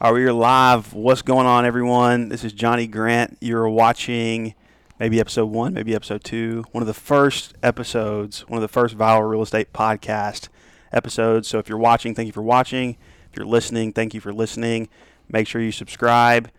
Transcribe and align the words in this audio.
Are 0.00 0.12
we 0.12 0.30
live? 0.30 0.92
What's 0.92 1.22
going 1.22 1.46
on, 1.46 1.64
everyone? 1.64 2.28
This 2.28 2.44
is 2.44 2.52
Johnny 2.52 2.86
Grant. 2.86 3.38
You're 3.40 3.68
watching 3.68 4.54
maybe 5.00 5.18
episode 5.20 5.46
one, 5.46 5.72
maybe 5.72 5.94
episode 5.94 6.22
two, 6.22 6.64
one 6.72 6.82
of 6.82 6.86
the 6.86 6.94
first 6.94 7.54
episodes, 7.62 8.40
one 8.48 8.58
of 8.58 8.62
the 8.62 8.68
first 8.68 8.96
viral 8.96 9.28
real 9.30 9.42
estate 9.42 9.72
podcast 9.72 10.48
episodes. 10.92 11.48
So 11.48 11.58
if 11.58 11.68
you're 11.68 11.78
watching, 11.78 12.14
thank 12.14 12.26
you 12.26 12.32
for 12.32 12.42
watching. 12.42 12.98
If 13.30 13.36
you're 13.36 13.46
listening, 13.46 13.92
thank 13.92 14.12
you 14.12 14.20
for 14.20 14.32
listening. 14.34 14.88
Make 15.30 15.48
sure 15.48 15.62
you 15.62 15.72
subscribe. 15.72 16.50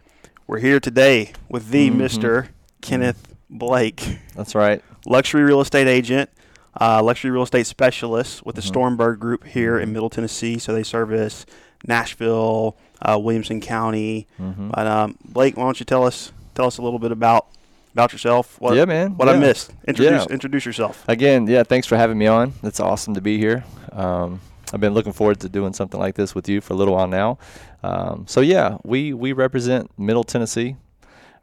We're 0.47 0.59
here 0.59 0.79
today 0.79 1.33
with 1.47 1.69
the 1.69 1.89
Mhm. 1.91 1.97
Mr. 1.97 2.47
Kenneth 2.81 3.35
Blake, 3.49 4.17
That's 4.35 4.55
right. 4.55 4.81
luxury 5.05 5.43
real 5.43 5.62
estate 5.62 5.88
agent, 5.88 6.29
uh, 6.81 7.04
luxury 7.04 7.29
real 7.31 7.43
estate 7.43 7.67
specialist 7.67 8.45
with 8.45 8.55
the 8.55 8.62
Mhm. 8.62 8.71
Stormberg 8.98 9.20
Group 9.20 9.45
here 9.45 9.77
in 9.77 9.93
Middle 9.93 10.09
Tennessee. 10.09 10.57
So 10.57 10.73
they 10.73 10.84
service 10.84 11.45
Nashville, 11.86 12.77
uh, 13.02 13.17
Williamson 13.22 13.62
County. 13.62 14.27
Mm-hmm. 14.40 14.70
But 14.70 14.88
um, 14.88 15.18
Blake, 15.26 15.58
why 15.58 15.63
don't 15.63 15.80
you 15.80 15.85
tell 15.85 16.05
us 16.05 16.31
tell 16.55 16.66
us 16.66 16.77
a 16.77 16.81
little 16.81 16.99
bit 16.99 17.12
about 17.12 17.48
about 17.94 18.12
yourself? 18.13 18.59
What, 18.59 18.76
yeah, 18.76 18.85
man. 18.85 19.18
what 19.18 19.30
I 19.30 19.38
missed. 19.38 19.72
Introduce 19.88 20.26
Yeah. 20.27 20.34
introduce 20.34 20.66
yourself. 20.66 21.04
Again, 21.08 21.48
yeah. 21.48 21.63
Thanks 21.63 21.88
for 21.88 21.98
having 21.98 22.18
me 22.18 22.27
on. 22.27 22.54
It's 22.63 22.80
awesome 22.80 23.13
to 23.16 23.21
be 23.21 23.38
here. 23.38 23.63
Um, 23.91 24.40
I've 24.73 24.82
been 24.82 24.94
looking 24.94 25.13
forward 25.13 25.40
to 25.41 25.49
doing 25.49 25.73
something 25.73 25.99
like 25.99 26.16
this 26.16 26.35
with 26.35 26.49
you 26.49 26.59
for 26.62 26.73
a 26.73 26.77
little 26.77 26.95
while 26.95 27.08
now. 27.08 27.38
Um, 27.84 28.26
so 28.27 28.41
yeah, 28.41 28.77
we 28.84 29.13
we 29.13 29.32
represent 29.34 29.91
Middle 29.98 30.23
Tennessee. 30.23 30.76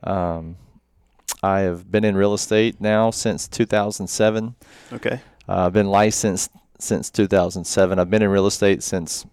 Um, 0.02 0.56
I 1.42 1.60
have 1.60 1.90
been 1.90 2.04
in 2.04 2.16
real 2.16 2.34
estate 2.34 2.80
now 2.80 3.10
since 3.10 3.48
2007. 3.48 4.54
Okay. 4.92 5.20
Uh, 5.48 5.66
I've 5.66 5.72
been 5.72 5.88
licensed 5.88 6.50
since 6.78 7.10
2007. 7.10 7.98
I've 7.98 8.10
been 8.10 8.22
in 8.22 8.30
real 8.30 8.46
estate 8.46 8.82
since 8.82 9.26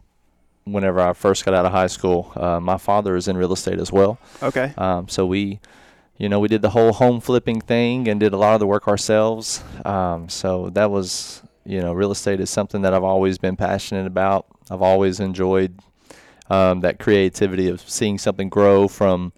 whenever 0.66 1.00
I 1.02 1.14
first 1.14 1.44
got 1.46 1.54
out 1.54 1.66
of 1.66 1.72
high 1.72 1.88
school. 1.88 2.32
Uh, 2.36 2.60
my 2.60 2.78
father 2.78 3.16
is 3.16 3.28
in 3.28 3.36
real 3.38 3.52
estate 3.54 3.80
as 3.80 3.92
well. 3.92 4.20
Okay. 4.44 4.74
Um, 4.78 5.08
so 5.08 5.26
we, 5.26 5.60
you 6.18 6.30
know, 6.30 6.40
we 6.40 6.48
did 6.48 6.62
the 6.62 6.70
whole 6.70 6.94
home 6.94 7.20
flipping 7.20 7.62
thing 7.62 8.08
and 8.08 8.20
did 8.20 8.34
a 8.34 8.38
lot 8.38 8.54
of 8.54 8.60
the 8.60 8.68
work 8.68 8.88
ourselves. 8.88 9.64
Um, 9.86 10.30
so 10.30 10.70
that 10.72 10.92
was, 10.92 11.42
you 11.66 11.82
know, 11.82 11.94
real 11.94 12.12
estate 12.12 12.40
is 12.40 12.50
something 12.50 12.84
that 12.84 12.94
I've 12.94 13.04
always 13.04 13.38
been 13.38 13.56
passionate 13.56 14.06
about. 14.06 14.46
I've 14.70 14.82
always 14.82 15.20
enjoyed 15.20 15.80
um, 16.50 16.82
that 16.82 17.00
creativity 17.00 17.68
of 17.70 17.82
seeing 17.82 18.18
something 18.18 18.50
grow 18.50 18.88
from 18.88 19.34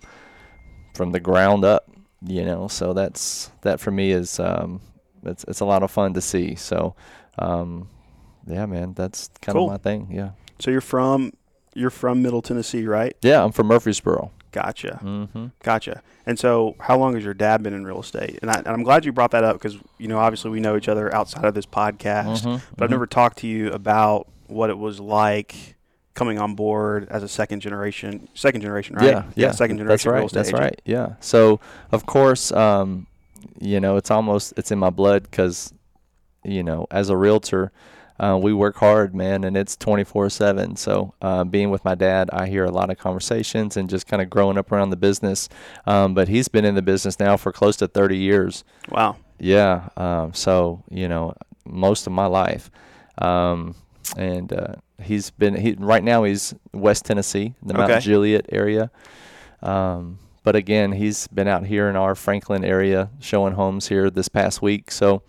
from 0.93 1.11
the 1.11 1.19
ground 1.19 1.63
up. 1.65 1.89
You 2.25 2.45
know, 2.45 2.67
so 2.67 2.93
that's 2.93 3.51
that 3.61 3.79
for 3.79 3.91
me 3.91 4.11
is 4.11 4.39
um, 4.39 4.79
it's 5.23 5.43
it's 5.47 5.59
a 5.59 5.65
lot 5.65 5.83
of 5.83 5.91
fun 5.91 6.13
to 6.13 6.21
see. 6.21 6.55
So, 6.55 6.95
um, 7.39 7.89
yeah, 8.47 8.65
man, 8.65 8.93
that's 8.93 9.29
kind 9.41 9.55
Cool. 9.57 9.65
of 9.65 9.71
my 9.71 9.77
thing. 9.77 10.07
Yeah, 10.11 10.31
So 10.63 10.71
you're 10.71 10.79
from 10.79 11.33
you're 11.75 11.89
from 11.89 12.21
Middle 12.21 12.41
Tennessee, 12.41 12.85
right? 12.85 13.13
yeah, 13.21 13.43
I'm 13.43 13.51
from 13.51 13.67
Murfreesboro. 13.67 14.31
Gotcha. 14.53 14.99
Mm-hmm. 15.03 15.47
Gotcha. 15.61 16.01
And 16.25 16.39
so, 16.39 16.75
how 16.79 16.97
long 16.97 17.15
has 17.15 17.23
your 17.25 17.33
dad 17.33 17.63
been 17.63 17.73
in 17.73 17.83
real 17.83 17.99
estate? 17.99 18.39
And, 18.41 18.49
I, 18.49 18.59
and 18.59 18.67
I'm 18.67 18.83
glad 18.83 19.03
you 19.03 19.11
brought 19.11 19.31
that 19.31 19.43
up 19.43 19.55
because 19.57 19.77
you 19.97 20.07
know 20.07 20.19
obviously 20.19 20.51
we 20.51 20.61
know 20.61 20.77
each 20.77 20.87
other 20.87 21.13
outside 21.13 21.43
of 21.43 21.53
this 21.53 21.65
podcast, 21.65 22.43
Mm-hmm. 22.45 22.63
but 22.77 22.83
I've 22.85 22.91
never 22.91 23.07
talked 23.07 23.39
to 23.39 23.47
you 23.47 23.71
about 23.73 24.27
what 24.47 24.69
it 24.69 24.77
was 24.77 24.99
like 25.01 25.75
coming 26.13 26.39
on 26.39 26.53
board 26.55 27.07
as 27.09 27.23
a 27.23 27.27
second 27.27 27.59
generation 27.59 28.29
second 28.35 28.61
generation, 28.61 28.95
right? 28.95 29.05
Yeah, 29.05 29.23
yeah, 29.35 29.51
second 29.51 29.77
That's 29.77 30.03
generation 30.03 30.11
right. 30.11 30.17
real 30.19 30.25
estate 30.27 30.37
That's 30.37 30.49
agent. 30.49 30.61
right. 30.61 30.81
Yeah. 30.85 31.15
So 31.19 31.59
of 31.91 32.05
course, 32.05 32.51
um, 32.53 33.07
you 33.59 33.81
know, 33.81 33.97
it's 33.97 34.11
almost 34.11 34.53
it's 34.55 34.71
in 34.71 34.79
my 34.79 34.91
blood 34.91 35.23
because, 35.23 35.73
you 36.45 36.63
know, 36.63 36.85
as 36.91 37.09
a 37.09 37.17
realtor, 37.17 37.71
uh, 38.19 38.39
we 38.41 38.53
work 38.53 38.75
hard, 38.77 39.15
man, 39.15 39.43
and 39.43 39.57
it's 39.57 39.75
twenty 39.75 40.03
four 40.03 40.29
seven. 40.29 40.75
So 40.75 41.13
uh, 41.21 41.43
being 41.43 41.69
with 41.71 41.83
my 41.83 41.95
dad, 41.95 42.29
I 42.31 42.47
hear 42.47 42.63
a 42.65 42.71
lot 42.71 42.89
of 42.89 42.97
conversations 42.97 43.77
and 43.77 43.89
just 43.89 44.07
kind 44.07 44.21
of 44.21 44.29
growing 44.29 44.57
up 44.57 44.71
around 44.71 44.91
the 44.91 44.95
business. 44.97 45.49
Um, 45.85 46.13
but 46.13 46.27
he's 46.27 46.47
been 46.47 46.65
in 46.65 46.75
the 46.75 46.81
business 46.81 47.19
now 47.19 47.37
for 47.37 47.51
close 47.51 47.75
to 47.77 47.87
thirty 47.87 48.17
years. 48.17 48.63
Wow. 48.89 49.17
Yeah. 49.39 49.89
Um, 49.97 50.33
so 50.33 50.83
you 50.89 51.07
know, 51.07 51.33
most 51.65 52.07
of 52.07 52.13
my 52.13 52.27
life, 52.27 52.69
um, 53.17 53.75
and 54.15 54.53
uh, 54.53 54.75
he's 55.01 55.31
been 55.31 55.55
he 55.55 55.73
right 55.73 56.03
now 56.03 56.23
he's 56.23 56.53
West 56.73 57.05
Tennessee, 57.05 57.53
the 57.63 57.73
Okay. 57.73 57.93
Mount 57.93 58.03
Juliet 58.03 58.45
area. 58.49 58.91
Um, 59.61 60.19
but 60.43 60.55
again, 60.55 60.91
he's 60.91 61.27
been 61.27 61.47
out 61.47 61.65
here 61.65 61.89
in 61.89 61.95
our 61.95 62.15
Franklin 62.15 62.65
area 62.65 63.09
showing 63.19 63.53
homes 63.53 63.87
here 63.87 64.09
this 64.09 64.27
past 64.27 64.61
week. 64.61 64.91
So 64.91 65.23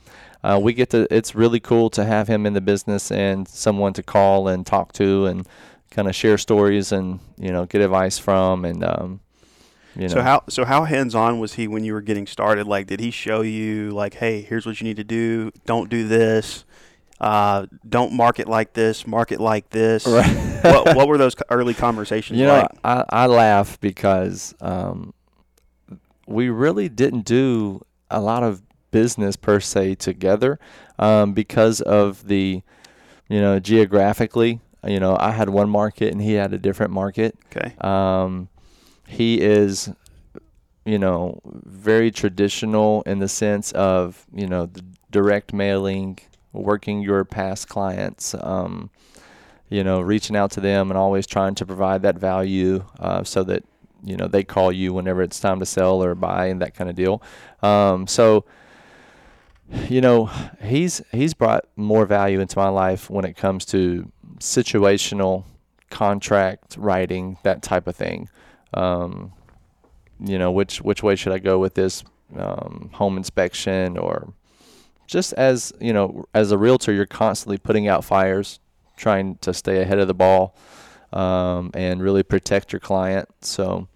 uh, 0.45 0.59
we 0.59 0.75
get 0.75 0.91
to. 0.91 1.09
It's 1.11 1.35
really 1.35 1.59
cool 1.59 1.89
to 1.91 2.05
have 2.05 2.29
him 2.29 2.45
in 2.45 2.53
the 2.53 2.61
business 2.61 3.11
and 3.11 3.49
someone 3.49 3.95
to 3.95 4.03
call 4.03 4.47
and 4.47 4.67
talk 4.67 4.93
to 4.93 5.25
and 5.25 5.49
kind 5.91 6.07
of 6.07 6.15
share 6.15 6.37
stories 6.37 6.93
and 6.93 7.21
you 7.39 7.51
know 7.51 7.65
get 7.65 7.81
advice 7.81 8.19
from 8.19 8.67
and 8.67 8.85
um, 8.85 9.21
you 9.97 10.03
know. 10.03 10.09
So 10.09 10.21
how 10.21 10.43
so 10.51 10.67
how 10.67 10.85
hands 10.85 11.15
on 11.15 11.39
was 11.39 11.55
he 11.55 11.67
when 11.67 11.83
you 11.83 11.95
were 11.95 12.03
getting 12.03 12.27
started? 12.27 12.67
Like, 12.67 12.87
did 12.87 13.01
he 13.01 13.11
show 13.11 13.41
you 13.41 13.93
like, 13.93 14.15
hey, 14.15 14.43
here's 14.43 14.67
what 14.67 14.83
you 14.83 14.85
need 14.85 14.99
to 14.99 15.05
do. 15.05 15.51
Don't 15.65 15.89
do 15.89 16.07
this. 16.07 16.67
Uh, 17.19 17.65
don't 17.89 18.13
market 18.13 18.47
like 18.47 18.75
this. 18.75 19.07
Market 19.07 19.41
like 19.41 19.71
this. 19.71 20.07
Right. 20.07 20.27
what 20.63 20.95
What 20.95 21.09
were 21.09 21.17
those 21.17 21.35
early 21.49 21.73
conversations 21.73 22.39
You 22.39 22.45
know. 22.45 22.69
I, 22.85 23.05
I 23.09 23.27
laugh 23.29 23.81
because 23.81 24.55
um, 24.61 25.15
we 26.27 26.51
really 26.51 26.91
didn't 26.91 27.25
do 27.25 27.81
a 28.11 28.21
lot 28.21 28.43
of 28.43 28.61
business 28.95 29.35
per 29.35 29.59
se 29.59 29.97
together 29.97 30.61
um, 31.01 31.33
because 31.33 31.81
of 31.81 32.29
the, 32.29 32.63
you 33.29 33.41
know, 33.41 33.59
geographically. 33.59 34.61
You 34.87 35.01
know, 35.01 35.17
I 35.19 35.33
had 35.33 35.49
one 35.49 35.69
market 35.69 36.13
and 36.13 36.23
he 36.23 36.35
had 36.35 36.55
a 36.55 36.59
different 36.59 36.93
market. 36.93 37.37
Okay. 37.47 37.75
Um, 37.81 38.49
he 39.09 39.41
is, 39.41 39.91
you 40.85 41.01
know, 41.01 41.41
very 41.45 42.13
traditional 42.13 43.03
in 43.03 43.19
the 43.19 43.27
sense 43.29 43.73
of, 43.73 44.25
you 44.33 44.47
know, 44.47 44.67
the 44.67 44.85
direct 45.11 45.53
mailing, 45.53 46.21
working 46.53 47.01
your 47.01 47.25
past 47.25 47.69
clients, 47.69 48.33
um, 48.35 48.91
you 49.71 49.83
know, 49.83 50.01
reaching 50.01 50.37
out 50.37 50.53
to 50.53 50.61
them 50.61 50.93
and 50.93 50.97
always 50.97 51.27
trying 51.27 51.57
to 51.57 51.67
provide 51.67 52.03
that 52.03 52.17
value 52.17 52.85
uh, 53.01 53.25
so 53.25 53.43
that, 53.43 53.65
you 54.05 54.17
know, 54.17 54.29
they 54.29 54.45
call 54.45 54.71
you 54.71 54.93
whenever 54.93 55.21
it's 55.21 55.41
time 55.41 55.59
to 55.59 55.67
sell 55.67 56.01
or 56.01 56.15
buy 56.15 56.47
and 56.47 56.63
that 56.63 56.75
kind 56.77 56.89
of 56.89 56.95
deal. 56.95 57.21
Um, 57.61 58.07
so, 58.07 58.45
you 59.89 60.01
know, 60.01 60.27
he's 60.63 61.03
he's 61.13 61.35
brought 61.35 61.65
more 61.77 62.07
value 62.07 62.41
into 62.41 62.59
my 62.59 62.69
life 62.69 63.11
when 63.11 63.25
it 63.25 63.37
comes 63.37 63.65
to 63.67 64.11
situational 64.39 65.45
contract 65.91 66.77
writing, 66.79 67.39
that 67.43 67.63
type 67.63 67.87
of 67.87 67.97
thing. 67.97 68.29
Um, 68.73 69.33
you 70.19 70.39
know, 70.39 70.51
which 70.51 70.81
which 70.81 71.03
way 71.03 71.17
should 71.17 71.33
I 71.33 71.39
go 71.39 71.59
with 71.59 71.75
this 71.75 72.05
um, 72.37 72.91
home 72.95 73.17
inspection 73.17 73.97
or 73.97 74.33
just 75.07 75.33
as 75.35 75.73
you 75.81 75.93
know, 75.93 76.25
as 76.35 76.51
a 76.51 76.59
realtor, 76.59 76.93
you're 76.93 77.07
constantly 77.07 77.59
putting 77.59 77.89
out 77.89 78.05
fires, 78.05 78.61
trying 78.97 79.37
to 79.37 79.53
stay 79.53 79.81
ahead 79.81 79.99
of 79.99 80.09
the 80.09 80.15
ball 80.15 80.57
um, 81.13 81.71
and 81.75 82.03
really 82.03 82.23
protect 82.23 82.73
your 82.73 82.81
client. 82.81 83.29
So 83.41 83.89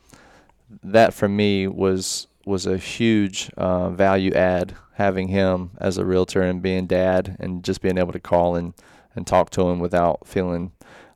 that 0.82 1.14
for 1.14 1.28
me 1.28 1.66
was 1.66 2.26
was 2.46 2.66
a 2.66 2.78
huge 2.78 3.50
uh, 3.56 3.90
value 3.90 4.32
add 4.32 4.74
having 4.98 5.28
him 5.28 5.70
as 5.80 5.96
a 5.98 6.04
realtor 6.04 6.42
and 6.42 6.60
being 6.60 6.86
dad 6.86 7.36
and 7.40 7.64
just 7.64 7.80
being 7.80 7.96
able 7.98 8.12
to 8.12 8.20
call 8.20 8.54
and, 8.56 8.74
and 9.16 9.26
talk 9.26 9.48
to 9.50 9.62
him 9.68 9.78
without 9.78 10.26
feeling 10.28 10.72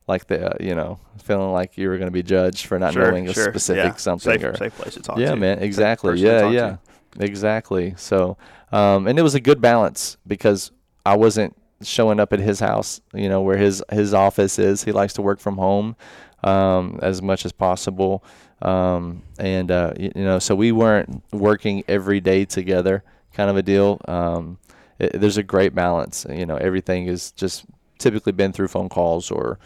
like 0.07 0.27
the 0.27 0.51
uh, 0.51 0.57
you 0.59 0.73
know 0.75 0.99
feeling 1.23 1.51
like 1.51 1.77
you 1.77 1.87
were 1.89 1.97
going 1.97 2.07
to 2.07 2.11
be 2.11 2.23
judged 2.23 2.65
for 2.65 2.77
not 2.79 2.93
Sure, 2.93 3.09
knowing 3.11 3.27
a 3.29 3.33
specific 3.33 3.83
Yeah. 3.93 3.95
something 3.95 4.33
Safe, 4.39 4.43
or 4.43 4.55
safe 4.57 4.75
place 4.75 4.93
to 4.95 5.01
talk 5.01 5.17
yeah 5.17 5.31
to. 5.31 5.35
man 5.37 5.59
exactly. 5.59 6.15
to 6.15 6.19
yeah 6.19 6.49
yeah. 6.49 6.75
Exactly. 7.19 7.93
So 7.97 8.37
um, 8.71 9.07
and 9.07 9.19
it 9.19 9.21
was 9.21 9.35
a 9.35 9.39
good 9.39 9.61
balance 9.61 10.17
because 10.25 10.71
I 11.05 11.15
wasn't 11.15 11.55
showing 11.83 12.19
up 12.19 12.33
at 12.33 12.39
his 12.39 12.59
house 12.59 13.01
you 13.13 13.29
know 13.29 13.41
where 13.41 13.57
his 13.57 13.83
his 13.91 14.13
office 14.13 14.57
is. 14.59 14.83
He 14.83 14.91
likes 14.91 15.13
to 15.13 15.21
work 15.21 15.39
from 15.39 15.57
home 15.57 15.95
um, 16.43 16.99
as 17.01 17.21
much 17.21 17.45
as 17.45 17.51
possible. 17.51 18.23
Um, 18.61 19.23
and 19.39 19.69
uh, 19.71 19.93
y- 19.97 20.11
you 20.15 20.23
know 20.23 20.39
so 20.39 20.55
we 20.55 20.71
weren't 20.71 21.21
working 21.31 21.83
every 21.87 22.19
day 22.21 22.45
together 22.45 23.03
kind 23.33 23.49
of 23.49 23.57
a 23.57 23.61
deal 23.63 23.99
um, 24.07 24.57
it, 24.99 25.19
there's 25.19 25.37
a 25.37 25.43
great 25.43 25.73
balance 25.75 26.25
you 26.29 26.45
know 26.45 26.55
everything 26.57 27.07
is 27.07 27.31
just 27.31 27.65
typically 27.99 28.31
been 28.31 28.51
through 28.53 28.67
phone 28.67 28.89
calls 28.89 29.31
or 29.31 29.57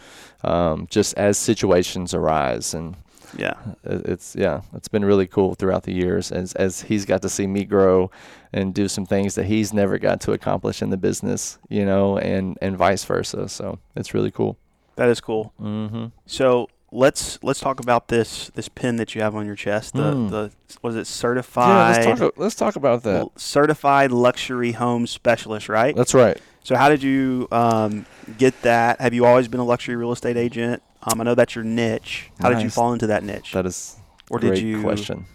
um, 0.44 0.86
just 0.90 1.16
as 1.18 1.36
situations 1.38 2.14
arise 2.14 2.74
and 2.74 2.96
Yeah. 3.36 3.54
it- 3.84 4.06
it's 4.06 4.34
yeah 4.36 4.62
it's 4.74 4.88
been 4.88 5.04
really 5.04 5.26
cool 5.26 5.54
throughout 5.54 5.82
the 5.82 5.92
years 5.92 6.32
as 6.32 6.52
as 6.54 6.82
he's 6.82 7.04
got 7.04 7.20
to 7.22 7.28
see 7.28 7.46
me 7.46 7.64
grow 7.64 8.10
and 8.52 8.72
do 8.74 8.88
some 8.88 9.04
things 9.06 9.34
that 9.34 9.44
he's 9.46 9.72
never 9.72 9.98
got 9.98 10.20
to 10.22 10.32
accomplish 10.32 10.80
in 10.82 10.90
the 10.90 10.96
business 10.96 11.58
you 11.68 11.84
know 11.84 12.16
and 12.18 12.56
and 12.62 12.76
vice 12.76 13.04
versa 13.04 13.48
so 13.48 13.78
it's 13.96 14.14
really 14.14 14.30
cool 14.30 14.56
That 14.96 15.08
is 15.10 15.20
cool. 15.20 15.52
mm-hmm. 15.60 16.06
So 16.26 16.68
let's 16.90 17.38
let's 17.42 17.60
talk 17.60 17.80
about 17.80 18.08
this 18.08 18.50
this 18.54 18.68
pin 18.68 18.96
that 18.96 19.14
you 19.14 19.20
have 19.20 19.34
on 19.36 19.46
your 19.46 19.54
chest. 19.54 19.94
The 19.94 20.12
Mm. 20.12 20.30
the 20.30 20.50
was 20.82 20.94
it 20.94 20.98
yeah 21.00 21.04
certified 21.04 22.06
let's 22.06 22.20
talk 22.20 22.32
let's 22.36 22.54
talk 22.54 22.76
about 22.76 23.02
that 23.04 23.20
l- 23.20 23.32
certified 23.36 24.12
luxury 24.12 24.72
home 24.72 25.06
specialist, 25.06 25.68
right? 25.68 25.94
that's 25.94 26.14
right 26.14 26.40
So 26.64 26.76
how 26.76 26.88
did 26.88 27.02
you 27.02 27.48
um, 27.50 28.06
get 28.36 28.60
that? 28.62 29.00
Have 29.00 29.14
you 29.14 29.24
always 29.24 29.48
been 29.48 29.60
a 29.60 29.64
luxury 29.64 29.96
real 29.96 30.12
estate 30.12 30.36
agent? 30.36 30.82
Um, 31.02 31.20
I 31.20 31.24
know 31.24 31.34
that's 31.34 31.54
your 31.54 31.64
niche. 31.64 32.30
How 32.40 32.50
did 32.50 32.60
you 32.62 32.70
fall 32.70 32.92
into 32.92 33.06
that 33.06 33.22
niche, 33.22 33.52
That 33.52 33.66
is 33.66 33.96
or 34.30 34.38
great 34.38 34.54
did 34.54 34.62
you 34.64 34.82
question. 34.82 35.26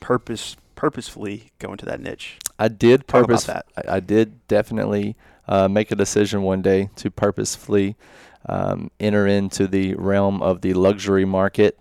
purpose 0.00 0.56
purposefully 0.74 1.50
go 1.58 1.72
into 1.72 1.86
that 1.86 2.00
niche? 2.00 2.38
I 2.58 2.68
did 2.68 3.06
purpose. 3.06 3.44
that. 3.44 3.66
I, 3.76 3.96
I 3.96 4.00
did 4.00 4.46
definitely 4.48 5.16
uh, 5.48 5.68
make 5.68 5.90
a 5.90 5.94
decision 5.94 6.42
one 6.42 6.62
day 6.62 6.90
to 6.96 7.10
purposefully 7.10 7.96
um, 8.48 8.90
enter 9.00 9.26
into 9.26 9.66
the 9.66 9.94
realm 9.94 10.42
of 10.42 10.60
the 10.60 10.74
luxury 10.74 11.24
market. 11.24 11.78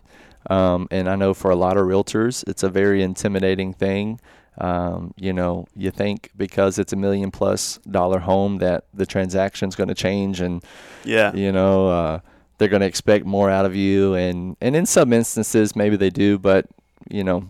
Um, 0.50 0.88
and 0.91 1.09
I 1.09 1.15
know 1.15 1.33
for 1.33 1.50
a 1.51 1.56
lot 1.56 1.77
of 1.77 1.85
realtors, 1.88 2.44
it's 2.47 2.63
a 2.63 2.69
very 2.69 3.01
intimidating 3.01 3.73
thing. 3.73 4.19
Um, 4.57 5.13
you 5.17 5.33
know, 5.33 5.65
you 5.75 5.91
think 5.91 6.31
because 6.38 6.79
it's 6.79 6.94
a 6.94 6.95
million 6.95 7.29
plus 7.31 7.77
dollar 7.89 8.19
home 8.19 8.59
that 8.59 8.85
the 8.94 9.06
transaction's 9.06 9.75
going 9.75 9.89
to 9.89 9.95
change 9.95 10.39
and 10.41 10.63
Yeah. 11.03 11.33
you 11.33 11.51
know 11.51 11.89
uh, 11.89 12.19
they're 12.57 12.69
going 12.69 12.79
to 12.81 12.85
expect 12.88 13.25
more 13.25 13.50
out 13.50 13.65
of 13.65 13.75
you 13.75 14.13
and 14.15 14.56
and 14.62 14.75
in 14.75 14.85
some 14.85 15.12
instances 15.12 15.75
maybe 15.75 15.97
they 15.97 16.09
do 16.09 16.39
but 16.39 16.67
you 17.09 17.21
know 17.23 17.50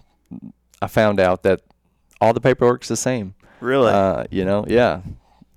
i 0.82 0.88
found 0.88 1.20
out 1.20 1.44
that 1.44 1.62
all 2.20 2.34
the 2.34 2.42
paperwork's 2.42 2.88
the 2.88 2.98
same 2.98 3.36
Really? 3.62 3.92
uh, 3.92 4.24
you 4.32 4.44
know 4.44 4.66
yeah 4.68 5.02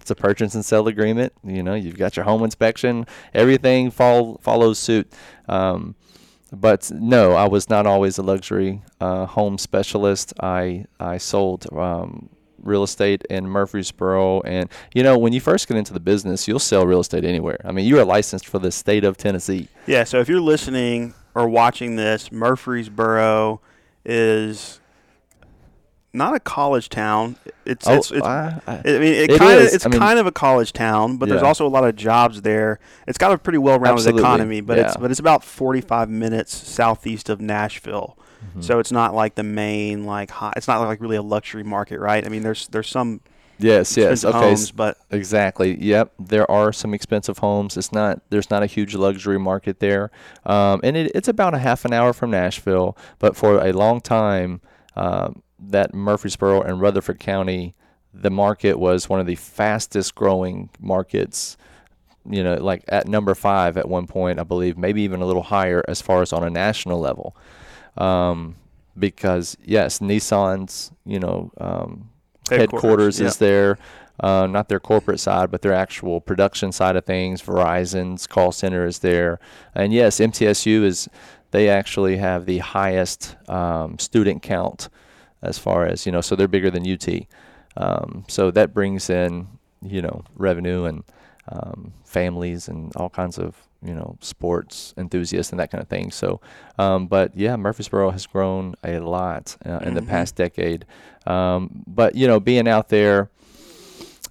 it's 0.09 0.19
a 0.19 0.23
purchase 0.23 0.55
and 0.55 0.65
sell 0.65 0.89
agreement 0.89 1.33
you 1.45 1.63
know 1.63 1.75
you've 1.75 1.99
got 1.99 2.17
your 2.17 2.25
home 2.25 2.43
inspection 2.43 3.07
everything 3.35 3.91
fall, 3.91 4.39
follows 4.41 4.79
suit 4.79 5.13
um, 5.49 5.95
but 6.51 6.91
no 6.95 7.33
i 7.33 7.47
was 7.47 7.69
not 7.69 7.87
always 7.87 8.17
a 8.17 8.23
luxury 8.23 8.83
uh, 9.01 9.27
home 9.27 9.59
specialist 9.59 10.33
i 10.41 10.85
i 10.99 11.19
sold 11.19 11.67
um, 11.77 12.31
real 12.63 12.83
estate 12.83 13.25
in 13.31 13.49
Murfreesboro. 13.49 14.41
And, 14.41 14.69
you 14.93 15.05
know, 15.05 15.17
when 15.17 15.33
you 15.33 15.41
first 15.41 15.69
get 15.69 15.77
into 15.77 15.93
the 15.93 16.01
business, 16.01 16.49
you'll 16.49 16.59
sell 16.59 16.85
real 16.85 16.99
estate 16.99 17.25
anywhere. 17.25 17.61
I 17.65 17.71
mean, 17.71 17.87
you 17.87 18.01
are 18.01 18.05
licensed 18.05 18.47
for 18.49 18.59
the 18.59 18.73
state 18.73 19.05
of 19.05 19.17
Tennessee. 19.17 19.69
Yeah, 19.87 20.03
so 20.03 20.19
if 20.19 20.29
you're 20.29 20.41
listening 20.41 21.15
or 21.37 21.49
watching 21.49 21.95
this, 21.95 22.33
Murfreesboro 22.33 23.61
is 24.05 24.81
not 26.13 26.35
a 26.35 26.41
college 26.41 26.89
town. 26.89 27.37
It's 27.67 27.87
Oh, 27.87 27.95
it's, 27.95 28.11
it's 28.11 28.27
I- 28.27 28.61
I- 28.67 28.73
I 28.79 28.83
mean, 28.85 29.03
it, 29.03 29.31
It 29.31 29.39
kind 29.39 29.59
of 29.61 29.67
it's 29.73 29.85
I 29.87 29.89
mean- 29.91 29.99
kind 29.99 30.19
of 30.19 30.27
a 30.27 30.33
college 30.33 30.73
town, 30.73 31.17
but 31.19 31.29
there's 31.29 31.43
also 31.43 31.67
a 31.67 31.69
lot 31.69 31.85
of 31.85 31.97
jobs 31.97 32.43
there. 32.43 32.79
It's 33.07 33.19
got 33.19 33.33
a 33.33 33.39
pretty 33.39 33.59
well-rounded 33.59 33.99
Absolutely. 34.01 34.23
economy, 34.23 34.61
but 34.61 34.79
it's 34.79 34.97
but 34.97 35.11
it's 35.11 35.21
about 35.21 35.45
45 35.45 36.09
minutes 36.09 36.55
southeast 36.57 37.29
of 37.29 37.41
Nashville. 37.41 38.17
Mm-hmm. 38.51 38.61
So 38.63 38.79
it's 38.79 38.93
not 38.93 39.15
like 39.15 39.35
the 39.35 39.43
main 39.43 40.05
like 40.05 40.31
high, 40.31 40.53
it's 40.57 40.69
not 40.69 40.81
like 40.81 41.01
really 41.01 41.17
a 41.17 41.23
luxury 41.23 41.65
market, 41.65 41.99
right? 42.01 42.25
I 42.25 42.29
mean, 42.29 42.43
there's 42.43 42.69
there's 42.69 42.89
some 42.89 43.21
yes, 43.59 43.97
yes. 43.97 44.25
Okay. 44.25 44.39
homes, 44.39 44.71
but 44.71 44.97
Exactly. 45.11 45.77
Yep. 45.83 46.13
There 46.21 46.49
are 46.51 46.73
some 46.73 46.95
expensive 46.95 47.39
homes. 47.39 47.77
It's 47.77 47.93
not. 47.93 48.23
There's 48.31 48.49
not 48.49 48.63
a 48.63 48.67
huge 48.67 48.95
luxury 48.95 49.39
market 49.39 49.81
there, 49.81 50.11
um, 50.47 50.81
and 50.85 50.97
it, 50.97 51.13
it's 51.15 51.29
about 51.29 51.53
a 51.53 51.59
half 51.59 51.85
an 51.85 51.93
hour 51.93 52.13
from 52.13 52.31
Nashville. 52.31 52.97
But 53.19 53.37
for 53.37 53.59
a 53.63 53.73
long 53.73 54.01
time, 54.01 54.61
um, 54.97 55.43
that 55.59 55.95
Murfreesboro 55.95 56.63
and 56.63 56.81
Rutherford 56.81 57.19
County, 57.19 57.75
the 58.13 58.31
market 58.31 58.79
was 58.79 59.09
one 59.09 59.21
of 59.21 59.27
the 59.27 59.35
fastest 59.35 60.15
growing 60.15 60.71
markets. 60.81 61.57
You 62.29 62.43
know, 62.43 62.55
like 62.57 62.85
at 62.89 63.09
number 63.09 63.35
five 63.35 63.77
at 63.77 63.89
one 63.89 64.07
point, 64.07 64.39
I 64.39 64.45
believe, 64.45 64.77
maybe 64.77 65.03
even 65.03 65.23
a 65.23 65.27
little 65.27 65.45
higher 65.45 65.83
as 65.89 66.03
far 66.03 66.21
as 66.21 66.33
on 66.33 66.45
a 66.45 66.51
national 66.51 67.01
level. 67.01 67.37
Um, 67.97 68.57
because 68.99 69.57
yes, 69.65 70.01
Nissan's 70.01 70.93
you 71.05 71.19
know 71.19 71.51
um, 71.59 72.11
headquarters, 72.51 73.21
yeah. 73.21 73.27
is 73.27 73.37
there. 73.39 73.79
Uh, 74.21 74.49
not 74.49 74.69
their 74.69 74.81
corporate 74.81 75.21
side, 75.21 75.49
but 75.49 75.63
their 75.63 75.73
actual 75.73 76.21
production 76.21 76.73
side 76.73 76.97
of 76.97 77.05
things. 77.05 77.41
Verizon's 77.41 78.27
call 78.27 78.51
center 78.51 78.85
is 78.85 78.99
there, 78.99 79.39
and 79.75 79.93
yes, 79.93 80.19
MTSU 80.19 80.83
is. 80.85 81.09
They 81.51 81.71
actually 81.71 82.19
have 82.19 82.45
the 82.45 82.59
highest 82.59 83.35
um, 83.49 83.99
student 83.99 84.43
count, 84.43 84.91
as 85.43 85.59
far 85.59 85.87
as 85.87 86.07
you 86.07 86.13
know. 86.13 86.21
So 86.21 86.37
they're 86.37 86.49
bigger 86.49 86.71
than 86.71 86.87
UT. 86.89 87.09
Um, 87.77 88.25
so 88.29 88.51
that 88.51 88.75
brings 88.75 89.09
in 89.11 89.49
you 89.83 90.03
know 90.03 90.25
revenue 90.37 90.85
and 90.85 91.05
um, 91.51 91.93
families 92.05 92.69
and 92.69 92.95
all 92.97 93.09
kinds 93.09 93.39
of 93.39 93.57
you 93.83 93.95
know 93.95 94.17
sports 94.21 94.93
enthusiasts 94.97 95.53
and 95.53 95.61
that 95.61 95.71
kind 95.71 95.81
of 95.81 95.89
thing. 95.89 96.11
So, 96.11 96.41
um, 96.79 97.07
but 97.07 97.37
yeah, 97.37 97.57
Murfreesboro 97.57 98.11
has 98.11 98.27
grown 98.27 98.75
a 98.83 98.99
lot 98.99 99.57
uh, 99.65 99.79
in 99.83 99.95
the 99.95 100.01
Mhm. 100.03 100.09
past 100.09 100.35
decade. 100.35 100.85
Um, 101.27 101.85
but 101.87 102.15
you 102.17 102.27
know, 102.27 102.41
being 102.41 102.67
out 102.67 102.89
there, 102.89 103.31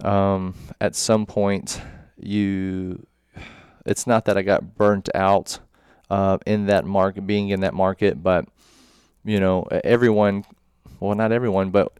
um, 0.03 0.53
at 0.81 0.95
some 0.95 1.25
point, 1.25 1.81
you, 2.19 3.05
it's 3.85 4.05
not 4.07 4.25
that 4.25 4.37
I 4.37 4.41
got 4.41 4.75
burnt 4.75 5.09
out 5.15 5.59
uh, 6.09 6.37
in 6.45 6.65
that 6.67 6.85
market, 6.85 7.25
being 7.25 7.49
in 7.49 7.61
that 7.61 7.73
market, 7.73 8.21
but 8.21 8.45
you 9.23 9.39
know, 9.39 9.63
everyone, 9.83 10.43
well, 10.99 11.15
not 11.15 11.31
everyone, 11.31 11.69
but 11.71 11.91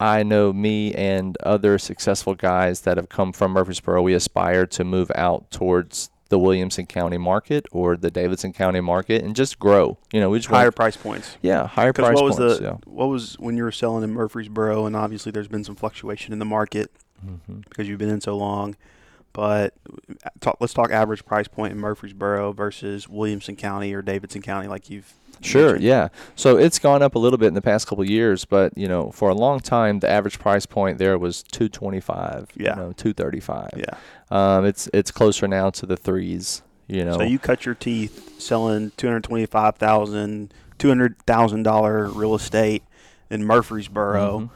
I 0.00 0.22
know 0.22 0.52
me 0.52 0.92
and 0.94 1.36
other 1.44 1.78
successful 1.78 2.34
guys 2.34 2.82
that 2.82 2.96
have 2.96 3.08
come 3.08 3.32
from 3.32 3.52
Murfreesboro. 3.52 4.02
We 4.02 4.14
aspire 4.14 4.66
to 4.66 4.84
move 4.84 5.10
out 5.14 5.50
towards 5.50 6.10
the 6.30 6.38
Williamson 6.38 6.86
County 6.86 7.18
market 7.18 7.66
or 7.70 7.96
the 7.96 8.10
Davidson 8.10 8.52
County 8.52 8.80
market 8.80 9.22
and 9.22 9.36
just 9.36 9.58
grow. 9.58 9.98
You 10.12 10.20
know, 10.20 10.30
we 10.30 10.38
just 10.38 10.48
higher 10.48 10.66
want, 10.66 10.76
price 10.76 10.96
points. 10.96 11.36
yeah, 11.42 11.66
higher 11.66 11.92
price 11.92 12.14
what 12.16 12.24
was 12.24 12.36
points. 12.36 12.58
the 12.58 12.64
yeah. 12.64 12.76
what 12.86 13.06
was 13.06 13.34
when 13.38 13.56
you 13.56 13.62
were 13.62 13.70
selling 13.72 14.02
in 14.02 14.12
Murfreesboro, 14.12 14.86
and 14.86 14.96
obviously 14.96 15.30
there's 15.30 15.48
been 15.48 15.64
some 15.64 15.76
fluctuation 15.76 16.32
in 16.32 16.38
the 16.38 16.44
market 16.44 16.90
Mm-hmm. 17.24 17.60
because 17.60 17.88
you've 17.88 17.98
been 17.98 18.10
in 18.10 18.20
so 18.20 18.36
long. 18.36 18.76
But 19.34 19.74
talk, 20.40 20.56
let's 20.60 20.72
talk 20.72 20.90
average 20.90 21.26
price 21.26 21.48
point 21.48 21.72
in 21.72 21.78
Murfreesboro 21.78 22.52
versus 22.52 23.08
Williamson 23.08 23.56
County 23.56 23.92
or 23.92 24.00
Davidson 24.00 24.40
County, 24.40 24.68
like 24.68 24.88
you've 24.88 25.12
Sure, 25.40 25.72
mentioned. 25.72 25.84
yeah. 25.84 26.08
So 26.36 26.56
it's 26.56 26.78
gone 26.78 27.02
up 27.02 27.16
a 27.16 27.18
little 27.18 27.36
bit 27.36 27.48
in 27.48 27.54
the 27.54 27.60
past 27.60 27.88
couple 27.88 28.02
of 28.04 28.08
years, 28.08 28.44
but 28.44 28.78
you 28.78 28.86
know, 28.88 29.10
for 29.10 29.28
a 29.28 29.34
long 29.34 29.58
time, 29.60 29.98
the 29.98 30.08
average 30.08 30.38
price 30.38 30.64
point 30.64 30.98
there 30.98 31.18
was 31.18 31.42
two 31.42 31.68
twenty 31.68 31.98
five. 32.00 32.48
Yeah. 32.56 32.76
You 32.76 32.82
know, 32.82 32.92
two 32.92 33.12
thirty 33.12 33.40
five. 33.40 33.70
Yeah. 33.76 33.96
Um, 34.30 34.64
it's 34.64 34.88
it's 34.94 35.10
closer 35.10 35.48
now 35.48 35.70
to 35.70 35.84
the 35.86 35.96
threes. 35.96 36.62
You 36.86 37.04
know. 37.04 37.16
So 37.18 37.24
you 37.24 37.38
cut 37.40 37.66
your 37.66 37.74
teeth 37.74 38.40
selling 38.40 38.92
two 38.96 39.08
hundred 39.08 39.24
twenty-five 39.24 39.74
thousand, 39.76 40.54
two 40.78 40.88
hundred 40.88 41.18
thousand 41.26 41.64
dollar 41.64 42.06
real 42.08 42.36
estate 42.36 42.84
in 43.28 43.44
Murfreesboro. 43.44 44.38
Mhm. 44.38 44.50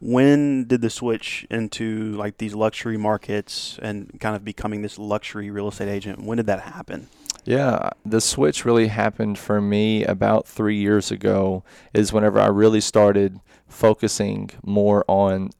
When 0.00 0.64
did 0.64 0.80
the 0.80 0.90
switch 0.90 1.46
into 1.50 2.12
like 2.12 2.38
these 2.38 2.54
luxury 2.54 2.96
markets 2.96 3.78
and 3.82 4.18
kind 4.20 4.36
of 4.36 4.44
becoming 4.44 4.82
this 4.82 4.98
luxury 4.98 5.50
real 5.50 5.68
estate 5.68 5.88
agent? 5.88 6.22
When 6.22 6.36
did 6.36 6.46
that 6.46 6.60
happen? 6.60 7.08
Yeah, 7.44 7.90
the 8.04 8.20
switch 8.20 8.64
really 8.64 8.88
happened 8.88 9.38
for 9.38 9.60
me 9.60 10.04
about 10.04 10.46
three 10.46 10.76
years 10.76 11.10
ago. 11.10 11.64
Is 11.94 12.12
whenever 12.12 12.38
I 12.40 12.46
really 12.46 12.80
started 12.80 13.40
focusing 13.66 14.50
more 14.64 15.04
on 15.08 15.50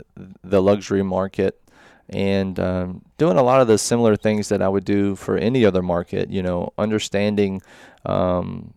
the 0.44 0.62
luxury 0.62 1.02
market 1.02 1.60
and 2.10 2.58
um, 2.60 3.02
doing 3.16 3.38
a 3.38 3.42
lot 3.42 3.60
of 3.60 3.68
the 3.68 3.78
similar 3.78 4.16
things 4.16 4.48
that 4.50 4.62
I 4.62 4.68
would 4.68 4.84
do 4.84 5.16
for 5.16 5.36
any 5.36 5.64
other 5.64 5.82
market. 5.82 6.30
You 6.30 6.42
know, 6.42 6.72
understanding 6.78 7.60
um, 8.06 8.74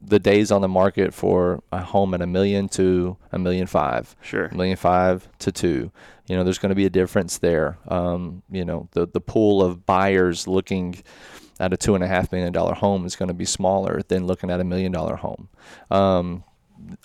the 0.00 0.18
days 0.18 0.50
on 0.52 0.60
the 0.60 0.68
market 0.68 1.12
for 1.12 1.62
a 1.72 1.82
home 1.82 2.14
at 2.14 2.22
a 2.22 2.26
million 2.26 2.68
to 2.68 3.16
a 3.32 3.38
million 3.38 3.66
five 3.66 4.14
Sure. 4.22 4.46
a 4.46 4.54
million 4.54 4.76
five 4.76 5.28
to 5.40 5.50
two. 5.52 5.90
You 6.28 6.36
know, 6.36 6.44
there's 6.44 6.58
going 6.58 6.70
to 6.70 6.76
be 6.76 6.84
a 6.86 6.90
difference 6.90 7.38
there. 7.38 7.78
Um, 7.88 8.42
you 8.50 8.64
know, 8.64 8.88
the 8.92 9.06
the 9.08 9.20
pool 9.20 9.62
of 9.62 9.84
buyers 9.86 10.46
looking 10.46 11.02
at 11.60 11.72
a 11.72 11.76
two 11.76 11.94
and 11.96 12.04
a 12.04 12.06
half 12.06 12.30
million 12.30 12.52
dollar 12.52 12.74
home 12.74 13.04
is 13.06 13.16
going 13.16 13.28
to 13.28 13.34
be 13.34 13.44
smaller 13.44 14.02
than 14.08 14.26
looking 14.26 14.50
at 14.50 14.60
a 14.60 14.64
million 14.64 14.92
dollar 14.92 15.16
home. 15.16 15.48
Um, 15.90 16.44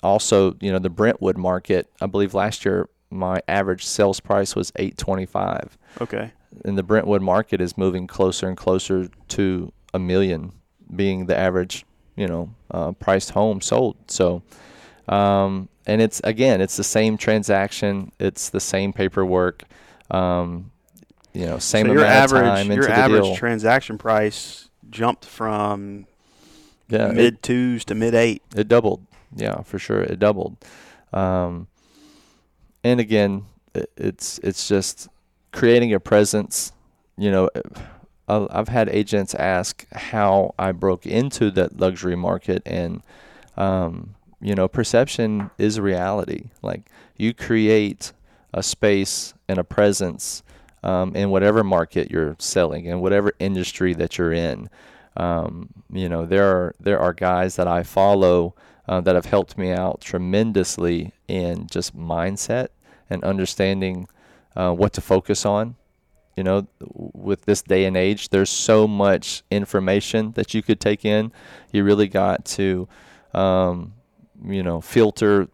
also, 0.02 0.56
you 0.60 0.70
know, 0.70 0.78
the 0.78 0.90
Brentwood 0.90 1.36
market. 1.36 1.90
I 2.00 2.06
believe 2.06 2.34
last 2.34 2.64
year 2.64 2.88
my 3.10 3.40
average 3.48 3.84
sales 3.84 4.20
price 4.20 4.54
was 4.54 4.72
eight 4.76 4.96
twenty 4.98 5.26
five, 5.26 5.76
Okay. 6.00 6.32
and 6.64 6.78
the 6.78 6.82
Brentwood 6.82 7.22
market 7.22 7.60
is 7.60 7.76
moving 7.76 8.06
closer 8.06 8.46
and 8.46 8.56
closer 8.56 9.08
to 9.28 9.72
a 9.92 9.98
million 9.98 10.52
being 10.94 11.26
the 11.26 11.36
average, 11.36 11.84
you 12.16 12.26
know, 12.26 12.54
uh, 12.70 12.92
priced 12.92 13.30
home 13.30 13.60
sold. 13.60 13.96
So, 14.08 14.42
um, 15.08 15.68
and 15.86 16.00
it's 16.00 16.20
again, 16.24 16.60
it's 16.60 16.76
the 16.76 16.84
same 16.84 17.16
transaction, 17.16 18.12
it's 18.18 18.50
the 18.50 18.60
same 18.60 18.92
paperwork, 18.92 19.64
um, 20.10 20.70
you 21.32 21.46
know, 21.46 21.58
same 21.58 21.86
so 21.86 21.92
amount 21.92 21.98
your 21.98 22.06
average, 22.06 22.42
of 22.42 22.48
time 22.48 22.70
into 22.70 22.74
your 22.74 22.90
average 22.90 23.22
deal. 23.22 23.36
transaction 23.36 23.98
price 23.98 24.70
jumped 24.90 25.24
from 25.24 26.06
yeah, 26.88 27.08
it, 27.08 27.14
mid 27.14 27.42
twos 27.42 27.84
to 27.86 27.94
mid 27.94 28.14
eight. 28.14 28.42
it 28.56 28.68
doubled. 28.68 29.06
Yeah, 29.34 29.62
for 29.62 29.78
sure, 29.78 30.00
it 30.00 30.18
doubled. 30.18 30.56
Um, 31.12 31.66
and 32.84 33.00
again, 33.00 33.46
it, 33.74 33.90
it's 33.96 34.38
it's 34.38 34.68
just 34.68 35.08
creating 35.52 35.92
a 35.92 36.00
presence. 36.00 36.72
You 37.16 37.30
know, 37.30 37.50
I've 38.28 38.68
had 38.68 38.88
agents 38.88 39.34
ask 39.34 39.86
how 39.92 40.54
I 40.58 40.72
broke 40.72 41.06
into 41.06 41.50
that 41.52 41.78
luxury 41.78 42.16
market, 42.16 42.62
and 42.64 43.02
um, 43.56 44.14
you 44.40 44.54
know, 44.54 44.68
perception 44.68 45.50
is 45.58 45.78
reality. 45.78 46.50
Like 46.62 46.90
you 47.16 47.34
create 47.34 48.12
a 48.52 48.62
space 48.62 49.34
and 49.48 49.58
a 49.58 49.64
presence 49.64 50.42
um, 50.82 51.14
in 51.16 51.30
whatever 51.30 51.64
market 51.64 52.10
you're 52.10 52.36
selling, 52.38 52.86
in 52.86 53.00
whatever 53.00 53.32
industry 53.38 53.94
that 53.94 54.18
you're 54.18 54.32
in. 54.32 54.68
Um, 55.16 55.68
you 55.92 56.08
know, 56.08 56.26
there 56.26 56.44
are 56.44 56.74
there 56.80 56.98
are 56.98 57.12
guys 57.12 57.56
that 57.56 57.68
I 57.68 57.82
follow 57.82 58.54
uh, 58.88 59.00
that 59.00 59.14
have 59.14 59.26
helped 59.26 59.56
me 59.56 59.70
out 59.70 60.00
tremendously 60.00 61.12
in 61.28 61.66
just 61.68 61.96
mindset 61.96 62.68
and 63.08 63.22
understanding 63.24 64.08
uh, 64.56 64.72
what 64.72 64.92
to 64.94 65.00
focus 65.00 65.46
on. 65.46 65.76
You 66.36 66.44
know, 66.44 66.66
with 66.94 67.44
this 67.44 67.62
day 67.62 67.84
and 67.84 67.96
age, 67.96 68.30
there's 68.30 68.50
so 68.50 68.88
much 68.88 69.44
information 69.50 70.32
that 70.32 70.52
you 70.54 70.62
could 70.62 70.80
take 70.80 71.04
in. 71.04 71.32
You 71.72 71.84
really 71.84 72.08
got 72.08 72.44
to, 72.46 72.88
um, 73.32 73.94
you 74.44 74.62
know, 74.62 74.80
filter, 74.80 75.48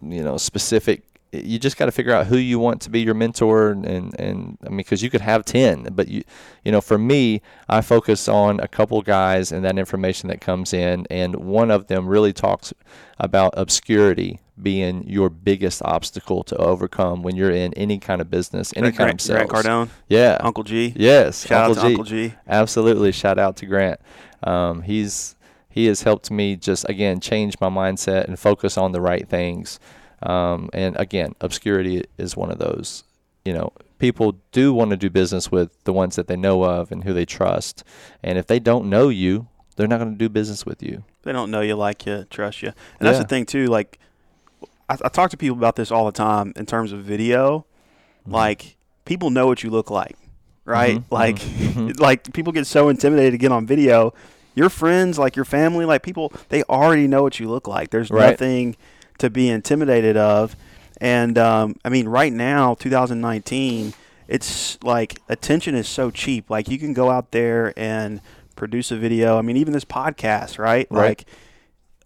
you 0.00 0.22
know, 0.22 0.36
specific 0.36 1.02
you 1.32 1.58
just 1.58 1.78
got 1.78 1.86
to 1.86 1.92
figure 1.92 2.12
out 2.12 2.26
who 2.26 2.36
you 2.36 2.58
want 2.58 2.82
to 2.82 2.90
be 2.90 3.00
your 3.00 3.14
mentor 3.14 3.70
and, 3.70 3.86
and, 3.86 4.20
and 4.20 4.58
I 4.64 4.68
mean 4.68 4.78
because 4.78 5.02
you 5.02 5.08
could 5.08 5.22
have 5.22 5.44
10 5.44 5.88
but 5.92 6.08
you 6.08 6.22
you 6.62 6.70
know 6.70 6.80
for 6.80 6.98
me 6.98 7.40
I 7.68 7.80
focus 7.80 8.28
on 8.28 8.60
a 8.60 8.68
couple 8.68 9.00
guys 9.00 9.50
and 9.50 9.64
that 9.64 9.78
information 9.78 10.28
that 10.28 10.40
comes 10.40 10.74
in 10.74 11.06
and 11.10 11.36
one 11.36 11.70
of 11.70 11.86
them 11.86 12.06
really 12.06 12.32
talks 12.32 12.74
about 13.18 13.54
obscurity 13.56 14.40
being 14.60 15.06
your 15.08 15.30
biggest 15.30 15.82
obstacle 15.82 16.42
to 16.44 16.56
overcome 16.56 17.22
when 17.22 17.36
you're 17.36 17.50
in 17.50 17.72
any 17.74 17.98
kind 17.98 18.20
of 18.20 18.30
business 18.30 18.72
any 18.76 18.90
Grant, 18.90 18.96
kind 18.96 19.10
of 19.12 19.20
sales 19.20 19.48
Grant 19.48 19.66
Cardone, 19.66 19.88
yeah 20.08 20.36
Uncle 20.40 20.62
G. 20.64 20.92
yes 20.94 21.46
Shout 21.46 21.70
Uncle 21.70 21.78
out 21.78 21.82
to 21.82 21.88
G. 21.88 21.94
Uncle 21.94 22.04
G. 22.04 22.34
Absolutely. 22.46 23.12
Shout 23.12 23.38
out 23.38 23.56
to 23.56 23.66
Grant. 23.66 24.00
Um, 24.42 24.82
he's 24.82 25.36
he 25.70 25.86
has 25.86 26.02
helped 26.02 26.30
me 26.30 26.56
just 26.56 26.88
again 26.88 27.20
change 27.20 27.58
my 27.60 27.68
mindset 27.68 28.24
and 28.24 28.38
focus 28.38 28.76
on 28.76 28.92
the 28.92 29.00
right 29.00 29.26
things. 29.28 29.80
Um, 30.22 30.68
and 30.72 30.96
again, 30.98 31.34
obscurity 31.40 32.04
is 32.18 32.36
one 32.36 32.50
of 32.50 32.58
those. 32.58 33.04
You 33.44 33.54
know, 33.54 33.72
people 33.98 34.36
do 34.52 34.72
want 34.72 34.90
to 34.90 34.96
do 34.96 35.10
business 35.10 35.50
with 35.50 35.70
the 35.84 35.92
ones 35.92 36.16
that 36.16 36.28
they 36.28 36.36
know 36.36 36.62
of 36.62 36.92
and 36.92 37.04
who 37.04 37.12
they 37.12 37.24
trust. 37.24 37.82
And 38.22 38.38
if 38.38 38.46
they 38.46 38.60
don't 38.60 38.88
know 38.90 39.08
you, 39.08 39.48
they're 39.76 39.88
not 39.88 39.98
going 39.98 40.12
to 40.12 40.18
do 40.18 40.28
business 40.28 40.66
with 40.66 40.82
you. 40.82 41.04
They 41.22 41.32
don't 41.32 41.50
know 41.50 41.60
you, 41.60 41.74
like 41.76 42.04
you, 42.06 42.24
trust 42.28 42.62
you, 42.62 42.72
and 42.98 43.08
that's 43.08 43.18
the 43.18 43.24
thing 43.24 43.46
too. 43.46 43.66
Like, 43.66 43.98
I, 44.88 44.94
I 45.04 45.08
talk 45.08 45.30
to 45.30 45.36
people 45.36 45.56
about 45.56 45.76
this 45.76 45.90
all 45.90 46.06
the 46.06 46.12
time 46.12 46.52
in 46.56 46.66
terms 46.66 46.92
of 46.92 47.00
video. 47.00 47.66
Mm-hmm. 48.22 48.32
Like, 48.32 48.76
people 49.04 49.30
know 49.30 49.46
what 49.46 49.62
you 49.62 49.70
look 49.70 49.90
like, 49.90 50.16
right? 50.64 50.96
Mhm, 50.98 51.04
Like, 51.10 51.36
mhm. 51.36 51.98
like 52.00 52.32
people 52.32 52.52
get 52.52 52.66
so 52.66 52.88
intimidated 52.88 53.32
to 53.32 53.38
get 53.38 53.52
on 53.52 53.66
video. 53.66 54.14
Your 54.54 54.68
friends, 54.68 55.18
like 55.18 55.34
your 55.34 55.44
family, 55.46 55.84
like 55.86 56.02
people, 56.02 56.32
they 56.50 56.62
already 56.64 57.06
know 57.08 57.22
what 57.22 57.40
you 57.40 57.48
look 57.48 57.66
like. 57.66 57.90
There's 57.90 58.10
Right. 58.10 58.30
nothing 58.30 58.76
to 59.18 59.30
be 59.30 59.48
intimidated 59.48 60.16
of. 60.16 60.56
And 61.00 61.36
um, 61.38 61.76
I 61.84 61.88
mean, 61.88 62.06
right 62.06 62.32
now, 62.32 62.74
2019, 62.74 63.94
it's 64.28 64.78
like 64.84 65.20
attention 65.28 65.74
is 65.74 65.88
so 65.88 66.10
cheap. 66.10 66.48
Like 66.50 66.68
you 66.68 66.78
can 66.78 66.92
go 66.92 67.10
out 67.10 67.32
there 67.32 67.72
and 67.76 68.20
produce 68.56 68.90
a 68.90 68.96
video. 68.96 69.38
I 69.38 69.42
mean, 69.42 69.56
even 69.56 69.72
this 69.72 69.84
podcast, 69.84 70.58
right? 70.58 70.86
Right. 70.90 71.08
Like 71.08 71.24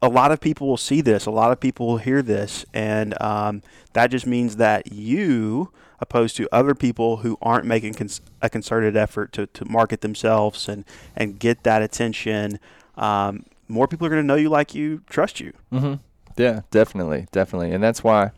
a 0.02 0.08
lot 0.08 0.32
of 0.32 0.40
people 0.40 0.66
will 0.66 0.76
see 0.76 1.00
this, 1.00 1.26
a 1.26 1.30
lot 1.30 1.52
of 1.52 1.60
people 1.60 1.86
will 1.86 1.98
hear 1.98 2.22
this, 2.22 2.64
and 2.74 3.20
um, 3.20 3.62
that 3.92 4.10
just 4.10 4.26
means 4.26 4.56
that 4.56 4.92
you, 4.92 5.72
opposed 6.00 6.36
to 6.36 6.48
other 6.52 6.74
people 6.74 7.18
who 7.18 7.38
aren't 7.40 7.64
making 7.64 7.94
cons- 7.94 8.20
a 8.42 8.50
concerted 8.50 8.96
effort 8.96 9.32
to, 9.32 9.46
to 9.46 9.64
market 9.64 10.02
themselves 10.02 10.68
and, 10.68 10.84
and 11.14 11.38
get 11.38 11.62
that 11.62 11.82
attention, 11.82 12.58
um, 12.96 13.44
more 13.68 13.88
people 13.88 14.06
are 14.06 14.10
going 14.10 14.22
to 14.22 14.26
know 14.26 14.36
you, 14.36 14.48
like 14.48 14.74
you, 14.74 15.02
trust 15.08 15.40
you. 15.40 15.52
Mm-hmm. 15.72 15.94
Yeah, 16.36 16.60
definitely, 16.70 17.26
definitely, 17.32 17.72
and 17.72 17.82
that's 17.82 18.04
why 18.04 18.32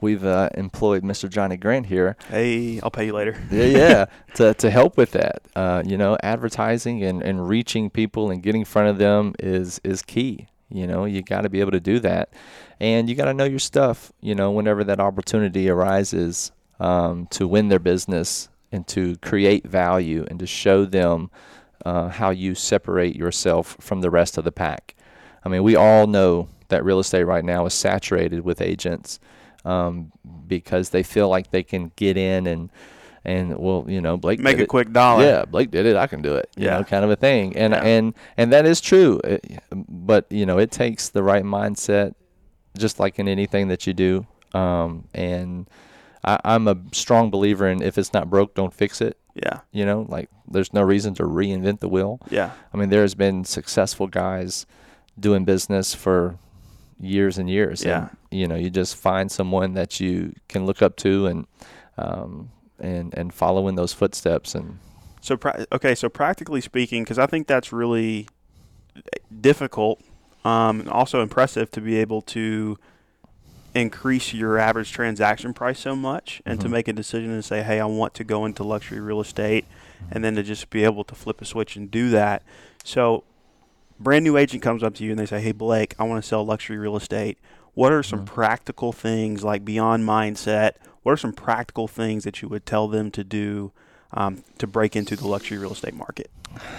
we've 0.00 0.24
uh, 0.24 0.48
employed 0.54 1.02
Mr. 1.02 1.28
Johnny 1.28 1.56
Grant 1.56 1.86
here 1.86 2.16
Hey, 2.28 2.80
I'll 2.80 2.90
pay 2.90 3.06
you 3.06 3.12
later. 3.12 3.40
yeah, 3.50 3.64
yeah, 3.64 4.04
to 4.34 4.54
to 4.54 4.70
help 4.70 4.96
with 4.96 5.12
that. 5.12 5.42
Uh, 5.54 5.82
you 5.84 5.96
know, 5.96 6.16
advertising 6.22 7.02
and, 7.02 7.22
and 7.22 7.48
reaching 7.48 7.90
people 7.90 8.30
and 8.30 8.42
getting 8.42 8.62
in 8.62 8.66
front 8.66 8.88
of 8.88 8.98
them 8.98 9.34
is 9.38 9.80
is 9.84 10.02
key. 10.02 10.46
You 10.74 10.86
know, 10.86 11.04
you 11.04 11.22
got 11.22 11.42
to 11.42 11.48
be 11.48 11.60
able 11.60 11.70
to 11.70 11.80
do 11.80 12.00
that, 12.00 12.30
and 12.80 13.08
you 13.08 13.14
got 13.14 13.26
to 13.26 13.34
know 13.34 13.44
your 13.44 13.60
stuff. 13.60 14.12
You 14.20 14.34
know, 14.34 14.50
whenever 14.50 14.82
that 14.84 15.00
opportunity 15.00 15.68
arises 15.70 16.52
um, 16.80 17.26
to 17.28 17.46
win 17.46 17.68
their 17.68 17.78
business 17.78 18.48
and 18.72 18.86
to 18.88 19.16
create 19.18 19.66
value 19.66 20.26
and 20.28 20.38
to 20.40 20.46
show 20.46 20.84
them 20.84 21.30
uh, 21.84 22.08
how 22.08 22.30
you 22.30 22.54
separate 22.54 23.14
yourself 23.14 23.76
from 23.80 24.00
the 24.00 24.10
rest 24.10 24.36
of 24.36 24.44
the 24.44 24.52
pack. 24.52 24.96
I 25.44 25.48
mean, 25.48 25.62
we 25.62 25.76
all 25.76 26.06
know 26.06 26.48
that 26.68 26.84
real 26.84 26.98
estate 26.98 27.24
right 27.24 27.44
now 27.44 27.66
is 27.66 27.74
saturated 27.74 28.40
with 28.40 28.60
agents 28.60 29.20
um, 29.64 30.10
because 30.46 30.90
they 30.90 31.02
feel 31.02 31.28
like 31.28 31.50
they 31.50 31.62
can 31.62 31.92
get 31.96 32.16
in 32.16 32.46
and 32.46 32.70
and 33.24 33.56
well, 33.58 33.84
you 33.88 34.00
know, 34.00 34.16
Blake 34.16 34.40
Make 34.40 34.58
a 34.58 34.62
it. 34.62 34.68
quick 34.68 34.92
dollar. 34.92 35.24
Yeah, 35.24 35.44
Blake 35.44 35.70
did 35.70 35.86
it. 35.86 35.96
I 35.96 36.06
can 36.06 36.20
do 36.22 36.34
it. 36.34 36.50
You 36.56 36.66
Yeah. 36.66 36.78
know, 36.78 36.84
kind 36.84 37.04
of 37.04 37.10
a 37.10 37.16
thing. 37.16 37.56
And 37.56 37.72
Yeah. 37.72 37.82
and 37.82 38.14
and 38.36 38.52
that 38.52 38.66
is 38.66 38.80
true. 38.80 39.20
But 39.72 40.26
you 40.30 40.46
know, 40.46 40.58
it 40.58 40.70
takes 40.70 41.08
the 41.08 41.22
right 41.22 41.44
mindset, 41.44 42.14
just 42.76 43.00
like 43.00 43.18
in 43.18 43.28
anything 43.28 43.68
that 43.68 43.86
you 43.86 43.92
do. 43.94 44.26
Um, 44.52 45.04
and 45.14 45.68
I, 46.24 46.38
I'm 46.44 46.68
a 46.68 46.76
strong 46.92 47.30
believer 47.30 47.68
in 47.68 47.82
if 47.82 47.98
it's 47.98 48.12
not 48.12 48.30
broke, 48.30 48.54
don't 48.54 48.72
fix 48.74 49.00
it. 49.00 49.16
Yeah. 49.34 49.60
You 49.72 49.84
know, 49.84 50.06
like 50.08 50.28
there's 50.48 50.72
no 50.72 50.82
reason 50.82 51.14
to 51.14 51.24
reinvent 51.24 51.80
the 51.80 51.88
wheel. 51.88 52.20
Yeah. 52.30 52.50
I 52.72 52.76
mean, 52.76 52.88
there's 52.90 53.14
been 53.14 53.44
successful 53.44 54.06
guys 54.06 54.64
doing 55.18 55.44
business 55.44 55.92
for 55.94 56.36
years 57.00 57.36
and 57.38 57.50
years. 57.50 57.84
Yeah. 57.84 58.08
And, 58.30 58.40
you 58.40 58.46
know, 58.46 58.54
you 58.54 58.70
just 58.70 58.94
find 58.96 59.30
someone 59.30 59.74
that 59.74 59.98
you 59.98 60.34
can 60.48 60.66
look 60.66 60.82
up 60.82 60.96
to 60.98 61.26
and 61.26 61.46
um, 61.98 62.50
and 62.78 63.12
and 63.14 63.32
follow 63.32 63.68
in 63.68 63.74
those 63.74 63.92
footsteps. 63.92 64.54
And 64.54 64.78
So 65.20 65.38
okay, 65.72 65.94
so 65.94 66.08
practically 66.08 66.60
speaking, 66.60 67.02
because 67.04 67.18
I 67.18 67.26
think 67.26 67.46
that's 67.46 67.72
really 67.72 68.28
difficult, 69.40 70.00
um, 70.44 70.80
and 70.80 70.88
also 70.88 71.20
impressive 71.22 71.70
to 71.72 71.80
be 71.80 71.96
able 71.96 72.22
to 72.22 72.78
increase 73.74 74.32
your 74.32 74.56
average 74.58 74.92
transaction 74.92 75.52
price 75.52 75.80
so 75.80 75.96
much, 75.96 76.40
and 76.46 76.60
to 76.60 76.68
Mhm. 76.68 76.72
make 76.72 76.88
a 76.88 76.92
decision 76.92 77.30
and 77.32 77.44
say, 77.44 77.62
"Hey, 77.62 77.80
I 77.80 77.86
want 77.86 78.14
to 78.14 78.24
go 78.24 78.44
into 78.44 78.62
luxury 78.62 79.00
real 79.00 79.20
estate," 79.20 79.64
and 80.10 80.22
then 80.22 80.36
to 80.36 80.42
just 80.42 80.70
be 80.70 80.84
able 80.84 81.02
to 81.04 81.14
flip 81.14 81.40
a 81.40 81.44
switch 81.44 81.74
and 81.76 81.90
do 81.90 82.08
that. 82.10 82.42
So, 82.84 83.24
brand 83.98 84.24
new 84.24 84.36
agent 84.36 84.62
comes 84.62 84.82
up 84.82 84.94
to 84.96 85.04
you 85.04 85.10
and 85.10 85.18
they 85.18 85.26
say, 85.26 85.40
"Hey, 85.40 85.52
Blake, 85.52 85.94
I 85.98 86.04
want 86.04 86.22
to 86.22 86.28
sell 86.28 86.44
luxury 86.44 86.76
real 86.78 86.96
estate." 86.96 87.38
What 87.74 87.92
are 87.92 88.04
some 88.04 88.20
Mhm. 88.20 88.26
practical 88.26 88.92
things 88.92 89.42
like 89.42 89.64
beyond 89.64 90.04
mindset? 90.06 90.72
What 91.04 91.12
are 91.12 91.16
some 91.16 91.32
practical 91.32 91.86
things 91.86 92.24
that 92.24 92.42
you 92.42 92.48
would 92.48 92.66
tell 92.66 92.88
them 92.88 93.10
to 93.12 93.22
do 93.22 93.72
um, 94.12 94.42
to 94.58 94.66
break 94.66 94.96
into 94.96 95.14
the 95.16 95.28
luxury 95.28 95.58
real 95.58 95.72
estate 95.72 95.94
market? 95.94 96.30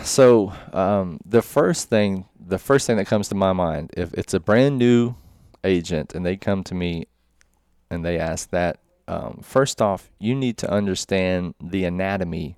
so 0.04 0.54
um, 0.74 1.20
the 1.26 1.42
first 1.42 1.90
thing, 1.90 2.26
the 2.40 2.58
first 2.58 2.88
thing 2.88 2.98
that 2.98 3.06
comes 3.06 3.30
to 3.30 3.36
my 3.36 3.54
mind, 3.54 3.92
if 3.96 4.14
it's 4.14 4.34
a 4.34 4.40
brand 4.40 4.78
new 4.78 5.16
agent 5.64 6.14
and 6.14 6.26
they 6.26 6.36
come 6.38 6.64
to 6.64 6.74
me 6.76 7.08
and 7.90 8.04
they 8.04 8.18
ask 8.18 8.50
that, 8.50 8.80
um, 9.08 9.42
first 9.44 9.82
off, 9.82 10.10
you 10.18 10.34
need 10.34 10.58
to 10.58 10.70
understand 10.70 11.54
the 11.62 11.86
anatomy 11.86 12.58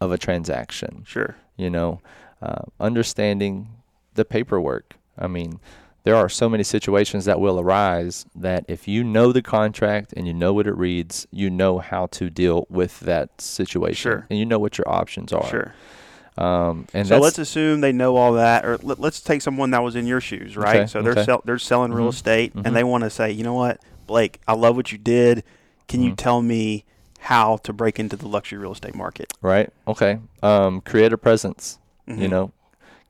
of 0.00 0.10
a 0.10 0.18
transaction. 0.18 1.04
Sure. 1.06 1.36
you 1.56 1.70
know, 1.70 2.00
uh, 2.42 2.62
understanding 2.80 3.68
the 4.14 4.24
paperwork. 4.24 4.96
I 5.16 5.28
mean, 5.28 5.60
there 6.04 6.14
are 6.16 6.28
so 6.28 6.48
many 6.48 6.62
situations 6.62 7.24
that 7.24 7.40
will 7.40 7.58
arise 7.58 8.26
that 8.34 8.64
if 8.68 8.86
you 8.86 9.02
know 9.02 9.32
the 9.32 9.42
contract 9.42 10.12
and 10.16 10.26
you 10.26 10.34
know 10.34 10.52
what 10.52 10.66
it 10.66 10.76
reads, 10.76 11.26
you 11.30 11.50
know 11.50 11.78
how 11.78 12.06
to 12.08 12.30
deal 12.30 12.66
with 12.70 13.00
that 13.00 13.40
situation, 13.40 14.10
Sure. 14.10 14.26
and 14.30 14.38
you 14.38 14.44
know 14.46 14.58
what 14.58 14.78
your 14.78 14.88
options 14.88 15.32
are. 15.32 15.48
Sure. 15.48 15.74
Um, 16.36 16.86
and 16.92 17.06
so 17.08 17.18
let's 17.18 17.38
assume 17.38 17.80
they 17.80 17.92
know 17.92 18.16
all 18.16 18.32
that, 18.34 18.64
or 18.66 18.76
let, 18.82 18.98
us 19.00 19.20
take 19.20 19.40
someone 19.40 19.70
that 19.70 19.82
was 19.82 19.96
in 19.96 20.06
your 20.06 20.20
shoes, 20.20 20.56
right? 20.56 20.76
Okay, 20.80 20.86
So 20.86 21.00
they're 21.00 21.12
okay. 21.12 21.24
sell, 21.24 21.42
they're 21.44 21.58
selling 21.58 21.92
real 21.92 22.06
Mhm, 22.06 22.12
estate, 22.12 22.54
mhm. 22.54 22.62
and 22.66 22.76
they 22.76 22.84
want 22.84 23.04
to 23.04 23.10
say, 23.10 23.30
you 23.30 23.44
know 23.44 23.54
what, 23.54 23.80
Blake, 24.06 24.40
I 24.46 24.52
love 24.54 24.76
what 24.76 24.92
you 24.92 24.98
did. 24.98 25.42
Can 25.88 26.02
you 26.02 26.12
Mhm. 26.12 26.16
tell 26.16 26.42
me 26.42 26.84
how 27.20 27.56
to 27.58 27.72
break 27.72 27.98
into 27.98 28.16
the 28.16 28.28
luxury 28.28 28.58
real 28.58 28.72
estate 28.72 28.94
market? 28.94 29.32
right. 29.40 29.70
Okay. 29.88 30.18
Um, 30.42 30.80
create 30.82 31.12
a 31.12 31.18
presence. 31.18 31.78
You 32.06 32.14
Mhm. 32.26 32.30
know, 32.30 32.52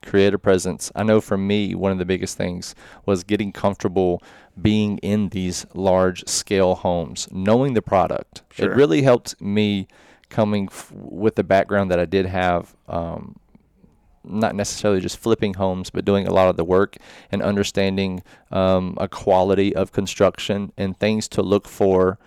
create 0.05 0.33
a 0.33 0.39
presence. 0.39 0.91
I 0.95 1.03
know 1.03 1.19
for 1.19 1.37
me, 1.37 1.75
one 1.75 1.91
of 1.91 1.97
the 1.97 2.05
biggest 2.05 2.37
things 2.37 2.75
was 3.05 3.23
getting 3.23 3.51
comfortable 3.51 4.21
being 4.61 4.97
in 4.99 5.29
these 5.29 5.65
large 5.73 6.27
scale 6.27 6.75
homes, 6.75 7.27
knowing 7.31 7.73
the 7.73 7.81
product. 7.81 8.43
Sure. 8.51 8.71
It 8.71 8.75
really 8.75 9.01
helped 9.01 9.41
me 9.41 9.87
coming 10.29 10.69
f- 10.71 10.91
with 10.93 11.35
the 11.35 11.43
background 11.43 11.91
that 11.91 11.99
I 11.99 12.05
did 12.05 12.25
have. 12.25 12.75
Um, 12.87 13.35
not 14.27 14.55
necessarily 14.55 15.01
just 15.01 15.17
flipping 15.17 15.53
homes, 15.53 15.89
but 15.89 16.03
doing 16.03 16.27
a 16.27 16.33
lot 16.33 16.49
of 16.49 16.57
the 16.57 16.63
work 16.63 16.97
and 17.31 17.41
understanding 17.43 18.23
um, 18.51 18.97
a 18.99 19.07
quality 19.07 19.75
of 19.75 19.91
construction 19.91 20.71
and 20.77 20.97
things 20.99 21.27
to 21.27 21.41
look 21.43 21.67
for, 21.67 22.17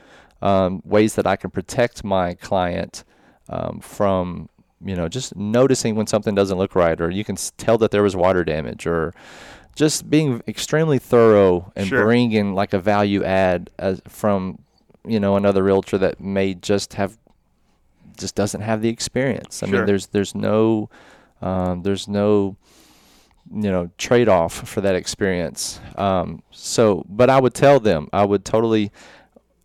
um, 0.41 0.81
ways 0.85 1.17
that 1.17 1.27
I 1.27 1.35
can 1.35 1.51
protect 1.51 2.05
my 2.05 2.35
client 2.35 3.03
um, 3.49 3.81
from, 3.81 4.49
you 4.85 4.95
know, 4.95 5.09
just 5.09 5.35
noticing 5.37 5.95
when 5.97 6.07
something 6.07 6.35
doesn't 6.35 6.59
look 6.59 6.75
right, 6.75 7.01
or 7.01 7.11
you 7.11 7.25
can 7.25 7.37
tell 7.57 7.79
that 7.79 7.91
there 7.91 8.03
was 8.03 8.15
water 8.17 8.45
damage, 8.45 8.87
or 8.87 9.13
just 9.75 10.09
being 10.11 10.43
extremely 10.49 10.99
thorough 10.99 11.73
and 11.77 11.87
Sure. 11.89 12.05
bringing 12.05 12.55
like 12.55 12.73
a 12.73 12.79
value 12.79 13.23
add 13.25 13.71
as 13.79 14.01
from, 14.09 14.59
you 15.07 15.21
know, 15.21 15.37
another 15.37 15.63
realtor 15.63 15.99
that 15.99 16.21
may 16.21 16.55
just 16.55 16.95
have 16.95 17.19
just 18.17 18.35
doesn't 18.35 18.63
have 18.63 18.83
the 18.83 18.89
experience. 18.89 19.63
I 19.63 19.67
Sure. 19.67 19.79
mean, 19.79 19.87
there's 19.87 20.07
there's 20.09 20.35
no 20.35 20.89
Um, 21.41 21.83
there's 21.83 22.09
no 22.09 22.57
you 23.55 23.71
know 23.71 23.91
trade 23.97 24.29
off 24.29 24.53
for 24.69 24.81
that 24.81 24.97
experience. 24.97 25.79
Um, 25.97 26.43
so, 26.51 27.05
but 27.09 27.31
I 27.31 27.41
would 27.41 27.55
tell 27.55 27.79
them 27.81 28.09
I 28.13 28.25
would 28.25 28.45
totally. 28.45 28.91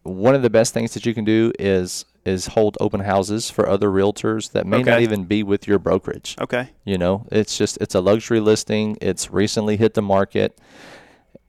One 0.04 0.36
of 0.36 0.42
the 0.44 0.50
best 0.52 0.74
things 0.74 0.94
that 0.94 1.06
you 1.06 1.14
can 1.16 1.24
do 1.26 1.52
is 1.58 2.06
is 2.26 2.48
hold 2.48 2.78
open 2.80 3.02
houses 3.02 3.50
for 3.50 3.68
other 3.68 3.90
realtors 3.90 4.52
that 4.54 4.66
may 4.66 4.82
not 4.84 5.02
even 5.02 5.26
be 5.26 5.44
with 5.44 5.68
your 5.68 5.78
brokerage. 5.80 6.36
Okay. 6.40 6.70
You 6.86 6.98
know, 6.98 7.26
it's 7.32 7.58
just 7.58 7.78
it's 7.82 7.96
a 7.96 8.00
luxury 8.00 8.40
listing. 8.40 8.98
It's 9.02 9.30
recently 9.32 9.76
hit 9.78 9.94
the 9.94 10.02
market, 10.02 10.58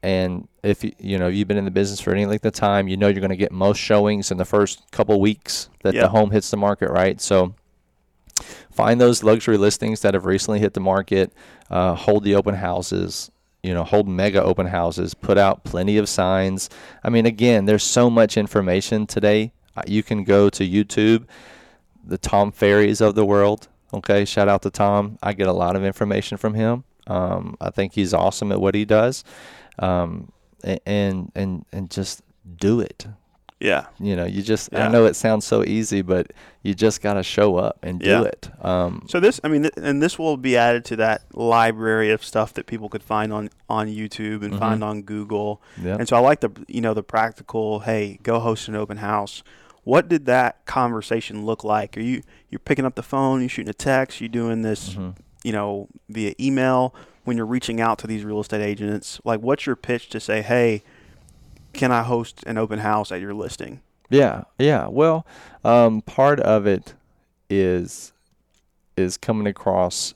and 0.02 0.48
if 0.62 0.82
you 0.84 0.92
you 0.98 1.18
know 1.18 1.28
you've 1.28 1.48
been 1.48 1.56
in 1.58 1.64
the 1.64 1.70
business 1.70 2.00
for 2.00 2.12
any 2.12 2.26
length 2.26 2.44
of 2.44 2.52
time, 2.54 2.88
you 2.88 2.96
know 2.96 3.08
you're 3.08 3.20
going 3.20 3.30
to 3.30 3.36
get 3.36 3.52
most 3.52 3.78
showings 3.78 4.30
in 4.30 4.36
the 4.38 4.44
first 4.44 4.82
couple 4.90 5.20
weeks 5.20 5.68
that 5.82 5.94
Yeah. 5.94 6.02
the 6.02 6.08
home 6.08 6.30
hits 6.30 6.50
the 6.50 6.56
market, 6.56 6.90
right? 6.90 7.20
So 7.20 7.54
find 8.70 9.00
those 9.00 9.22
luxury 9.22 9.56
listings 9.56 10.00
that 10.00 10.14
have 10.14 10.24
recently 10.26 10.58
hit 10.60 10.74
the 10.74 10.80
market. 10.80 11.32
Uh, 11.70 11.94
hold 11.94 12.24
the 12.24 12.34
open 12.34 12.54
houses. 12.56 13.30
You 13.62 13.72
know, 13.72 13.84
hold 13.84 14.06
mega 14.08 14.42
open 14.42 14.66
houses. 14.66 15.14
Put 15.14 15.38
out 15.38 15.64
plenty 15.64 15.96
of 15.96 16.08
signs. 16.08 16.68
I 17.02 17.08
mean, 17.08 17.24
again, 17.24 17.64
there's 17.64 17.82
so 17.84 18.10
much 18.10 18.36
information 18.36 19.06
today. 19.06 19.52
Uh, 19.76 19.82
You 19.86 20.02
can 20.02 20.24
go 20.24 20.48
to 20.50 20.66
YouTube, 20.68 21.24
the 22.06 22.18
Tom 22.18 22.52
Ferries 22.52 23.00
of 23.00 23.14
the 23.14 23.24
world. 23.24 23.68
Okay, 23.92 24.24
shout 24.24 24.48
out 24.48 24.62
to 24.62 24.70
Tom. 24.70 25.18
I 25.22 25.32
get 25.32 25.46
a 25.46 25.52
lot 25.52 25.76
of 25.76 25.84
information 25.84 26.36
from 26.36 26.54
him. 26.54 26.84
Um, 27.06 27.56
I 27.60 27.70
think 27.70 27.92
he's 27.94 28.12
awesome 28.14 28.50
at 28.52 28.60
what 28.60 28.74
he 28.74 28.84
does, 28.84 29.24
um, 29.78 30.32
and 30.86 31.30
and 31.34 31.64
and 31.72 31.90
just 31.90 32.22
do 32.56 32.80
it. 32.80 33.06
Yeah. 33.60 33.86
You 34.00 34.16
know, 34.16 34.24
you 34.26 34.42
just 34.42 34.70
Yeah. 34.72 34.86
I 34.86 34.90
know 34.90 35.06
it 35.06 35.14
sounds 35.16 35.46
so 35.46 35.64
easy, 35.64 36.02
but 36.02 36.32
you 36.62 36.74
just 36.74 37.00
got 37.00 37.14
to 37.14 37.22
show 37.22 37.56
up 37.56 37.78
and 37.82 37.98
do 38.00 38.10
Yeah. 38.10 38.22
it. 38.22 38.50
Um, 38.62 39.06
So 39.08 39.20
this, 39.20 39.40
I 39.44 39.48
mean, 39.48 39.62
th- 39.62 39.74
and 39.76 40.02
this 40.02 40.18
will 40.18 40.36
be 40.36 40.56
added 40.56 40.84
to 40.86 40.96
that 40.96 41.22
library 41.32 42.10
of 42.10 42.22
stuff 42.24 42.52
that 42.54 42.66
people 42.66 42.88
could 42.88 43.02
find 43.02 43.32
on 43.32 43.48
on 43.68 43.86
YouTube 43.88 44.42
and 44.42 44.54
Mhm. 44.54 44.58
find 44.58 44.84
on 44.84 45.02
Google. 45.02 45.62
yeah. 45.82 45.96
And 45.98 46.06
so 46.08 46.16
I 46.16 46.20
like 46.20 46.40
the 46.40 46.50
you 46.68 46.80
know 46.80 46.94
the 46.94 47.02
practical. 47.02 47.80
Hey, 47.80 48.18
go 48.22 48.40
host 48.40 48.68
an 48.68 48.74
open 48.76 48.98
house. 48.98 49.42
What 49.84 50.08
did 50.08 50.26
that 50.26 50.64
conversation 50.66 51.44
look 51.44 51.62
like? 51.64 51.96
Are 51.96 52.00
you 52.00 52.22
you're 52.50 52.58
picking 52.58 52.84
up 52.84 52.94
the 52.94 53.02
phone? 53.02 53.40
You're 53.40 53.48
shooting 53.48 53.70
a 53.70 53.74
text? 53.74 54.20
You're 54.20 54.28
doing 54.28 54.62
this? 54.62 54.90
Mhm. 54.94 55.16
You 55.44 55.52
know, 55.52 55.88
via 56.08 56.34
email 56.40 56.94
when 57.24 57.36
you're 57.36 57.46
reaching 57.46 57.80
out 57.80 57.98
to 57.98 58.06
these 58.06 58.24
real 58.24 58.40
estate 58.40 58.62
agents. 58.62 59.20
Like, 59.24 59.40
what's 59.40 59.66
your 59.66 59.76
pitch 59.76 60.08
to 60.10 60.20
say, 60.20 60.42
hey, 60.42 60.82
can 61.72 61.90
I 61.92 62.02
host 62.02 62.42
an 62.46 62.56
open 62.58 62.78
house 62.80 63.10
at 63.12 63.20
your 63.20 63.34
listing? 63.34 63.80
Yeah, 64.10 64.44
yeah. 64.58 64.86
Well, 64.88 65.26
um, 65.64 66.00
part 66.02 66.40
of 66.40 66.66
it 66.66 66.94
is 67.50 68.12
is 68.96 69.16
coming 69.16 69.46
across 69.46 70.14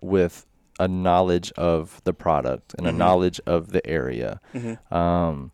with 0.00 0.44
a 0.80 0.88
knowledge 0.88 1.50
of 1.52 2.00
the 2.04 2.12
product 2.12 2.74
and 2.76 2.86
Mhm. 2.86 2.90
a 2.90 2.92
knowledge 2.92 3.40
of 3.46 3.70
the 3.70 3.84
area. 3.86 4.40
Mm-hmm. 4.54 4.94
Um, 4.94 5.52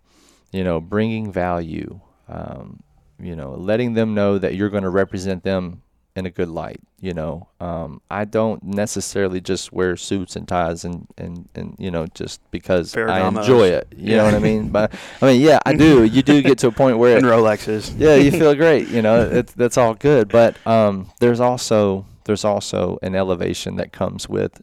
you 0.51 0.65
know, 0.65 0.81
bringing 0.81 1.31
value. 1.33 2.01
Um, 2.29 2.83
you 3.19 3.37
know, 3.37 3.53
letting 3.53 3.95
them 3.95 4.15
know 4.15 4.39
that 4.39 4.55
you're 4.55 4.71
going 4.71 4.83
to 4.83 4.91
represent 4.91 5.43
them 5.45 5.83
in 6.17 6.27
a 6.27 6.31
good 6.31 6.49
light. 6.49 6.81
You 7.01 7.13
know, 7.13 7.49
um, 7.61 8.01
I 8.11 8.25
don't 8.25 8.63
necessarily 8.63 9.41
just 9.41 9.73
wear 9.73 9.97
suits 9.97 10.37
and 10.37 10.47
ties 10.49 10.85
and 10.85 11.07
and 11.19 11.49
and 11.55 11.77
you 11.79 11.91
know 11.91 12.07
just 12.15 12.41
because 12.51 12.97
I 12.97 13.27
enjoy 13.27 13.69
it. 13.69 13.89
You 13.97 14.17
know 14.17 14.25
what 14.25 14.35
I 14.35 14.39
mean? 14.39 14.69
But 14.71 14.95
I 15.21 15.27
mean, 15.27 15.41
yeah, 15.41 15.59
I 15.67 15.75
do. 15.75 16.05
You 16.05 16.23
do 16.23 16.41
get 16.41 16.59
to 16.59 16.69
a 16.69 16.73
point 16.73 16.99
where 16.99 17.17
And 17.19 17.27
Rolexes. 17.27 17.95
yeah, 17.99 18.15
you 18.15 18.31
feel 18.31 18.55
great. 18.55 18.89
You 18.89 19.03
know, 19.03 19.23
it's 19.23 19.53
that's 19.53 19.77
all 19.77 19.95
good. 19.95 20.29
But 20.29 20.57
um, 20.67 21.11
there's 21.21 21.41
also 21.41 22.07
there's 22.25 22.45
also 22.45 22.99
an 23.03 23.15
elevation 23.15 23.77
that 23.77 23.93
comes 23.93 24.29
with, 24.29 24.63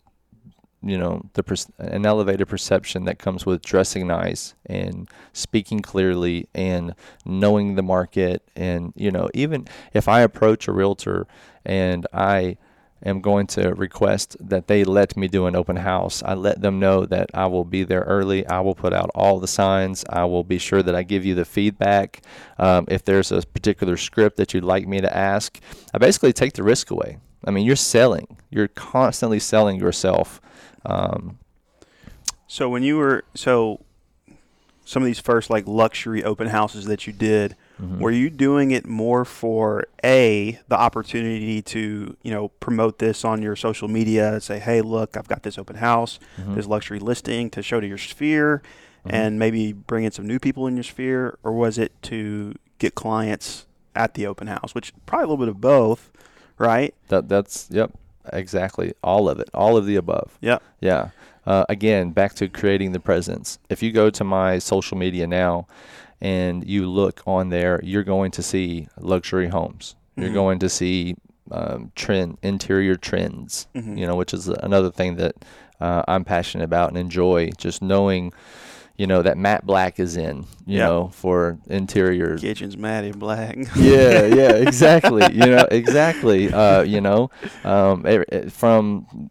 you 0.84 0.98
know, 0.98 1.30
the 1.34 1.44
per- 1.44 1.56
an 1.78 2.06
elevated 2.06 2.48
perception 2.48 3.06
that 3.06 3.20
comes 3.20 3.46
with 3.46 3.62
dressing 3.62 4.08
nice 4.08 4.56
and 4.66 5.10
speaking 5.34 5.80
clearly 5.80 6.48
and 6.54 6.96
knowing 7.26 7.76
the 7.76 7.84
market. 7.84 8.44
And 8.56 8.94
you 8.96 9.12
know, 9.12 9.30
even 9.34 9.68
if 9.94 10.08
I 10.08 10.22
approach 10.22 10.68
a 10.68 10.72
realtor 10.72 11.28
and 11.66 12.08
I 12.14 12.58
am 13.06 13.22
going 13.22 13.48
to 13.48 13.74
request 13.74 14.38
that 14.40 14.68
they 14.68 14.84
let 14.84 15.18
me 15.18 15.28
do 15.28 15.46
an 15.46 15.56
open 15.56 15.78
house. 15.78 16.22
I 16.24 16.34
let 16.34 16.62
them 16.62 16.80
know 16.80 17.06
that 17.06 17.30
I 17.34 17.48
will 17.48 17.64
be 17.64 17.84
there 17.84 18.02
early. 18.02 18.46
I 18.48 18.60
will 18.60 18.76
put 18.76 18.94
out 18.94 19.10
all 19.16 19.40
the 19.40 19.48
signs. 19.48 20.06
I 20.10 20.26
will 20.26 20.44
be 20.44 20.58
sure 20.58 20.84
that 20.84 20.96
I 20.96 21.04
give 21.04 21.26
you 21.26 21.36
the 21.36 21.46
feedback. 21.46 22.22
Um, 22.58 22.86
if 22.90 23.04
there's 23.04 23.32
a 23.32 23.42
particular 23.42 23.98
script 23.98 24.38
that 24.38 24.54
you'd 24.54 24.64
like 24.64 24.88
me 24.88 25.02
to 25.02 25.16
ask, 25.16 25.60
I 25.94 25.98
basically 25.98 26.34
take 26.34 26.54
the 26.54 26.64
risk 26.64 26.92
away. 26.92 27.18
I 27.44 27.52
mean, 27.52 27.66
you're 27.66 27.76
selling. 27.76 28.38
You're 28.50 28.68
constantly 28.68 29.40
selling 29.40 29.80
yourself. 29.80 30.40
Um, 30.86 31.38
So 32.48 32.68
when 32.70 32.84
you 32.84 32.98
were 32.98 33.24
so 33.34 33.80
some 34.84 35.02
of 35.04 35.06
these 35.06 35.20
first 35.20 35.50
like 35.50 35.66
luxury 35.68 36.22
open 36.24 36.48
houses 36.48 36.84
that 36.86 37.08
you 37.08 37.14
did, 37.14 37.56
mhm. 37.82 38.00
were 38.00 38.12
you 38.12 38.30
doing 38.30 38.72
it 38.72 38.86
more 38.86 39.24
for 39.24 39.86
a 40.04 40.60
the 40.68 40.76
opportunity 40.78 41.62
to 41.62 42.18
you 42.24 42.32
know 42.32 42.50
promote 42.60 43.00
this 43.00 43.24
on 43.24 43.42
your 43.42 43.56
social 43.56 43.88
media 43.88 44.34
and 44.34 44.44
say, 44.44 44.60
hey, 44.60 44.82
look, 44.82 45.16
I've 45.16 45.30
got 45.30 45.44
this 45.44 45.58
open 45.58 45.78
house, 45.78 46.20
Mhm. 46.42 46.56
this 46.56 46.66
luxury 46.68 47.00
listing 47.00 47.50
to 47.52 47.62
show 47.64 47.80
to 47.80 47.88
your 47.88 47.98
sphere, 47.98 48.62
Mhm. 49.06 49.14
and 49.14 49.40
maybe 49.40 49.72
bring 49.72 50.04
in 50.04 50.12
some 50.12 50.28
new 50.28 50.40
people 50.40 50.68
in 50.68 50.76
your 50.76 50.84
sphere, 50.84 51.38
or 51.44 51.54
was 51.54 51.78
it 51.78 51.94
to 52.04 52.54
get 52.80 52.96
clients 52.96 53.66
at 53.96 54.16
the 54.16 54.26
open 54.28 54.48
house, 54.48 54.76
which 54.76 54.94
probably 55.06 55.24
a 55.26 55.28
little 55.28 55.46
bit 55.46 55.48
of 55.50 55.62
both, 55.62 56.12
right? 56.58 56.94
That 57.08 57.30
that's 57.30 57.68
yep, 57.72 57.92
exactly 58.34 58.94
all 59.04 59.30
of 59.30 59.40
it, 59.40 59.50
all 59.54 59.78
of 59.78 59.86
the 59.86 59.96
above. 59.96 60.38
Yeah. 60.42 60.60
Yeah. 60.80 61.10
Uh, 61.46 61.66
again, 61.70 62.12
back 62.12 62.36
to 62.36 62.48
creating 62.48 62.92
the 62.92 63.00
presence. 63.00 63.58
If 63.70 63.82
you 63.82 63.92
go 63.92 64.10
to 64.12 64.24
my 64.24 64.60
social 64.60 64.98
media 64.98 65.26
now, 65.28 65.68
and 66.22 66.68
you 66.70 66.88
look 66.88 67.24
on 67.26 67.50
there, 67.50 67.80
you're 67.84 68.04
going 68.04 68.30
to 68.32 68.44
see 68.44 68.88
luxury 69.00 69.48
homes. 69.48 69.96
You're 70.16 70.30
Mhm. 70.30 70.34
going 70.36 70.60
to 70.60 70.70
see 70.70 71.16
um, 71.50 71.92
trend 71.96 72.38
interior 72.44 72.96
trends. 72.96 73.68
Mhm. 73.76 73.98
You 73.98 74.06
know, 74.08 74.16
which 74.16 74.34
is 74.34 74.48
another 74.48 74.90
thing 74.92 75.16
that 75.18 75.36
uh, 75.82 76.04
I'm 76.08 76.24
passionate 76.24 76.64
about 76.64 76.90
and 76.90 76.98
enjoy. 76.98 77.50
Just 77.58 77.82
knowing, 77.82 78.32
you 79.02 79.08
know, 79.08 79.22
that 79.28 79.38
matte 79.38 79.66
black 79.66 80.00
is 80.00 80.16
in. 80.18 80.46
You 80.68 80.78
Yeah. 80.78 80.86
know, 80.90 81.08
for 81.24 81.58
interior 81.68 82.38
Kitchen's 82.38 82.78
matted 82.78 83.18
black. 83.20 83.56
yeah, 83.76 84.26
yeah, 84.40 84.52
exactly. 84.68 85.24
you 85.34 85.48
know, 85.54 85.66
exactly. 85.72 86.42
Uh, 86.54 86.82
you 86.94 87.02
know, 87.02 87.30
um, 87.64 88.06
e- 88.08 88.24
e- 88.38 88.50
from 88.50 88.84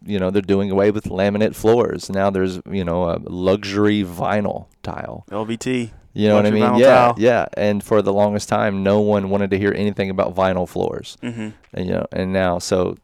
you 0.05 0.19
know 0.19 0.29
they're 0.31 0.41
doing 0.55 0.69
away 0.71 0.91
with 0.91 1.05
laminate 1.05 1.55
floors. 1.55 2.09
Now 2.09 2.29
there's 2.29 2.59
you 2.79 2.83
know 2.83 2.99
a 3.13 3.15
luxury 3.49 4.03
vinyl 4.03 4.65
tile. 4.83 5.25
LVT. 5.31 5.91
You 6.13 6.27
know 6.27 6.35
what 6.35 6.45
I 6.45 6.51
mean? 6.51 6.75
Yeah, 6.75 6.87
tile. 6.95 7.15
yeah. 7.17 7.45
And 7.55 7.81
for 7.81 8.01
the 8.01 8.11
longest 8.11 8.49
time, 8.49 8.83
no 8.83 8.99
one 8.99 9.29
wanted 9.29 9.49
to 9.51 9.57
hear 9.57 9.73
anything 9.73 10.09
about 10.09 10.35
vinyl 10.35 10.67
floors. 10.67 11.17
Mm-hmm. 11.23 11.49
And, 11.73 11.85
you 11.87 11.93
know, 11.93 12.05
and 12.11 12.33
now 12.33 12.59
so. 12.59 12.97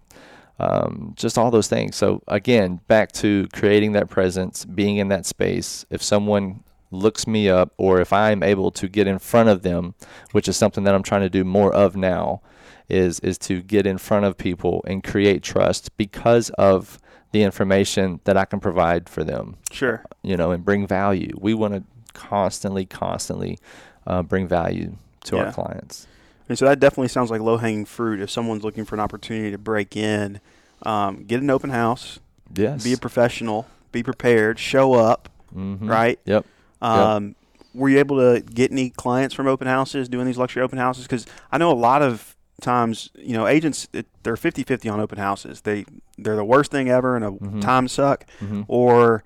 Um, 0.59 1.13
just 1.15 1.37
all 1.37 1.51
those 1.51 1.67
things. 1.67 1.95
So 1.95 2.23
again, 2.27 2.79
back 2.87 3.11
to 3.13 3.47
creating 3.53 3.91
that 3.93 4.09
presence, 4.09 4.65
being 4.65 4.97
in 4.97 5.09
that 5.09 5.25
space. 5.25 5.85
If 5.89 6.01
someone 6.01 6.63
looks 6.89 7.27
me 7.27 7.49
up, 7.49 7.73
or 7.77 7.99
if 8.01 8.11
I'm 8.13 8.41
able 8.41 8.71
to 8.71 8.87
get 8.87 9.07
in 9.07 9.19
front 9.19 9.49
of 9.49 9.61
them, 9.61 9.93
which 10.31 10.47
is 10.47 10.57
something 10.57 10.83
that 10.85 10.95
I'm 10.95 11.03
trying 11.03 11.21
to 11.21 11.29
do 11.29 11.43
more 11.43 11.71
of 11.73 11.95
now, 11.95 12.41
is 12.89 13.19
is 13.19 13.37
to 13.39 13.61
get 13.61 13.85
in 13.85 13.97
front 13.97 14.25
of 14.25 14.37
people 14.37 14.81
and 14.87 15.03
create 15.03 15.43
trust 15.43 15.95
because 15.97 16.49
of 16.51 16.99
the 17.33 17.43
information 17.43 18.21
that 18.23 18.37
I 18.37 18.45
can 18.45 18.61
provide 18.61 19.09
for 19.09 19.23
them 19.25 19.57
Sure. 19.69 20.01
you 20.23 20.37
know, 20.37 20.51
and 20.51 20.63
bring 20.63 20.87
value. 20.87 21.33
We 21.39 21.53
want 21.53 21.73
to 21.73 21.83
constantly, 22.13 22.85
constantly 22.85 23.59
uh, 24.07 24.23
bring 24.23 24.47
value 24.47 24.95
to 25.25 25.35
Yeah. 25.35 25.43
our 25.43 25.51
clients. 25.51 26.07
And 26.49 26.57
so 26.57 26.65
that 26.65 26.79
definitely 26.79 27.09
sounds 27.09 27.29
like 27.31 27.41
low 27.41 27.57
hanging 27.57 27.85
fruit. 27.85 28.19
If 28.21 28.29
someone's 28.29 28.63
looking 28.63 28.85
for 28.85 28.95
an 28.95 29.01
opportunity 29.01 29.51
to 29.51 29.57
break 29.57 29.95
in, 29.97 30.39
um, 30.83 31.23
get 31.25 31.41
an 31.41 31.49
open 31.49 31.69
house, 31.71 32.19
Yes. 32.55 32.83
be 32.83 32.93
a 32.93 32.97
professional, 32.97 33.67
be 33.91 34.01
prepared, 34.03 34.57
show 34.59 34.93
up, 34.93 35.29
Mhm. 35.55 35.89
right? 35.89 36.19
Yep. 36.25 36.45
Um, 36.81 37.35
Were 37.73 37.89
you 37.89 37.99
able 37.99 38.17
to 38.17 38.41
get 38.41 38.71
any 38.71 38.89
clients 38.89 39.35
from 39.35 39.45
open 39.45 39.67
houses 39.67 40.09
doing 40.09 40.25
these 40.25 40.37
luxury 40.37 40.63
open 40.63 40.79
houses? 40.79 41.03
Because 41.03 41.27
I 41.51 41.59
know 41.59 41.71
a 41.71 41.73
lot 41.77 42.01
of 42.01 42.35
times, 42.59 43.11
you 43.15 43.33
know, 43.33 43.45
agents 43.45 43.87
it, 43.93 44.07
they're 44.23 44.35
50-50 44.35 44.89
on 44.91 44.99
open 44.99 45.19
houses. 45.19 45.61
They 45.61 45.85
they're 46.17 46.35
the 46.37 46.43
worst 46.43 46.71
thing 46.71 46.89
ever 46.89 47.15
and 47.15 47.23
a 47.23 47.29
Mhm. 47.29 47.61
time 47.61 47.87
suck, 47.87 48.25
Mhm. 48.41 48.65
or 48.67 49.23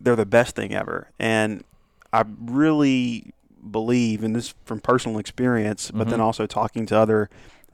they're 0.00 0.16
the 0.16 0.24
best 0.24 0.56
thing 0.56 0.72
ever. 0.72 1.08
And 1.18 1.62
I 2.10 2.24
really 2.42 3.34
believe, 3.68 4.22
and 4.22 4.34
this 4.34 4.54
from 4.64 4.80
personal 4.80 5.18
experience, 5.18 5.90
but 5.90 6.08
then 6.08 6.18
Mhm. 6.18 6.22
also 6.24 6.46
talking 6.46 6.86
to 6.86 6.96
other 6.98 7.28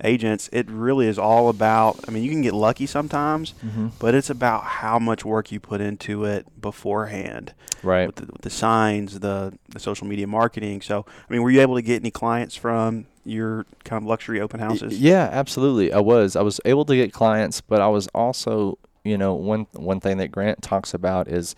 agents, 0.04 0.50
it 0.52 0.70
really 0.70 1.06
is 1.06 1.18
all 1.18 1.48
about. 1.48 1.98
I 2.06 2.10
mean, 2.10 2.22
you 2.22 2.30
can 2.30 2.42
get 2.42 2.52
lucky 2.52 2.84
sometimes, 2.86 3.54
Mhm. 3.64 3.92
but 3.98 4.14
it's 4.14 4.28
about 4.28 4.62
how 4.64 4.98
much 4.98 5.24
work 5.24 5.50
you 5.50 5.58
put 5.58 5.80
into 5.80 6.24
it 6.26 6.46
beforehand 6.60 7.54
Right. 7.82 8.06
with 8.06 8.16
the, 8.16 8.26
with 8.26 8.42
the 8.42 8.50
signs, 8.50 9.20
the 9.20 9.54
the 9.70 9.78
social 9.80 10.06
media 10.06 10.26
marketing. 10.26 10.82
So, 10.82 11.06
I 11.28 11.32
mean, 11.32 11.42
were 11.42 11.50
you 11.50 11.60
able 11.62 11.76
to 11.76 11.82
get 11.82 12.02
any 12.02 12.10
clients 12.10 12.54
from 12.56 13.06
your 13.24 13.64
kind 13.84 14.02
of 14.02 14.06
luxury 14.06 14.38
open 14.40 14.60
houses? 14.60 15.00
Yeah, 15.00 15.28
absolutely. 15.32 15.92
I 15.92 16.00
was. 16.00 16.36
I 16.36 16.42
was 16.42 16.60
able 16.66 16.84
to 16.84 16.94
get 16.96 17.12
clients, 17.12 17.60
but 17.62 17.80
I 17.80 17.88
was 17.88 18.06
also 18.14 18.78
you 19.04 19.16
know, 19.16 19.34
one 19.34 19.66
one 19.72 20.00
thing 20.00 20.16
that 20.18 20.32
Grant 20.32 20.60
talks 20.62 20.92
about 20.92 21.28
is 21.28 21.54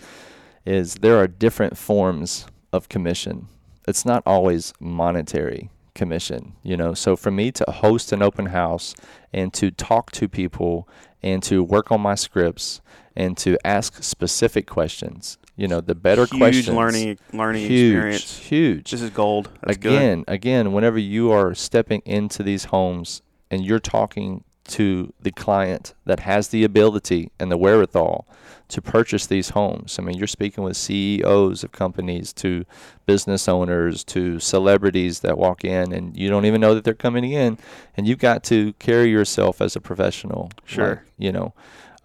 is 0.66 0.96
there 0.96 1.16
are 1.16 1.26
different 1.26 1.78
forms 1.78 2.46
of 2.74 2.88
commission. 2.90 3.48
It's 3.88 4.04
not 4.04 4.22
always 4.26 4.72
monetary 4.80 5.70
commission, 5.94 6.54
you 6.62 6.76
know. 6.76 6.94
So 6.94 7.16
for 7.16 7.30
me 7.30 7.50
to 7.52 7.64
host 7.68 8.12
an 8.12 8.22
open 8.22 8.46
house 8.46 8.94
and 9.32 9.52
to 9.54 9.70
talk 9.70 10.10
to 10.12 10.28
people 10.28 10.88
and 11.22 11.42
to 11.44 11.62
work 11.62 11.90
on 11.90 12.00
my 12.00 12.14
scripts 12.14 12.80
and 13.16 13.36
to 13.38 13.58
ask 13.64 14.02
specific 14.02 14.66
questions, 14.66 15.38
you 15.56 15.66
know, 15.66 15.80
the 15.80 15.94
better 15.94 16.26
huge 16.26 16.38
questions. 16.38 16.68
learning 16.68 17.18
learning 17.32 17.66
huge, 17.66 17.94
experience. 17.94 18.38
huge. 18.38 18.90
This 18.90 19.02
is 19.02 19.10
gold. 19.10 19.50
That's 19.62 19.76
good. 19.76 19.94
again, 19.94 20.24
again, 20.28 20.72
whenever 20.72 20.98
you 20.98 21.32
are 21.32 21.54
stepping 21.54 22.00
into 22.04 22.42
these 22.42 22.66
homes 22.66 23.22
and 23.50 23.64
you're 23.64 23.80
talking 23.80 24.44
to 24.68 25.12
the 25.20 25.30
client 25.30 25.94
that 26.04 26.20
has 26.20 26.48
the 26.48 26.64
ability 26.64 27.30
and 27.38 27.50
the 27.50 27.56
wherewithal 27.56 28.26
to 28.68 28.82
purchase 28.82 29.26
these 29.26 29.50
homes. 29.50 29.98
I 29.98 30.02
mean, 30.02 30.18
you're 30.18 30.26
speaking 30.26 30.62
with 30.62 30.76
CEOs 30.76 31.64
of 31.64 31.72
companies, 31.72 32.32
to 32.34 32.66
business 33.06 33.48
owners, 33.48 34.04
to 34.04 34.38
celebrities 34.38 35.20
that 35.20 35.38
walk 35.38 35.64
in, 35.64 35.92
and 35.92 36.16
you 36.16 36.28
don't 36.28 36.44
even 36.44 36.60
know 36.60 36.74
that 36.74 36.84
they're 36.84 36.94
coming 36.94 37.32
in, 37.32 37.58
and 37.96 38.06
you've 38.06 38.18
got 38.18 38.44
to 38.44 38.74
carry 38.74 39.10
yourself 39.10 39.62
as 39.62 39.74
a 39.74 39.80
professional. 39.80 40.50
Sure. 40.64 40.88
like, 40.88 40.98
you 41.16 41.32
know. 41.32 41.54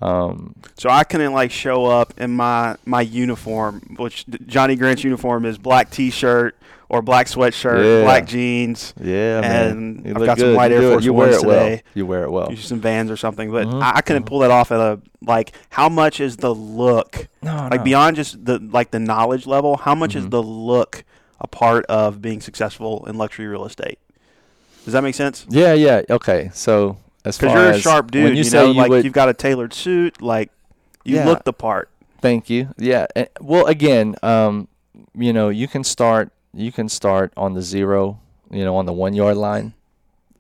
Um, 0.01 0.55
So 0.77 0.89
I 0.89 1.03
couldn't 1.03 1.33
like 1.33 1.51
show 1.51 1.85
up 1.85 2.13
in 2.17 2.31
my 2.31 2.75
my 2.85 3.01
uniform, 3.01 3.95
which 3.97 4.25
Johnny 4.47 4.75
Grant's 4.75 5.03
uniform 5.03 5.45
is 5.45 5.57
black 5.57 5.89
T-shirt 5.91 6.55
or 6.89 7.01
black 7.01 7.27
sweatshirt, 7.27 7.83
Yeah. 7.83 8.03
black 8.03 8.25
jeans, 8.27 8.93
yeah, 9.01 9.39
And 9.43 10.03
man. 10.03 10.17
I've 10.17 10.25
got 10.25 10.37
some 10.37 10.53
white 10.55 10.71
you 10.71 10.77
Air 10.77 10.91
Force 10.91 11.05
You 11.05 11.13
wear 11.13 11.29
Ones 11.29 11.43
it 11.43 11.47
well. 11.47 11.79
You 11.95 12.05
wear 12.05 12.23
it 12.25 12.31
well. 12.31 12.49
use 12.51 12.65
some 12.65 12.81
Vans 12.81 13.09
or 13.09 13.17
something. 13.17 13.49
But 13.51 13.67
Mhm, 13.67 13.81
I, 13.81 13.93
I 13.95 14.01
couldn't 14.01 14.25
pull 14.25 14.39
that 14.39 14.51
off 14.51 14.71
at 14.71 14.79
a 14.79 14.99
like. 15.25 15.53
How 15.69 15.89
much 15.89 16.19
is 16.19 16.37
the 16.37 16.53
look? 16.53 17.27
No, 17.41 17.55
Like 17.71 17.79
no. 17.79 17.83
beyond 17.83 18.15
just 18.17 18.43
the 18.45 18.59
like 18.59 18.91
the 18.91 18.99
knowledge 18.99 19.47
level, 19.47 19.77
how 19.77 19.95
much 19.95 20.15
is 20.15 20.25
Mhm. 20.25 20.31
the 20.31 20.43
look 20.43 21.03
a 21.39 21.47
part 21.47 21.85
of 21.85 22.21
being 22.21 22.41
successful 22.41 23.05
in 23.07 23.17
luxury 23.17 23.47
real 23.47 23.65
estate? 23.65 23.99
Does 24.83 24.93
that 24.93 25.01
make 25.03 25.15
sense? 25.15 25.45
Yeah, 25.49 25.73
yeah. 25.73 26.01
Okay. 26.09 26.49
So 26.53 26.97
as 27.25 27.37
far 27.37 27.49
Because 27.49 27.61
you're 27.63 27.71
a 27.71 27.75
as 27.75 27.81
sharp 27.81 28.11
dude. 28.11 28.23
when 28.23 28.31
you, 28.33 28.39
you, 28.39 28.43
say 28.43 28.57
know, 28.57 28.71
you 28.71 28.77
like 28.77 28.89
would, 28.89 29.03
you've 29.03 29.13
got 29.13 29.29
a 29.29 29.33
tailored 29.33 29.73
suit, 29.73 30.21
like 30.21 30.51
you 31.03 31.15
Yeah. 31.17 31.25
look 31.25 31.43
the 31.43 31.53
part. 31.53 31.89
Thank 32.21 32.49
you. 32.49 32.69
Yeah. 32.77 33.07
and- 33.15 33.29
Well, 33.41 33.65
again, 33.67 34.15
um, 34.23 34.67
you 35.15 35.33
know, 35.33 35.49
you 35.49 35.67
can 35.67 35.83
start. 35.83 36.31
You 36.53 36.71
can 36.71 36.87
start 36.89 37.33
on 37.35 37.53
the 37.53 37.61
zero. 37.61 38.19
You 38.51 38.63
know, 38.63 38.75
on 38.75 38.85
the 38.85 38.93
one 38.93 39.13
yard 39.13 39.37
line. 39.37 39.73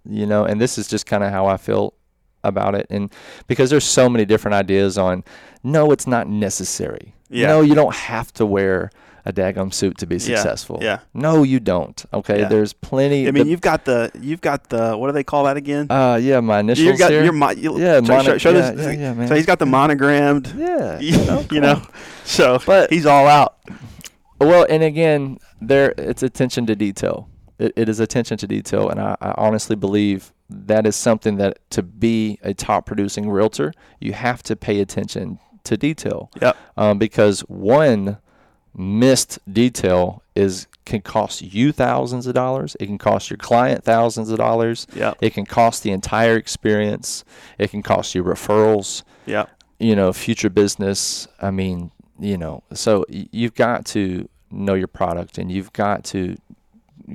You 0.07 0.25
know, 0.25 0.43
and 0.45 0.59
this 0.61 0.77
is 0.77 0.87
just 0.87 1.05
kind 1.05 1.23
of 1.23 1.31
how 1.31 1.45
I 1.47 1.57
feel 1.57 1.93
about 2.43 2.75
it, 2.75 2.85
and 2.89 3.09
because 3.47 3.69
there's 3.69 3.85
so 3.85 4.09
many 4.09 4.25
different 4.25 4.53
ideas 4.55 4.97
on. 4.97 5.23
No, 5.63 5.91
it's 5.91 6.05
not 6.05 6.27
necessary. 6.27 7.13
Yeah. 7.29 7.47
No, 7.47 7.61
you 7.61 7.73
don't 7.73 7.95
have 7.95 8.33
to 8.33 8.45
wear 8.45 8.91
a 9.25 9.31
daggum 9.33 9.73
suit 9.73 9.97
to 9.99 10.05
be 10.05 10.19
successful. 10.19 10.79
Yeah. 10.81 10.99
No, 11.13 11.43
you 11.43 11.59
don't. 11.59 12.03
Okay. 12.13 12.39
Yeah. 12.41 12.47
There's 12.49 12.73
plenty. 12.73 13.27
I 13.27 13.31
mean, 13.31 13.45
the- 13.45 13.49
you've 13.51 13.61
got 13.61 13.85
the 13.85 14.11
you've 14.19 14.41
got 14.41 14.69
the 14.69 14.97
what 14.97 15.07
do 15.07 15.13
they 15.13 15.23
call 15.23 15.45
that 15.45 15.57
again? 15.57 15.87
uh, 15.89 16.19
yeah, 16.21 16.39
my 16.41 16.59
initials 16.59 16.85
you 16.85 16.97
got 16.97 17.11
here. 17.11 17.23
your 17.23 17.33
mo- 17.33 17.51
you, 17.51 17.79
Yeah, 17.79 17.95
so 18.01 18.13
mono- 18.13 18.23
show, 18.23 18.37
show 18.37 18.49
yeah, 18.51 18.71
this. 18.71 18.85
yeah, 18.85 18.91
yeah, 19.01 19.13
man. 19.13 19.27
So 19.27 19.35
he's 19.35 19.45
got 19.45 19.59
the 19.59 19.65
monogrammed. 19.65 20.53
yeah. 20.57 20.99
you 20.99 21.17
know, 21.25 21.43
come 21.47 21.59
know, 21.61 21.81
so 22.25 22.59
But- 22.65 22.91
he's 22.91 23.05
all 23.05 23.27
out. 23.27 23.57
Well, 24.39 24.65
and 24.69 24.83
again, 24.83 25.39
there 25.61 25.93
it's 25.97 26.23
attention 26.23 26.65
to 26.65 26.75
detail. 26.75 27.29
It, 27.59 27.71
it 27.77 27.87
is 27.89 27.99
attention 27.99 28.37
to 28.39 28.47
detail, 28.47 28.89
and 28.89 28.99
I, 28.99 29.15
I 29.21 29.33
honestly 29.37 29.75
believe 29.75 30.33
that 30.49 30.85
is 30.85 30.95
something 30.95 31.37
that 31.37 31.59
to 31.69 31.81
be 31.81 32.39
a 32.43 32.53
top 32.53 32.85
producing 32.85 33.29
realtor, 33.29 33.73
you 33.99 34.11
have 34.13 34.43
to 34.43 34.55
pay 34.55 34.81
attention 34.81 35.39
to 35.63 35.77
detail. 35.77 36.29
Yep. 36.41 36.57
Um, 36.75 36.97
because 36.97 37.39
one 37.41 38.17
missed 38.75 39.39
detail 39.51 40.23
is 40.35 40.67
can 40.85 41.01
cost 41.01 41.41
you 41.41 41.71
thousands 41.71 42.27
of 42.27 42.33
dollars. 42.33 42.75
It 42.79 42.87
can 42.87 42.97
cost 42.97 43.29
your 43.29 43.37
client 43.37 43.83
thousands 43.83 44.29
of 44.29 44.37
dollars. 44.37 44.85
Yep. 44.95 45.17
It 45.21 45.33
can 45.33 45.45
cost 45.45 45.83
the 45.83 45.91
entire 45.91 46.35
experience. 46.35 47.23
It 47.57 47.69
can 47.71 47.81
cost 47.83 48.13
you 48.15 48.23
referrals 48.23 49.03
Yep. 49.25 49.49
you 49.79 49.95
know, 49.95 50.11
future 50.11 50.49
business. 50.49 51.27
I 51.41 51.51
mean, 51.51 51.91
you 52.19 52.37
know, 52.37 52.63
so 52.73 53.05
you've 53.09 53.55
got 53.55 53.85
to 53.87 54.27
know 54.51 54.73
your 54.73 54.87
product 54.87 55.37
and 55.37 55.51
you've 55.51 55.71
got 55.73 56.03
to 56.05 56.35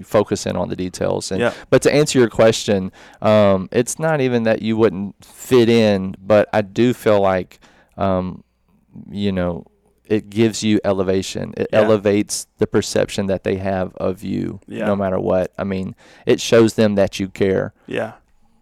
focus 0.03 0.47
in 0.47 0.57
on 0.57 0.69
the 0.69 0.77
details. 0.77 1.31
And 1.31 1.41
Yeah. 1.41 1.53
but 1.71 1.83
to 1.83 1.93
answer 1.95 2.19
your 2.19 2.29
question, 2.31 2.91
um, 3.23 3.69
it's 3.73 3.99
not 3.99 4.21
even 4.21 4.43
that 4.45 4.63
you 4.63 4.77
wouldn't 4.77 5.23
fit 5.25 5.69
in, 5.69 6.15
but 6.25 6.49
I 6.53 6.63
do 6.63 6.93
feel 6.95 7.21
like, 7.21 7.59
um, 7.97 8.45
you 9.11 9.33
know, 9.33 9.65
it 10.09 10.31
gives 10.31 10.63
you 10.63 10.81
elevation. 10.85 11.53
It 11.57 11.69
Yeah. 11.73 11.81
elevates 11.83 12.47
the 12.59 12.67
perception 12.67 13.27
that 13.27 13.45
they 13.45 13.57
have 13.57 13.95
of 13.97 14.25
you, 14.25 14.61
Yeah. 14.67 14.87
no 14.87 14.97
matter 14.97 15.19
what. 15.21 15.53
I 15.59 15.65
mean, 15.65 15.95
it 16.27 16.41
shows 16.41 16.75
them 16.75 16.95
that 16.97 17.21
you 17.21 17.29
care. 17.29 17.73
Yeah. 17.87 18.13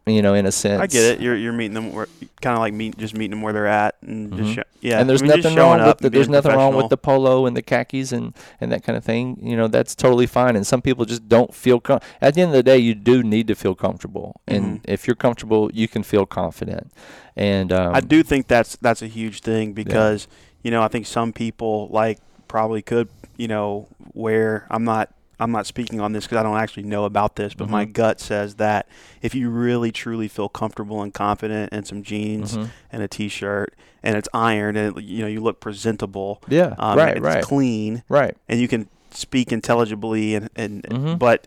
You 0.08 0.22
know, 0.22 0.34
in 0.34 0.46
a 0.46 0.52
sense. 0.52 0.80
I 0.80 0.86
get 0.86 1.02
it. 1.02 1.20
You're 1.20 1.34
you're 1.36 1.52
meeting 1.52 1.74
them 1.74 1.92
where 1.92 2.06
kind 2.40 2.54
of 2.54 2.60
like 2.60 2.72
meet 2.72 2.96
just 2.96 3.14
meeting 3.16 3.30
them 3.32 3.42
where 3.42 3.52
they're 3.52 3.66
at 3.66 3.96
and 4.02 4.30
Mhm. 4.32 4.36
just 4.38 4.54
sho- 4.54 4.62
yeah. 4.80 5.00
and 5.00 5.10
there's 5.10 5.20
I 5.20 5.26
mean, 5.26 5.36
nothing 5.36 5.56
wrong 5.56 5.84
with 5.84 5.98
the, 5.98 6.10
there's 6.10 6.28
nothing 6.28 6.52
wrong 6.52 6.76
with 6.76 6.90
the 6.90 6.96
polo 6.96 7.44
and 7.44 7.56
the 7.56 7.62
khakis 7.62 8.12
and 8.12 8.32
and 8.60 8.70
that 8.70 8.84
kind 8.84 8.96
of 8.96 9.02
thing. 9.02 9.36
You 9.42 9.56
know, 9.56 9.66
that's 9.66 9.96
totally 9.96 10.26
fine. 10.28 10.54
And 10.54 10.64
some 10.64 10.80
people 10.80 11.06
just 11.06 11.28
don't 11.28 11.52
feel 11.52 11.80
com- 11.80 11.98
at 12.22 12.34
the 12.34 12.42
end 12.42 12.50
of 12.50 12.54
the 12.54 12.62
day, 12.62 12.78
you 12.78 12.94
do 12.94 13.24
need 13.24 13.48
to 13.48 13.56
feel 13.56 13.74
comfortable. 13.74 14.40
And 14.46 14.64
Mhm. 14.76 14.80
if 14.84 15.08
you're 15.08 15.16
comfortable, 15.16 15.70
you 15.74 15.88
can 15.88 16.04
feel 16.04 16.24
confident. 16.24 16.92
And 17.36 17.72
um, 17.72 17.92
I 17.92 18.00
do 18.00 18.22
think 18.22 18.46
that's 18.46 18.76
that's 18.80 19.02
a 19.02 19.08
huge 19.08 19.40
thing 19.40 19.72
because 19.72 20.28
you 20.66 20.72
know 20.72 20.82
I 20.82 20.88
think 20.88 21.06
some 21.06 21.32
people 21.32 21.86
like 21.92 22.18
probably 22.48 22.82
could 22.82 23.08
you 23.36 23.46
know 23.46 23.86
wear 24.14 24.66
I'm 24.68 24.82
not 24.84 25.06
I'm 25.38 25.52
not 25.52 25.66
speaking 25.66 26.00
on 26.00 26.12
this 26.12 26.24
because 26.24 26.38
I 26.38 26.42
don't 26.42 26.56
actually 26.56 26.84
know 26.84 27.04
about 27.04 27.36
this, 27.36 27.52
but 27.54 27.68
my 27.68 27.84
Mhm. 27.84 27.92
gut 27.92 28.20
says 28.20 28.54
that 28.56 28.88
if 29.20 29.34
you 29.34 29.50
really 29.50 29.92
truly 29.92 30.28
feel 30.28 30.48
comfortable 30.48 31.02
and 31.02 31.12
confident 31.12 31.72
in 31.72 31.84
some 31.84 32.02
jeans 32.02 32.56
mhm. 32.56 32.70
and 32.90 33.02
a 33.02 33.08
t-shirt 33.08 33.74
and 34.02 34.16
it's 34.16 34.30
ironed 34.34 34.76
and 34.78 34.98
you 35.02 35.20
know 35.22 35.28
you 35.28 35.40
look 35.40 35.60
presentable, 35.60 36.42
Yeah, 36.48 36.74
um, 36.78 36.96
right, 36.98 37.16
it's 37.18 37.24
right, 37.24 37.44
clean 37.44 38.02
right. 38.08 38.34
and 38.48 38.58
you 38.60 38.66
can 38.66 38.88
speak 39.10 39.52
intelligibly 39.52 40.34
and 40.34 40.48
and 40.56 40.82
Mhm. 40.84 41.18
but 41.18 41.46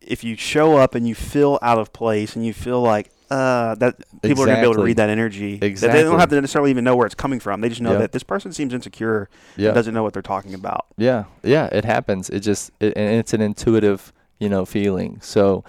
if 0.00 0.24
you 0.24 0.34
show 0.34 0.76
up 0.78 0.94
and 0.96 1.06
you 1.06 1.14
feel 1.14 1.58
out 1.62 1.78
of 1.78 1.92
place 1.92 2.34
and 2.34 2.44
you 2.46 2.54
feel 2.54 2.80
like 2.80 3.10
uh 3.30 3.74
that 3.76 3.96
people 4.22 4.42
are 4.42 4.46
gonna 4.46 4.58
be 4.58 4.64
able 4.64 4.74
to 4.74 4.82
read 4.82 4.96
that 4.96 5.08
energy 5.08 5.58
that 5.58 5.92
they 5.92 6.02
don't 6.02 6.18
have 6.18 6.28
to 6.28 6.40
necessarily 6.40 6.70
even 6.70 6.84
know 6.84 6.96
where 6.96 7.06
it's 7.06 7.14
coming 7.14 7.38
from 7.40 7.60
they 7.60 7.68
just 7.68 7.80
know 7.80 7.92
Yeah. 7.92 7.98
that 7.98 8.12
this 8.12 8.22
person 8.22 8.52
seems 8.52 8.74
insecure 8.74 9.28
Yeah, 9.56 9.68
and 9.68 9.74
doesn't 9.74 9.94
know 9.94 10.02
what 10.02 10.12
they're 10.12 10.22
talking 10.22 10.54
about 10.54 10.86
yeah, 11.00 11.24
yeah. 11.42 11.66
It 11.72 11.84
happens. 11.84 12.28
It 12.28 12.40
just 12.40 12.70
it, 12.78 12.92
and 12.94 13.14
it's 13.14 13.32
an 13.32 13.40
intuitive, 13.40 14.12
you 14.38 14.50
know, 14.50 14.66
feeling. 14.66 15.18
So, 15.22 15.64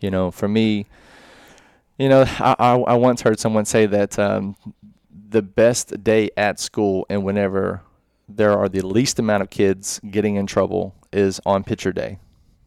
you 0.00 0.10
know, 0.10 0.32
for 0.32 0.48
me, 0.48 0.86
you 1.98 2.08
know, 2.08 2.24
I 2.40 2.56
I, 2.58 2.74
I 2.74 2.94
once 2.94 3.22
heard 3.22 3.38
someone 3.38 3.64
say 3.64 3.86
that 3.86 4.18
um, 4.18 4.56
the 5.28 5.40
best 5.42 6.02
day 6.02 6.30
at 6.36 6.58
school 6.58 7.06
and 7.08 7.24
whenever 7.24 7.82
there 8.28 8.58
are 8.58 8.68
the 8.68 8.84
least 8.84 9.18
amount 9.20 9.42
of 9.42 9.50
kids 9.50 10.00
getting 10.10 10.34
in 10.36 10.46
trouble 10.46 10.94
is 11.12 11.40
on 11.46 11.62
picture 11.62 11.92
day 11.92 12.18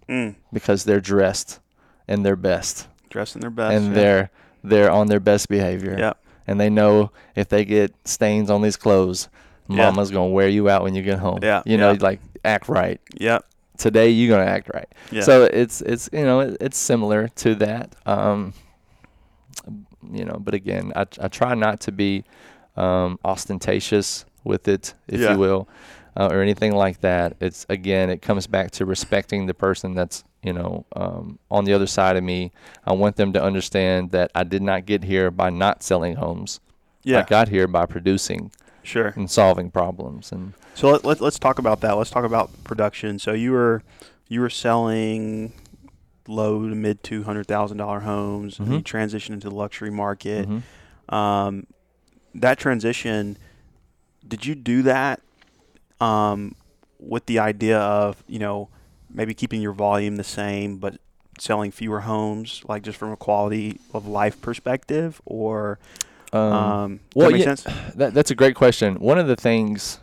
mm. 0.07 0.35
because 0.53 0.85
they're 0.85 1.01
dressed 1.01 1.59
in 2.07 2.23
their 2.23 2.35
best 2.35 2.87
dressed 3.09 3.35
in 3.35 3.41
their 3.41 3.49
best 3.49 3.73
and 3.75 3.87
yeah. 3.87 3.93
they're 3.93 4.29
they're 4.63 4.91
on 4.91 5.07
their 5.07 5.19
best 5.19 5.47
behavior. 5.49 5.95
yeah 5.97 6.13
And 6.47 6.59
they 6.59 6.69
know 6.69 7.11
if 7.35 7.47
they 7.49 7.65
get 7.65 7.93
stains 8.05 8.49
on 8.49 8.61
these 8.61 8.77
clothes, 8.77 9.29
Yeah. 9.67 9.77
mama's 9.91 10.11
gonna 10.11 10.29
wear 10.29 10.47
you 10.49 10.69
out 10.69 10.83
when 10.83 10.95
you 10.95 11.01
get 11.03 11.19
home. 11.19 11.39
Yeah, 11.43 11.61
You 11.65 11.77
know, 11.77 11.91
yeah. 11.91 11.97
like 12.01 12.19
act 12.43 12.67
right. 12.69 12.99
yeah 13.17 13.39
Today 13.77 14.09
you're 14.09 14.35
gonna 14.37 14.49
act 14.49 14.69
right. 14.73 14.87
yeah 15.11 15.21
So 15.23 15.43
it's 15.43 15.81
it's 15.81 16.09
you 16.13 16.23
know 16.23 16.39
it, 16.41 16.57
it's 16.61 16.77
similar 16.77 17.27
to 17.43 17.55
that. 17.55 17.95
Um, 18.05 18.53
you 20.11 20.23
know, 20.25 20.37
but 20.39 20.53
again, 20.53 20.91
I 20.95 21.05
I 21.19 21.27
try 21.27 21.55
not 21.55 21.79
to 21.81 21.91
be 21.91 22.23
um, 22.75 23.17
ostentatious 23.23 24.25
with 24.43 24.67
it, 24.67 24.93
if 25.07 25.19
Yeah. 25.19 25.31
you 25.33 25.39
will, 25.39 25.67
uh, 26.15 26.27
or 26.31 26.41
anything 26.41 26.73
like 26.75 27.01
that. 27.01 27.35
It's 27.39 27.65
again, 27.69 28.09
it 28.09 28.21
comes 28.21 28.47
back 28.47 28.71
to 28.71 28.85
respecting 28.85 29.45
the 29.47 29.53
person 29.53 29.93
that's 29.95 30.23
you 30.45 30.53
know 30.53 30.85
um, 30.95 31.39
on 31.49 31.65
the 31.65 31.73
other 31.73 31.87
side 31.87 32.15
of 32.15 32.23
me. 32.23 32.51
I 32.85 32.93
want 32.93 33.15
them 33.15 33.33
to 33.33 33.43
understand 33.43 34.11
that 34.11 34.31
I 34.35 34.43
did 34.43 34.61
not 34.61 34.85
get 34.85 35.03
here 35.03 35.31
by 35.31 35.49
not 35.49 35.83
selling 35.83 36.15
homes. 36.15 36.59
yeah 37.03 37.19
I 37.19 37.23
got 37.23 37.49
here 37.49 37.67
by 37.67 37.85
producing 37.85 38.51
sure 38.83 39.07
and 39.15 39.29
solving 39.29 39.71
problems. 39.71 40.31
And 40.31 40.53
so 40.75 40.91
let, 40.91 41.03
let, 41.03 41.21
let's 41.21 41.39
talk 41.39 41.59
about 41.59 41.81
that 41.81 41.93
let's 41.93 42.09
talk 42.11 42.25
about 42.25 42.51
production 42.63 43.17
so 43.17 43.33
you 43.33 43.51
were 43.51 43.81
you 44.27 44.41
were 44.41 44.49
selling 44.49 45.53
low 46.27 46.67
to 46.67 46.75
mid 46.75 47.03
two 47.03 47.23
hundred 47.23 47.47
thousand 47.47 47.77
dollar 47.77 48.01
homes 48.01 48.59
and 48.59 48.71
you 48.71 48.79
transitioned 48.81 49.33
into 49.33 49.49
the 49.49 49.55
luxury 49.55 49.91
market 49.91 50.47
mhm. 50.47 51.13
um, 51.13 51.65
that 52.33 52.57
transition 52.57 53.37
did 54.27 54.45
you 54.45 54.55
do 54.55 54.81
that 54.81 55.21
um, 56.01 56.55
with 56.99 57.25
the 57.27 57.39
idea 57.39 57.79
of 57.79 58.23
you 58.27 58.39
know 58.39 58.69
maybe 59.15 59.33
keeping 59.33 59.61
your 59.61 59.71
volume 59.73 60.15
the 60.17 60.23
same 60.23 60.77
but 60.77 60.97
selling 61.39 61.71
fewer 61.71 62.01
homes 62.01 62.61
like 62.67 62.83
just 62.83 62.97
from 62.97 63.11
a 63.11 63.17
quality 63.17 63.79
of 63.93 64.07
life 64.07 64.41
perspective 64.41 65.21
or 65.25 65.79
Um, 66.33 66.41
Um, 66.53 66.99
well, 67.15 67.31
that 67.31 67.37
yeah, 67.37 67.45
sense? 67.55 67.63
that, 67.95 68.13
that's 68.13 68.31
a 68.31 68.35
great 68.35 68.55
question. 68.55 68.95
One 68.99 69.17
of 69.17 69.27
the 69.27 69.35
things. 69.35 69.99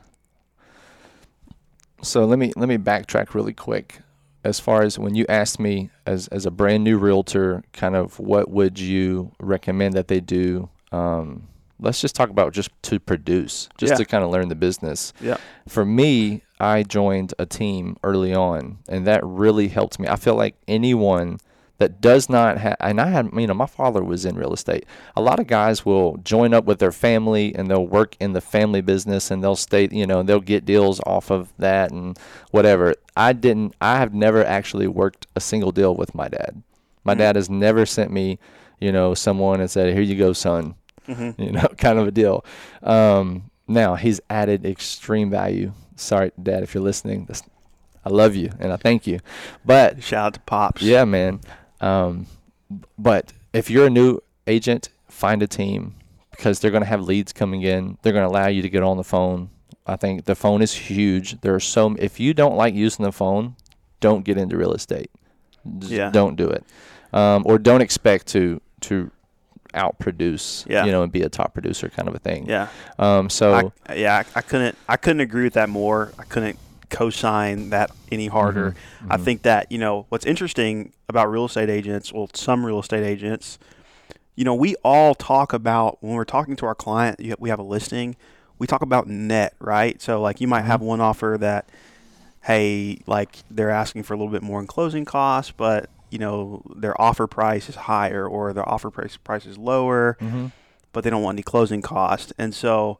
So 2.03 2.25
let 2.25 2.38
me 2.38 2.53
let 2.57 2.68
me 2.68 2.79
backtrack 2.79 3.35
really 3.35 3.53
quick. 3.53 4.01
As 4.44 4.59
far 4.59 4.83
as 4.83 4.98
when 4.98 5.14
you 5.14 5.25
asked 5.29 5.61
me 5.61 5.90
as 6.05 6.27
as 6.29 6.46
a 6.46 6.51
brand 6.51 6.83
new 6.85 6.98
realtor, 6.98 7.62
kind 7.72 7.94
of 7.94 8.18
what 8.18 8.51
would 8.51 8.79
you 8.79 9.33
recommend 9.38 9.94
that 9.94 10.09
they 10.09 10.20
do? 10.20 10.68
Um, 10.90 11.44
let's 11.79 12.01
just 12.01 12.14
talk 12.16 12.29
about 12.31 12.53
just 12.53 12.70
to 12.83 12.98
produce, 12.98 13.68
just 13.79 13.92
Yeah. 13.92 13.96
to 13.98 14.05
kind 14.05 14.25
of 14.25 14.31
learn 14.31 14.48
the 14.48 14.57
business. 14.57 15.12
Yeah. 15.20 15.37
For 15.68 15.85
me, 15.85 16.42
I 16.62 16.85
joined 16.85 17.35
a 17.38 17.46
team 17.46 17.96
early 18.05 18.33
on, 18.33 18.79
and 18.88 19.07
that 19.07 19.25
really 19.25 19.68
helped 19.68 19.98
me. 19.98 20.07
I 20.09 20.16
feel 20.16 20.37
like 20.37 20.55
anyone 20.68 21.38
that 21.79 22.01
does 22.01 22.29
not 22.29 22.59
have, 22.59 22.77
and 22.79 23.01
I 23.01 23.09
had, 23.09 23.31
you 23.35 23.48
know, 23.48 23.55
my 23.55 23.66
father 23.66 24.05
was 24.05 24.25
in 24.25 24.37
real 24.37 24.53
estate. 24.53 24.87
A 25.16 25.20
lot 25.20 25.40
of 25.40 25.48
guys 25.48 25.85
will 25.85 26.18
join 26.18 26.55
up 26.55 26.64
with 26.64 26.79
their 26.79 26.92
family 26.92 27.53
and 27.57 27.68
they'll 27.68 27.87
work 27.87 28.16
in 28.20 28.33
the 28.35 28.40
family 28.40 28.81
business 28.81 29.33
and 29.33 29.42
they'll 29.42 29.57
stay, 29.57 29.88
you 29.90 30.07
know, 30.07 30.22
they'll 30.22 30.38
get 30.38 30.64
deals 30.64 31.01
off 31.05 31.31
of 31.33 31.53
that 31.59 31.90
and 31.90 32.16
whatever. 32.53 32.94
I 33.16 33.33
didn't, 33.33 33.75
I 33.81 33.96
have 33.98 34.14
never 34.14 34.44
actually 34.44 34.87
worked 34.87 35.27
a 35.35 35.40
single 35.40 35.72
deal 35.72 35.96
with 35.96 36.14
my 36.14 36.29
dad. 36.29 36.62
My 37.03 37.14
Mhm. 37.14 37.18
dad 37.18 37.35
has 37.37 37.51
never 37.51 37.85
sent 37.85 38.12
me, 38.12 38.38
you 38.79 38.92
know, 38.92 39.12
someone 39.14 39.61
and 39.61 39.68
said, 39.68 39.92
here 39.92 40.03
you 40.03 40.14
go, 40.14 40.33
son, 40.33 40.77
hmm 41.07 41.31
you 41.38 41.51
know, 41.51 41.66
kind 41.79 41.98
of 41.98 42.07
a 42.07 42.12
deal. 42.12 42.44
Um, 42.85 43.51
now 43.66 43.96
he's 43.96 44.20
added 44.31 44.64
extreme 44.64 45.31
value. 45.31 45.72
Sorry, 45.96 46.33
Dad, 46.42 46.62
if 46.62 46.74
you're 46.74 46.83
listening. 46.83 47.26
This, 47.26 47.42
I 48.05 48.09
love 48.11 48.35
you 48.35 48.50
and 48.59 48.72
I 48.72 48.76
thank 48.76 49.07
you. 49.07 49.20
But 49.64 50.02
Shout 50.02 50.26
out 50.26 50.35
to 50.35 50.40
Pops. 50.40 50.83
yeah, 50.83 51.05
man. 51.05 51.40
Um, 51.81 52.26
but 52.98 53.33
if 53.52 53.70
you're 53.70 53.87
a 53.87 53.90
new 53.90 54.20
agent, 54.46 54.88
find 55.09 55.42
a 55.42 55.46
team 55.46 55.94
because 56.31 56.61
they're 56.61 56.70
going 56.70 56.83
to 56.83 56.88
have 56.88 57.02
leads 57.02 57.33
coming 57.33 57.62
in. 57.62 57.98
They're 58.02 58.12
going 58.12 58.24
to 58.24 58.28
allow 58.33 58.48
you 58.48 58.62
to 58.62 58.68
get 58.68 58.83
on 58.83 58.96
the 58.96 59.05
phone. 59.05 59.50
I 59.87 59.96
think 59.96 60.24
the 60.24 60.35
phone 60.35 60.62
is 60.62 60.72
huge. 60.72 61.40
There 61.40 61.55
are 61.55 61.61
so 61.61 61.94
if 61.98 62.20
you 62.20 62.35
don't 62.35 62.57
like 62.57 62.74
using 62.74 63.05
the 63.05 63.12
phone, 63.12 63.57
don't 64.00 64.24
get 64.24 64.38
into 64.38 64.57
real 64.57 64.72
estate. 64.72 65.11
Just 65.78 65.92
Yeah. 65.92 66.11
Don't 66.11 66.37
do 66.37 66.48
it, 66.48 66.64
um, 67.12 67.42
or 67.46 67.59
don't 67.59 67.81
expect 67.83 68.26
to 68.28 68.61
to 68.83 69.11
outproduce. 69.73 70.69
Yeah. 70.69 70.85
You 70.85 70.93
know, 70.93 71.03
and 71.03 71.11
be 71.13 71.23
a 71.23 71.29
top 71.29 71.55
producer 71.55 71.89
kind 71.89 72.09
of 72.09 72.15
a 72.15 72.19
thing. 72.19 72.47
Yeah. 72.49 72.69
Um. 72.99 73.29
So. 73.31 73.73
I, 73.87 73.95
yeah, 73.95 74.17
I, 74.35 74.39
I 74.39 74.43
couldn't. 74.43 74.77
I 74.89 74.97
couldn't 74.97 75.21
agree 75.21 75.45
with 75.45 75.55
that 75.55 75.69
more. 75.69 76.13
I 76.19 76.25
couldn't 76.25 76.59
co-sign 76.91 77.71
that 77.71 77.91
any 78.11 78.27
harder. 78.27 78.75
I 79.09 79.17
Mhm. 79.17 79.25
think 79.25 79.43
that 79.43 79.73
you 79.73 79.79
know 79.79 80.05
what's 80.11 80.27
interesting 80.27 80.93
about 81.09 81.31
real 81.31 81.47
estate 81.47 81.71
agents. 81.71 82.13
Well, 82.13 82.29
some 82.35 82.67
real 82.67 82.81
estate 82.81 83.03
agents, 83.05 83.59
you 84.37 84.45
know, 84.45 84.55
we 84.55 84.75
all 84.85 85.15
talk 85.15 85.53
about 85.55 85.99
when 86.03 86.15
we're 86.15 86.25
talking 86.25 86.55
to 86.57 86.67
our 86.67 86.75
client. 86.75 87.19
you- 87.21 87.35
We 87.39 87.49
have 87.49 87.59
a 87.59 87.63
listing. 87.65 88.15
We 88.59 88.67
talk 88.67 88.83
about 88.83 89.07
net, 89.09 89.55
right? 89.59 90.01
So 90.03 90.21
like 90.21 90.41
you 90.41 90.47
might 90.49 90.63
have 90.63 90.81
Mhm. 90.81 90.85
one 90.85 91.01
offer 91.01 91.37
that, 91.41 91.65
hey, 92.43 93.01
like 93.07 93.39
they're 93.51 93.71
asking 93.71 94.03
for 94.03 94.15
a 94.15 94.17
little 94.17 94.33
bit 94.33 94.43
more 94.43 94.61
in 94.61 94.67
closing 94.67 95.05
costs, 95.05 95.53
but 95.57 95.89
you 96.12 96.18
know 96.18 96.62
their 96.77 96.94
offer 97.01 97.27
price 97.27 97.68
is 97.68 97.75
higher 97.75 98.27
or 98.27 98.53
their 98.53 98.68
offer 98.68 98.90
price 98.90 99.16
price 99.16 99.46
is 99.46 99.57
lower 99.59 100.16
Mhm. 100.20 100.53
but 100.92 101.03
they 101.05 101.11
don't 101.11 101.22
want 101.22 101.37
any 101.37 101.42
closing 101.42 101.81
cost. 101.81 102.33
And 102.38 102.55
so 102.55 102.98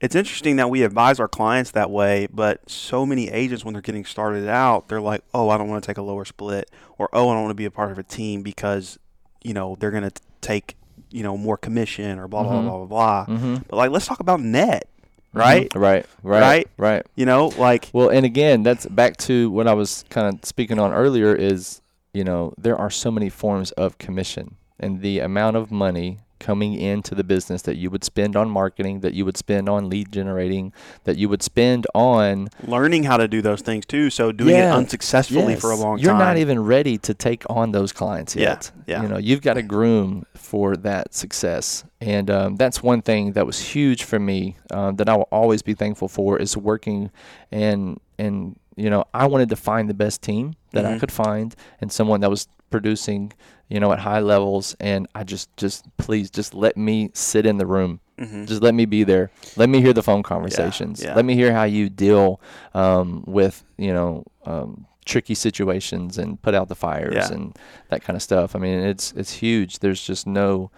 it's 0.00 0.14
interesting 0.14 0.56
that 0.56 0.68
we 0.70 0.82
advise 0.82 1.18
our 1.20 1.28
clients 1.28 1.70
that 1.72 1.90
way, 1.90 2.28
but 2.32 2.68
so 2.70 3.04
many 3.06 3.28
agents 3.30 3.64
when 3.64 3.72
they're 3.74 3.82
getting 3.90 4.04
started 4.04 4.46
out, 4.48 4.88
they're 4.88 5.00
like, 5.00 5.22
"Oh, 5.34 5.48
I 5.50 5.56
don't 5.58 5.68
want 5.68 5.82
to 5.82 5.86
take 5.86 5.98
a 5.98 6.02
lower 6.02 6.24
split," 6.26 6.70
or 6.98 7.08
"Oh, 7.14 7.28
I 7.30 7.34
don't 7.34 7.42
want 7.44 7.50
to 7.50 7.62
be 7.64 7.64
a 7.66 7.70
part 7.70 7.90
of 7.92 7.98
a 7.98 8.02
team 8.02 8.42
because, 8.42 8.98
you 9.42 9.52
know, 9.54 9.76
they're 9.78 9.90
going 9.90 10.08
to 10.08 10.12
take, 10.42 10.76
you 11.10 11.22
know, 11.22 11.36
more 11.36 11.56
commission 11.58 12.18
or 12.18 12.28
blah 12.28 12.42
blah 12.44 12.52
Mhm. 12.60 12.64
blah 12.68 12.76
blah 12.84 12.86
blah." 12.86 13.36
Mhm. 13.36 13.62
But 13.68 13.76
like 13.76 13.90
let's 13.90 14.06
talk 14.06 14.20
about 14.20 14.40
net, 14.40 14.86
right? 15.34 15.68
Mhm. 15.70 15.80
Right. 15.80 16.06
Right. 16.22 16.40
Right? 16.40 16.68
Right. 16.78 17.06
You 17.14 17.26
know, 17.26 17.48
like 17.58 17.90
Well, 17.92 18.08
and 18.10 18.24
again, 18.26 18.62
that's 18.62 18.84
back 18.86 19.16
to 19.28 19.50
what 19.50 19.66
I 19.66 19.74
was 19.74 20.04
kind 20.10 20.26
of 20.34 20.44
speaking 20.44 20.78
on 20.78 20.92
earlier 20.92 21.34
is, 21.34 21.80
you 22.12 22.24
know, 22.24 22.52
there 22.58 22.76
are 22.76 22.90
so 22.90 23.10
many 23.10 23.28
forms 23.28 23.70
of 23.72 23.98
commission 23.98 24.56
and 24.78 25.00
the 25.00 25.18
amount 25.20 25.56
of 25.56 25.70
money 25.70 26.18
coming 26.38 26.72
into 26.72 27.14
the 27.14 27.22
business 27.22 27.60
that 27.60 27.76
you 27.76 27.90
would 27.90 28.02
spend 28.02 28.34
on 28.34 28.48
marketing, 28.48 29.00
that 29.00 29.12
you 29.12 29.26
would 29.26 29.36
spend 29.36 29.68
on 29.68 29.90
lead 29.90 30.10
generating, 30.10 30.72
that 31.04 31.18
you 31.18 31.28
would 31.28 31.42
spend 31.42 31.86
on 31.94 32.48
learning 32.62 33.04
how 33.04 33.18
to 33.18 33.28
do 33.28 33.42
those 33.42 33.60
things 33.60 33.84
too. 33.84 34.08
So 34.08 34.32
doing 34.32 34.56
Yeah. 34.56 34.70
it 34.72 34.74
unsuccessfully 34.74 35.56
for 35.56 35.70
a 35.70 35.74
Yes. 35.74 35.82
long 35.82 35.98
You're 35.98 36.12
time. 36.12 36.18
not 36.18 36.36
even 36.38 36.58
ready 36.64 36.96
to 36.96 37.12
take 37.12 37.44
on 37.50 37.72
those 37.72 37.92
clients 37.92 38.34
Yeah, 38.34 38.42
yet. 38.52 38.70
yeah. 38.86 39.02
You 39.02 39.08
know, 39.08 39.18
you've 39.18 39.42
got 39.42 39.54
to 39.54 39.62
groom 39.62 40.24
for 40.34 40.76
that 40.78 41.12
success. 41.14 41.84
And 42.00 42.30
um, 42.30 42.56
that's 42.56 42.82
one 42.82 43.02
thing 43.02 43.32
that 43.32 43.44
was 43.44 43.60
huge 43.60 44.04
for 44.04 44.18
me 44.18 44.56
um, 44.70 44.96
that 44.96 45.10
I 45.10 45.16
will 45.16 45.28
always 45.30 45.60
be 45.60 45.74
thankful 45.74 46.08
for 46.08 46.38
is 46.38 46.56
working 46.56 47.10
and 47.52 48.00
and 48.18 48.56
you 48.82 48.90
know 48.90 49.02
I 49.22 49.26
wanted 49.32 49.48
to 49.50 49.56
find 49.56 49.84
the 49.90 49.94
best 50.04 50.18
team 50.22 50.54
that 50.72 50.84
I 50.86 50.92
Mhm. 50.94 51.00
could 51.00 51.12
find 51.12 51.48
and 51.80 51.90
someone 51.98 52.20
that 52.22 52.30
was 52.30 52.48
producing 52.70 53.32
you 53.68 53.78
know 53.80 53.90
at 53.92 53.98
high 54.00 54.20
levels 54.20 54.76
and 54.80 55.00
I 55.14 55.22
just 55.24 55.46
just 55.56 55.84
please 56.04 56.30
just 56.38 56.54
let 56.54 56.76
me 56.76 57.10
sit 57.14 57.44
in 57.50 57.56
the 57.58 57.66
room 57.66 58.00
Mhm. 58.18 58.46
just 58.46 58.62
let 58.62 58.74
me 58.74 58.84
be 58.96 59.02
there. 59.04 59.30
Let 59.56 59.68
me 59.70 59.78
hear 59.80 59.94
the 59.94 60.02
phone 60.02 60.22
conversations. 60.22 61.02
yeah. 61.02 61.14
Let 61.14 61.24
me 61.24 61.34
hear 61.34 61.52
how 61.54 61.64
you 61.64 61.88
deal 61.88 62.38
um, 62.74 63.24
with 63.26 63.64
you 63.78 63.92
know 63.94 64.24
um, 64.46 64.86
tricky 65.06 65.34
situations 65.34 66.18
and 66.18 66.40
put 66.42 66.54
out 66.54 66.68
the 66.68 66.74
fires 66.74 67.14
Yeah. 67.20 67.32
and 67.34 67.56
that 67.90 68.02
kind 68.04 68.16
of 68.18 68.22
stuff. 68.22 68.54
I 68.56 68.58
mean, 68.58 68.78
it's 68.92 69.06
it's 69.20 69.32
huge. 69.44 69.78
There's 69.80 70.02
just 70.10 70.26
no 70.26 70.70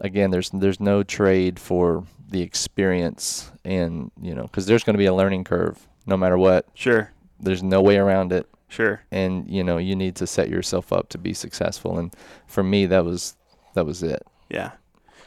again. 0.00 0.30
There's 0.30 0.50
there's 0.50 0.80
no 0.80 1.02
trade 1.02 1.58
for 1.58 2.04
the 2.30 2.42
experience 2.42 3.50
and 3.64 4.10
you 4.20 4.34
know 4.36 4.42
because 4.42 4.66
there's 4.66 4.84
going 4.84 4.94
to 4.94 5.04
be 5.06 5.06
a 5.06 5.14
learning 5.14 5.44
curve 5.44 5.86
no 6.06 6.16
matter 6.16 6.36
what. 6.38 6.66
Sure, 6.74 7.10
There's 7.40 7.62
no 7.62 7.80
way 7.82 7.96
around 7.96 8.32
it 8.32 8.46
sure. 8.68 9.02
and 9.10 9.48
you 9.48 9.62
know 9.64 9.78
you 9.78 9.94
need 9.96 10.16
to 10.16 10.26
set 10.26 10.48
yourself 10.48 10.92
up 10.92 11.08
to 11.10 11.18
be 11.18 11.32
successful 11.34 11.98
and 11.98 12.14
for 12.46 12.62
me 12.62 12.86
that 12.86 13.04
was 13.04 13.36
that 13.74 13.84
was 13.86 14.02
it 14.02 14.22
Yeah. 14.50 14.72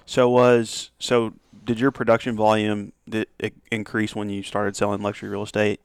So 0.06 0.30
was 0.30 0.92
so 1.00 1.34
did 1.64 1.80
your 1.80 1.92
production 1.92 2.36
volume 2.36 2.94
did 3.10 3.28
it 3.40 3.54
increase 3.72 4.16
when 4.16 4.30
you 4.30 4.42
started 4.44 4.76
selling 4.76 5.02
luxury 5.02 5.30
real 5.30 5.44
estate? 5.44 5.80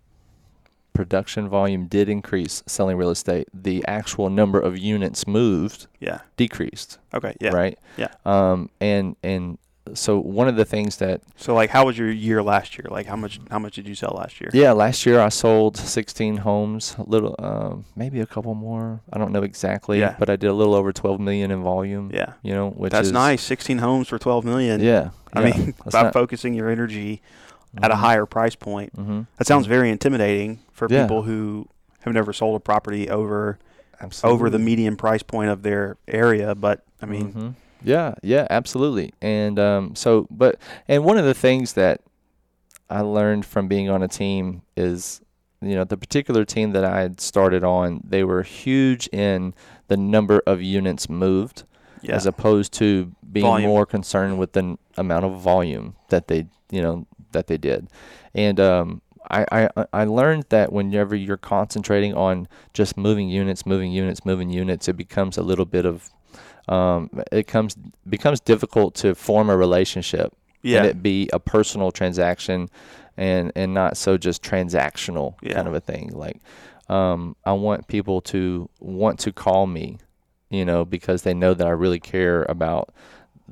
production 0.94 1.48
volume 1.48 1.86
did 1.86 2.06
increase 2.08 2.62
selling 2.66 2.96
real 2.98 3.08
estate. 3.10 3.48
The 3.54 3.82
actual 3.88 4.28
number 4.28 4.60
of 4.60 4.76
units 4.76 5.26
moved 5.26 5.86
Yeah. 6.00 6.20
decreased, 6.36 6.98
Okay. 7.14 7.34
Yeah. 7.40 7.50
right? 7.50 7.78
Yeah. 7.96 8.08
Um, 8.26 8.68
and 8.80 9.16
and 9.22 9.56
so 9.94 10.18
one 10.18 10.48
of 10.48 10.56
the 10.56 10.64
things 10.64 10.96
that 10.98 11.20
So 11.36 11.54
like, 11.54 11.70
how 11.70 11.86
was 11.86 11.98
your 11.98 12.10
year 12.10 12.42
last 12.42 12.78
year? 12.78 12.86
Like, 12.90 13.06
how 13.06 13.16
much 13.16 13.40
how 13.50 13.58
much 13.58 13.74
did 13.74 13.88
you 13.88 13.94
sell 13.94 14.14
last 14.16 14.40
year? 14.40 14.50
yeah, 14.52 14.72
last 14.72 15.04
year 15.04 15.20
I 15.20 15.28
sold 15.28 15.76
16 15.76 16.38
homes, 16.38 16.94
a 16.98 17.02
little 17.02 17.34
um, 17.38 17.84
maybe 17.96 18.20
a 18.20 18.26
couple 18.26 18.54
more. 18.54 19.00
I 19.12 19.18
don't 19.18 19.32
know 19.32 19.42
exactly, 19.42 19.98
Yeah. 20.00 20.14
but 20.18 20.30
I 20.30 20.36
did 20.36 20.48
a 20.50 20.54
little 20.54 20.74
over 20.74 20.92
12 20.92 21.20
million 21.20 21.50
in 21.50 21.62
volume. 21.62 22.10
Yeah. 22.14 22.34
You 22.42 22.54
know, 22.54 22.70
which 22.70 22.92
That's 22.92 23.08
is 23.08 23.12
nice. 23.12 23.42
Sixteen 23.42 23.78
homes 23.78 24.08
for 24.08 24.18
twelve 24.18 24.44
million. 24.44 24.80
Yeah. 24.80 25.10
I 25.32 25.48
yeah, 25.48 25.56
mean, 25.56 25.74
by 25.90 26.02
not- 26.02 26.12
focusing 26.12 26.54
your 26.54 26.68
energy 26.70 27.20
at 27.82 27.90
a 27.90 27.94
Mhm. 27.94 27.98
higher 27.98 28.26
price 28.26 28.54
point, 28.54 28.94
Mhm. 28.96 29.26
that 29.38 29.46
sounds 29.46 29.66
very 29.66 29.90
intimidating 29.90 30.60
for 30.72 30.86
Yeah. 30.90 31.02
people 31.04 31.22
who 31.22 31.66
have 32.00 32.12
never 32.14 32.32
sold 32.32 32.54
a 32.56 32.60
property 32.60 33.08
over 33.08 33.58
Absolutely. 34.00 34.34
over 34.34 34.50
the 34.50 34.58
median 34.58 34.96
price 34.96 35.22
point 35.22 35.50
of 35.50 35.62
their 35.62 35.96
area. 36.06 36.54
But 36.54 36.82
I 37.00 37.06
mean, 37.06 37.32
Mhm. 37.32 37.54
Yeah, 37.84 38.14
yeah, 38.22 38.46
absolutely. 38.50 39.12
And 39.20 39.58
um, 39.58 39.94
so, 39.94 40.26
but 40.30 40.58
and 40.88 41.04
one 41.04 41.18
of 41.18 41.24
the 41.24 41.34
things 41.34 41.74
that 41.74 42.00
I 42.90 43.00
learned 43.00 43.46
from 43.46 43.68
being 43.68 43.88
on 43.88 44.02
a 44.02 44.08
team 44.08 44.62
is, 44.76 45.20
you 45.60 45.74
know, 45.74 45.84
the 45.84 45.96
particular 45.96 46.44
team 46.44 46.72
that 46.72 46.84
I 46.84 47.00
had 47.00 47.20
started 47.20 47.64
on, 47.64 48.00
they 48.04 48.24
were 48.24 48.42
huge 48.42 49.08
in 49.08 49.54
the 49.88 49.96
number 49.96 50.42
of 50.46 50.60
units 50.60 51.08
moved, 51.08 51.64
yeah. 52.02 52.14
as 52.14 52.26
opposed 52.26 52.72
to 52.74 53.12
being 53.30 53.46
Volume. 53.46 53.68
more 53.68 53.86
concerned 53.86 54.38
with 54.38 54.52
the 54.52 54.60
n- 54.60 54.78
amount 54.96 55.24
of 55.24 55.40
volume 55.40 55.94
that 56.08 56.28
they, 56.28 56.46
you 56.70 56.82
know, 56.82 57.06
that 57.32 57.46
they 57.46 57.56
did. 57.56 57.88
And 58.34 58.60
um, 58.60 59.02
I, 59.30 59.68
I 59.76 59.86
I 59.92 60.04
learned 60.04 60.44
that 60.50 60.72
whenever 60.72 61.14
you're 61.14 61.36
concentrating 61.36 62.14
on 62.14 62.48
just 62.74 62.96
moving 62.96 63.28
units, 63.28 63.64
moving 63.64 63.92
units, 63.92 64.24
moving 64.24 64.50
units, 64.50 64.88
it 64.88 64.96
becomes 64.96 65.38
a 65.38 65.42
little 65.42 65.64
bit 65.64 65.86
of 65.86 66.10
um, 66.68 67.10
it 67.32 67.46
comes 67.46 67.76
becomes 68.08 68.40
difficult 68.40 68.94
to 68.96 69.14
form 69.14 69.50
a 69.50 69.56
relationship 69.56 70.32
yeah. 70.62 70.78
and 70.78 70.86
it 70.86 71.02
be 71.02 71.28
a 71.32 71.38
personal 71.40 71.90
transaction 71.90 72.68
and 73.16 73.52
and 73.56 73.74
not 73.74 73.96
so 73.96 74.16
just 74.16 74.42
transactional 74.42 75.34
Yeah. 75.42 75.54
kind 75.54 75.68
of 75.68 75.74
a 75.74 75.80
thing 75.80 76.10
like 76.14 76.40
um, 76.88 77.36
i 77.44 77.52
want 77.52 77.86
people 77.88 78.20
to 78.22 78.68
want 78.80 79.18
to 79.20 79.32
call 79.32 79.66
me 79.66 79.98
you 80.50 80.64
know 80.64 80.84
because 80.84 81.22
they 81.22 81.34
know 81.34 81.52
that 81.54 81.66
i 81.66 81.70
really 81.70 82.00
care 82.00 82.44
about 82.48 82.90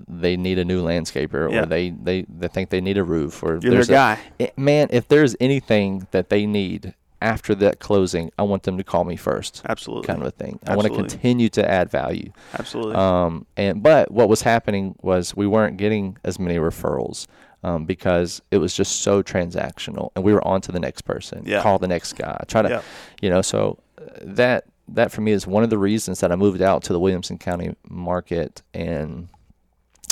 they 0.08 0.36
need 0.36 0.58
a 0.58 0.64
new 0.64 0.82
landscaper 0.82 1.50
Yeah. 1.52 1.62
or 1.62 1.66
they, 1.66 1.90
they 1.90 2.22
they 2.28 2.48
think 2.48 2.70
they 2.70 2.80
need 2.80 2.96
a 2.96 3.04
roof 3.04 3.42
or 3.42 3.52
You're 3.54 3.60
their 3.60 3.70
there's 3.72 3.88
a, 3.90 3.92
guy. 3.92 4.18
it- 4.38 4.56
man 4.56 4.88
if 4.90 5.08
there's 5.08 5.34
anything 5.40 6.06
that 6.12 6.28
they 6.30 6.46
need 6.46 6.94
after 7.22 7.54
that 7.56 7.80
closing, 7.80 8.30
I 8.38 8.42
want 8.42 8.62
them 8.62 8.78
to 8.78 8.85
call 8.85 9.04
me 9.04 9.16
first, 9.16 9.62
Absolutely. 9.68 10.06
kind 10.06 10.20
of 10.22 10.28
a 10.28 10.30
thing. 10.30 10.59
I 10.66 10.74
want 10.76 10.88
to 10.88 10.94
continue 10.94 11.48
to 11.50 11.70
add 11.70 11.90
value. 11.90 12.33
Absolutely. 12.59 12.94
Um, 12.94 13.46
and 13.56 13.83
but 13.83 14.11
what 14.11 14.28
was 14.28 14.42
happening 14.42 14.94
was 15.02 15.37
we 15.37 15.46
weren't 15.46 15.76
getting 15.76 16.16
as 16.24 16.38
many 16.38 16.56
referrals 16.59 17.26
um, 17.62 17.85
because 17.85 18.40
it 18.50 18.56
was 18.59 18.74
just 18.74 19.02
so 19.02 19.22
transactional, 19.22 20.11
and 20.16 20.24
we 20.24 20.33
were 20.33 20.46
on 20.46 20.61
to 20.62 20.72
the 20.72 20.80
next 20.80 21.02
person, 21.02 21.42
Yeah. 21.44 21.62
call 21.62 21.78
the 21.78 21.88
next 21.88 22.14
guy, 22.14 22.42
try 22.48 22.62
to, 22.62 22.68
Yeah. 22.68 22.83
you 23.20 23.28
know. 23.30 23.42
So 23.42 23.78
uh, 23.98 24.04
that 24.22 24.64
that 24.88 25.12
for 25.12 25.20
me 25.20 25.30
is 25.33 25.46
one 25.46 25.62
of 25.62 25.70
the 25.70 25.78
reasons 25.78 26.20
that 26.20 26.33
I 26.33 26.37
moved 26.37 26.62
out 26.62 26.83
to 26.85 26.92
the 26.92 26.98
Williamson 26.98 27.38
County 27.38 27.76
market 27.88 28.62
and 28.74 29.28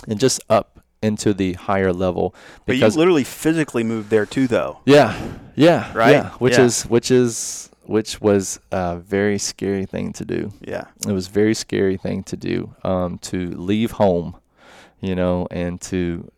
and 0.07 0.21
just 0.21 0.41
up 0.49 0.81
into 1.03 1.33
the 1.33 1.53
higher 1.55 1.93
level 1.93 2.35
but 2.67 2.77
you 2.77 2.87
literally 2.89 3.25
physically 3.25 3.83
moved 3.85 4.11
there 4.11 4.27
too, 4.27 4.47
though. 4.47 4.79
yeah, 4.85 5.17
yeah, 5.59 5.93
Right? 5.95 6.13
yeah, 6.13 6.31
which 6.39 6.57
Yeah. 6.59 6.65
is 6.67 6.83
which 6.95 7.11
is 7.11 7.69
which 7.85 8.21
was 8.21 8.61
a 8.71 8.97
very 8.99 9.39
scary 9.39 9.87
thing 9.87 10.13
to 10.13 10.25
do 10.25 10.53
Yeah. 10.61 10.85
it 11.07 11.13
was 11.13 11.27
a 11.29 11.31
very 11.31 11.55
scary 11.55 11.97
thing 11.97 12.23
to 12.25 12.37
do 12.37 12.75
um, 12.85 13.19
to 13.31 13.39
leave 13.71 13.93
home 13.93 14.37
you 15.01 15.15
know 15.15 15.47
and 15.51 15.81
to 15.91 16.31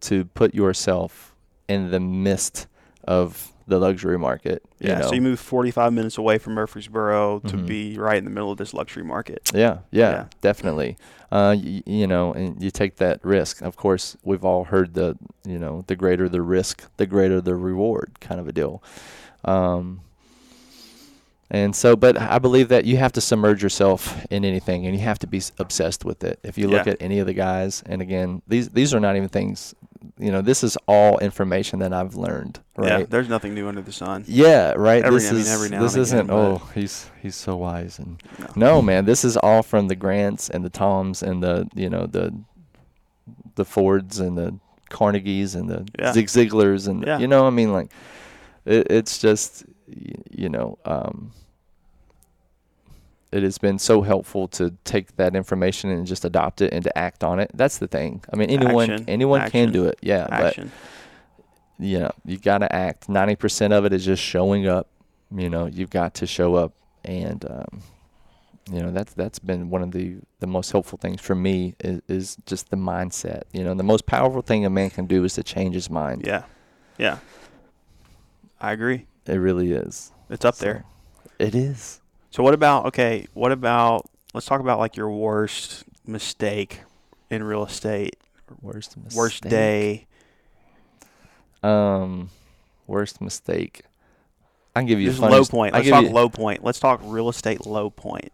to 0.00 0.24
put 0.34 0.54
yourself 0.54 1.34
in 1.68 1.90
the 1.90 2.00
midst 2.00 2.66
of 3.04 3.52
the 3.68 3.78
luxury 3.78 4.18
market 4.18 4.62
you 4.80 4.88
Yeah. 4.88 4.98
know? 4.98 5.08
So 5.08 5.14
you 5.14 5.22
move 5.22 5.38
45 5.38 5.92
minutes 5.92 6.18
away 6.18 6.38
from 6.38 6.54
Murfreesboro 6.54 7.40
to 7.46 7.56
Mhm. 7.56 7.66
be 7.66 7.98
right 7.98 8.16
in 8.18 8.24
the 8.24 8.30
middle 8.30 8.50
of 8.50 8.58
this 8.58 8.72
luxury 8.74 9.04
market. 9.04 9.50
yeah, 9.54 9.78
yeah 9.90 10.10
Yeah. 10.10 10.24
definitely 10.40 10.96
uh, 11.30 11.54
y- 11.62 11.82
you 11.84 12.06
know 12.06 12.32
and 12.32 12.62
you 12.62 12.70
take 12.70 12.96
that 12.96 13.20
risk 13.22 13.60
of 13.62 13.76
course 13.76 14.16
we've 14.24 14.44
all 14.44 14.64
heard 14.64 14.94
the 14.94 15.16
you 15.46 15.58
know 15.58 15.84
the 15.86 15.94
greater 15.94 16.28
the 16.28 16.40
risk 16.42 16.84
the 16.96 17.06
greater 17.06 17.40
the 17.40 17.54
reward 17.54 18.18
kind 18.20 18.40
of 18.40 18.48
a 18.48 18.52
deal 18.52 18.82
um, 19.44 20.00
and 21.50 21.74
so, 21.74 21.96
but 21.96 22.18
I 22.20 22.38
believe 22.38 22.68
that 22.68 22.84
you 22.84 22.98
have 22.98 23.12
to 23.12 23.22
submerge 23.22 23.62
yourself 23.62 24.26
in 24.30 24.44
anything, 24.44 24.84
and 24.84 24.94
you 24.94 25.00
have 25.02 25.18
to 25.20 25.26
be 25.26 25.40
obsessed 25.58 26.04
with 26.04 26.22
it. 26.22 26.38
If 26.42 26.58
you 26.58 26.68
look 26.68 26.84
Yeah. 26.84 26.92
at 26.92 26.98
any 27.00 27.20
of 27.20 27.26
the 27.26 27.32
guys, 27.32 27.82
and 27.86 28.02
again, 28.02 28.42
these 28.46 28.68
these 28.68 28.92
are 28.92 29.00
not 29.00 29.16
even 29.16 29.30
things, 29.30 29.74
you 30.18 30.30
know, 30.32 30.40
this 30.42 30.62
is 30.64 30.76
all 30.86 31.18
information 31.18 31.78
that 31.80 31.92
I've 31.92 32.14
learned, 32.14 32.60
Right? 32.76 33.00
Yeah. 33.00 33.06
There's 33.08 33.28
nothing 33.28 33.54
new 33.54 33.68
under 33.68 33.82
the 33.82 33.92
sun. 33.92 34.24
Yeah, 34.26 34.72
right. 34.76 35.04
Every- 35.04 35.18
this 35.20 35.28
I 35.30 35.32
mean, 35.32 35.40
is 35.42 35.48
every 35.52 35.68
now 35.70 35.82
this 35.82 35.96
isn't. 35.96 36.18
again, 36.18 36.30
oh, 36.30 36.62
he's 36.74 37.10
he's 37.22 37.34
so 37.36 37.56
wise, 37.56 37.98
and 37.98 38.22
No. 38.38 38.46
no, 38.56 38.82
man, 38.82 39.04
this 39.04 39.24
is 39.24 39.36
all 39.36 39.62
from 39.62 39.88
the 39.88 39.96
Grants 39.96 40.48
and 40.48 40.64
the 40.64 40.70
Toms 40.70 41.22
and 41.22 41.42
the 41.42 41.68
you 41.74 41.90
know 41.90 42.06
the 42.06 42.34
the 43.56 43.64
Fords 43.64 44.20
and 44.20 44.38
the 44.38 44.58
Carnegies 44.90 45.54
and 45.54 45.68
the 45.68 45.86
Yeah. 45.98 46.12
Zig 46.12 46.26
Ziglars 46.28 46.86
and 46.88 47.04
Yeah. 47.06 47.18
you 47.18 47.26
know, 47.28 47.46
I 47.46 47.50
mean, 47.50 47.72
like 47.72 47.90
it, 48.64 48.86
it's 48.90 49.18
just 49.18 49.64
you 50.30 50.48
know. 50.48 50.78
um 50.84 51.32
it 53.32 53.42
has 53.42 53.58
been 53.58 53.78
so 53.78 54.02
helpful 54.02 54.48
to 54.48 54.74
take 54.84 55.16
that 55.16 55.36
information 55.36 55.90
and 55.90 56.06
just 56.06 56.24
adopt 56.24 56.60
it 56.62 56.72
and 56.72 56.82
to 56.84 56.96
act 56.98 57.22
on 57.22 57.40
it. 57.40 57.50
That's 57.54 57.78
the 57.78 57.86
thing. 57.88 58.22
I 58.32 58.36
mean, 58.36 58.50
anyone 58.50 58.90
Action. 58.90 59.04
anyone 59.08 59.40
Action. 59.40 59.64
can 59.66 59.72
do 59.72 59.86
it. 59.86 59.98
Yeah, 60.02 60.26
but 60.30 60.46
Action. 60.46 60.72
you 61.78 61.98
know, 62.00 62.10
you 62.24 62.38
got 62.38 62.58
to 62.58 62.74
act. 62.74 63.08
Ninety 63.08 63.36
percent 63.36 63.72
of 63.72 63.84
it 63.84 63.92
is 63.92 64.04
just 64.04 64.22
showing 64.22 64.66
up. 64.66 64.88
You 65.34 65.50
know, 65.50 65.66
you've 65.66 65.90
got 65.90 66.14
to 66.14 66.26
show 66.26 66.54
up, 66.54 66.72
and 67.04 67.44
um, 67.44 67.82
you 68.72 68.80
know 68.80 68.90
that's 68.90 69.12
that's 69.12 69.38
been 69.38 69.68
one 69.68 69.82
of 69.82 69.90
the 69.92 70.16
the 70.40 70.46
most 70.46 70.72
helpful 70.72 70.96
things 70.98 71.20
for 71.20 71.34
me 71.34 71.74
is, 71.80 72.00
is 72.08 72.36
just 72.46 72.70
the 72.70 72.76
mindset. 72.78 73.42
You 73.52 73.62
know, 73.64 73.74
the 73.74 73.82
most 73.82 74.06
powerful 74.06 74.40
thing 74.40 74.64
a 74.64 74.70
man 74.70 74.88
can 74.90 75.06
do 75.06 75.24
is 75.24 75.34
to 75.34 75.42
change 75.42 75.74
his 75.74 75.90
mind. 75.90 76.24
Yeah. 76.26 76.44
Yeah. 76.96 77.18
I 78.60 78.72
agree. 78.72 79.06
It 79.26 79.34
really 79.34 79.72
is. 79.72 80.10
It's 80.30 80.44
up 80.44 80.54
So, 80.56 80.64
there. 80.64 80.84
It 81.38 81.54
is. 81.54 82.00
So 82.30 82.42
what 82.42 82.54
about 82.54 82.86
okay, 82.86 83.26
what 83.34 83.52
about 83.52 84.06
let's 84.34 84.46
talk 84.46 84.60
about 84.60 84.78
like 84.78 84.96
your 84.96 85.10
worst 85.10 85.84
mistake 86.06 86.80
in 87.30 87.42
real 87.42 87.64
estate. 87.64 88.16
Worst 88.60 88.96
mistake. 88.96 89.16
Worst 89.16 89.42
day. 89.44 90.06
Um, 91.62 92.30
worst 92.86 93.20
mistake. 93.20 93.82
I 94.74 94.80
can 94.80 94.86
give 94.86 95.00
you 95.00 95.10
This 95.10 95.18
a 95.18 95.26
low 95.26 95.44
point. 95.44 95.74
Let's 95.74 95.88
talk 95.88 96.04
you- 96.04 96.10
low 96.10 96.28
point. 96.28 96.64
Let's 96.64 96.80
talk 96.80 97.00
real 97.02 97.28
estate 97.28 97.66
low 97.66 97.90
point. 97.90 98.32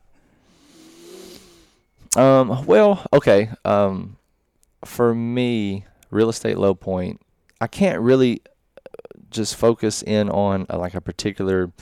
Um, 2.16 2.64
well, 2.66 3.04
okay. 3.12 3.50
Um, 3.64 4.16
for 4.84 5.14
me, 5.14 5.84
real 6.10 6.28
estate 6.28 6.58
low 6.58 6.74
point, 6.74 7.20
I 7.60 7.66
can't 7.66 8.00
really 8.00 8.42
uh, 8.86 8.90
just 9.30 9.56
focus 9.56 10.02
in 10.02 10.30
on 10.30 10.66
uh, 10.70 10.78
like 10.78 10.94
a 10.94 11.00
particular 11.00 11.72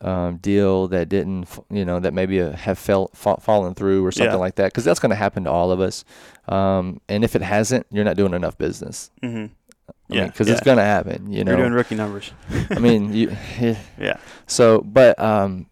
um, 0.00 0.36
deal 0.36 0.88
that 0.88 1.08
didn't, 1.08 1.48
you 1.70 1.84
know, 1.84 1.98
that 2.00 2.14
maybe 2.14 2.40
uh, 2.40 2.52
have 2.52 2.78
fell, 2.78 3.10
fa- 3.14 3.40
fallen 3.40 3.74
through 3.74 4.04
or 4.06 4.12
something 4.12 4.32
Yeah. 4.32 4.36
like 4.38 4.54
that, 4.56 4.66
because 4.72 4.84
that's 4.84 5.00
going 5.00 5.10
to 5.10 5.16
happen 5.16 5.44
to 5.44 5.50
all 5.50 5.70
of 5.72 5.80
us. 5.80 6.04
Um, 6.48 7.00
and 7.08 7.24
if 7.24 7.34
it 7.36 7.42
hasn't, 7.42 7.86
you're 7.90 8.04
not 8.04 8.16
doing 8.16 8.32
enough 8.34 8.56
business. 8.58 9.10
Mm-hmm. 9.22 9.46
I 9.46 10.14
Yeah, 10.14 10.26
because 10.26 10.48
yeah. 10.48 10.54
it's 10.54 10.62
going 10.62 10.78
to 10.78 10.84
happen. 10.84 11.32
You 11.32 11.44
know, 11.44 11.52
You're 11.52 11.60
doing 11.62 11.72
rookie 11.72 11.94
numbers. 11.96 12.30
I 12.70 12.78
mean, 12.78 13.12
you. 13.12 13.36
Yeah. 13.98 14.18
So, 14.46 14.80
but 14.80 15.18
um, 15.18 15.66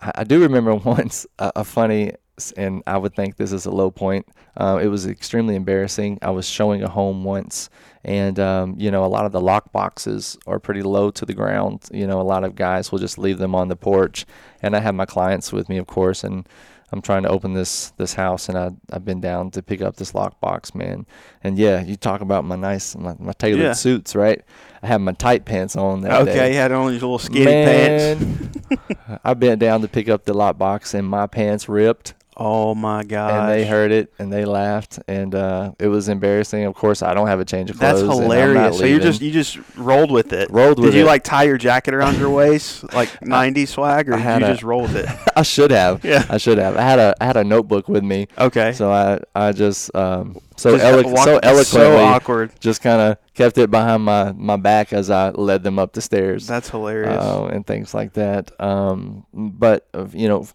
I, 0.00 0.12
I 0.16 0.24
do 0.24 0.40
remember 0.40 0.74
once 0.96 1.26
a, 1.38 1.52
a 1.56 1.64
funny, 1.64 2.12
and 2.56 2.82
I 2.86 2.96
would 2.98 3.14
think 3.14 3.36
this 3.36 3.52
is 3.52 3.66
a 3.66 3.70
low 3.70 3.90
point. 3.90 4.26
Uh, 4.56 4.78
it 4.82 4.88
was 4.88 5.06
extremely 5.06 5.54
embarrassing. 5.54 6.18
I 6.22 6.30
was 6.30 6.46
showing 6.48 6.82
a 6.82 6.88
home 6.88 7.24
once, 7.24 7.70
and 8.04 8.38
um, 8.40 8.74
you 8.78 8.90
know, 8.90 9.04
a 9.04 9.12
lot 9.16 9.24
of 9.26 9.32
the 9.32 9.40
lock 9.40 9.72
boxes 9.72 10.36
are 10.46 10.58
pretty 10.58 10.82
low 10.82 11.10
to 11.12 11.24
the 11.26 11.34
ground. 11.34 11.84
You 11.92 12.06
know, 12.06 12.20
a 12.20 12.28
lot 12.34 12.44
of 12.44 12.54
guys 12.56 12.90
will 12.90 12.98
just 12.98 13.18
leave 13.18 13.38
them 13.38 13.54
on 13.54 13.68
the 13.68 13.76
porch, 13.76 14.26
and 14.62 14.74
I 14.76 14.80
have 14.80 14.94
my 14.94 15.06
clients 15.06 15.52
with 15.52 15.68
me, 15.68 15.76
of 15.78 15.86
course, 15.86 16.24
and 16.24 16.48
I'm 16.92 17.00
trying 17.00 17.22
to 17.22 17.28
open 17.28 17.54
this 17.54 17.90
this 17.98 18.14
house, 18.14 18.48
and 18.48 18.58
I 18.58 18.70
I've 18.92 19.04
been 19.04 19.20
down 19.20 19.50
to 19.52 19.62
pick 19.62 19.80
up 19.80 19.96
this 19.96 20.10
lockbox, 20.12 20.74
man. 20.74 21.06
And 21.44 21.56
yeah, 21.56 21.80
you 21.82 21.94
talk 21.96 22.20
about 22.20 22.44
my 22.44 22.56
nice 22.56 22.96
my, 22.96 23.14
my 23.18 23.32
tailored 23.32 23.62
Yeah. 23.62 23.72
suits, 23.74 24.16
right? 24.16 24.42
I 24.82 24.86
have 24.88 25.00
my 25.00 25.12
tight 25.12 25.44
pants 25.44 25.76
on 25.76 26.00
that 26.00 26.24
day. 26.24 26.32
Okay, 26.32 26.48
you 26.52 26.56
had 26.56 26.72
on 26.72 26.84
your 26.84 26.92
little 26.94 27.18
skinny 27.18 27.44
pants. 27.44 28.24
Man, 28.24 29.20
I 29.24 29.34
bent 29.34 29.60
down 29.60 29.82
to 29.82 29.88
pick 29.88 30.08
up 30.08 30.24
the 30.24 30.32
lockbox 30.34 30.94
and 30.94 31.06
my 31.06 31.26
pants 31.28 31.68
ripped, 31.68 32.14
Oh 32.36 32.74
my 32.74 33.02
god. 33.04 33.32
and 33.34 33.50
they 33.50 33.66
heard 33.66 33.90
it 33.92 34.12
and 34.18 34.32
they 34.32 34.44
laughed, 34.44 34.98
and 35.08 35.34
uh, 35.34 35.72
it 35.78 35.88
was 35.88 36.08
embarrassing. 36.08 36.64
Of 36.64 36.74
course, 36.74 37.02
I 37.02 37.12
don't 37.12 37.26
have 37.26 37.40
a 37.40 37.44
change 37.44 37.70
of 37.70 37.78
That's 37.78 38.00
clothes. 38.00 38.18
not 38.18 38.22
hilarious. 38.22 38.78
So 38.78 38.84
you 38.86 38.98
just 39.00 39.20
you 39.20 39.30
just 39.30 39.58
rolled 39.76 40.10
with 40.10 40.32
it. 40.32 40.50
Rolled 40.50 40.78
with 40.78 40.92
Did 40.92 40.98
you 40.98 41.04
like 41.04 41.22
tie 41.24 41.42
your 41.42 41.58
jacket 41.58 41.92
around 41.92 42.18
your 42.18 42.30
waist 42.30 42.84
like 42.94 43.08
'90s 43.20 43.68
swag, 43.68 44.08
or 44.08 44.12
did 44.16 44.24
you 44.24 44.30
a- 44.30 44.40
just 44.40 44.62
roll 44.62 44.82
with 44.82 44.96
it? 44.96 45.08
I 45.36 45.42
should 45.42 45.70
have. 45.70 46.02
Yeah. 46.04 46.24
I 46.30 46.38
should 46.38 46.56
have. 46.58 46.76
I 46.76 46.82
had 46.82 46.98
a 46.98 47.14
I 47.20 47.24
had 47.26 47.36
a 47.36 47.44
notebook 47.44 47.88
with 47.88 48.04
me, 48.04 48.28
Okay. 48.38 48.72
so 48.72 48.90
I 48.90 49.20
I 49.34 49.52
just 49.52 49.94
um 49.94 50.38
so 50.56 50.78
Just 50.78 50.84
elo- 50.84 51.12
walk- 51.12 51.24
so 51.24 51.38
eloquently 51.42 51.64
so 51.64 51.96
awkward. 51.98 52.52
just 52.60 52.80
kind 52.82 53.00
of 53.00 53.18
kept 53.34 53.58
it 53.58 53.70
behind 53.70 54.04
my 54.04 54.32
my 54.32 54.56
back 54.56 54.92
as 54.92 55.10
I 55.10 55.30
led 55.30 55.62
them 55.62 55.78
up 55.78 55.92
the 55.92 56.00
stairs. 56.00 56.46
That's 56.46 56.70
hilarious. 56.70 57.22
uh, 57.22 57.46
and 57.46 57.66
things 57.66 57.92
like 57.92 58.12
that. 58.14 58.52
Um, 58.60 59.26
but 59.34 59.86
uh, 59.94 60.06
you 60.12 60.28
know, 60.28 60.46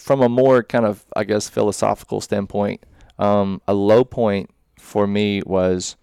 from 0.00 0.22
a 0.22 0.28
more 0.28 0.62
kind 0.62 0.86
of 0.86 1.04
I 1.14 1.24
guess 1.24 1.48
philosophical 1.48 2.20
standpoint, 2.20 2.82
um, 3.18 3.60
a 3.68 3.74
low 3.74 4.04
point 4.04 4.50
for 4.78 5.06
me 5.06 5.42
was 5.44 5.96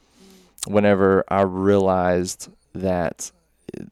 whenever 0.67 1.23
I 1.29 1.41
realized 1.41 2.49
that 2.73 3.31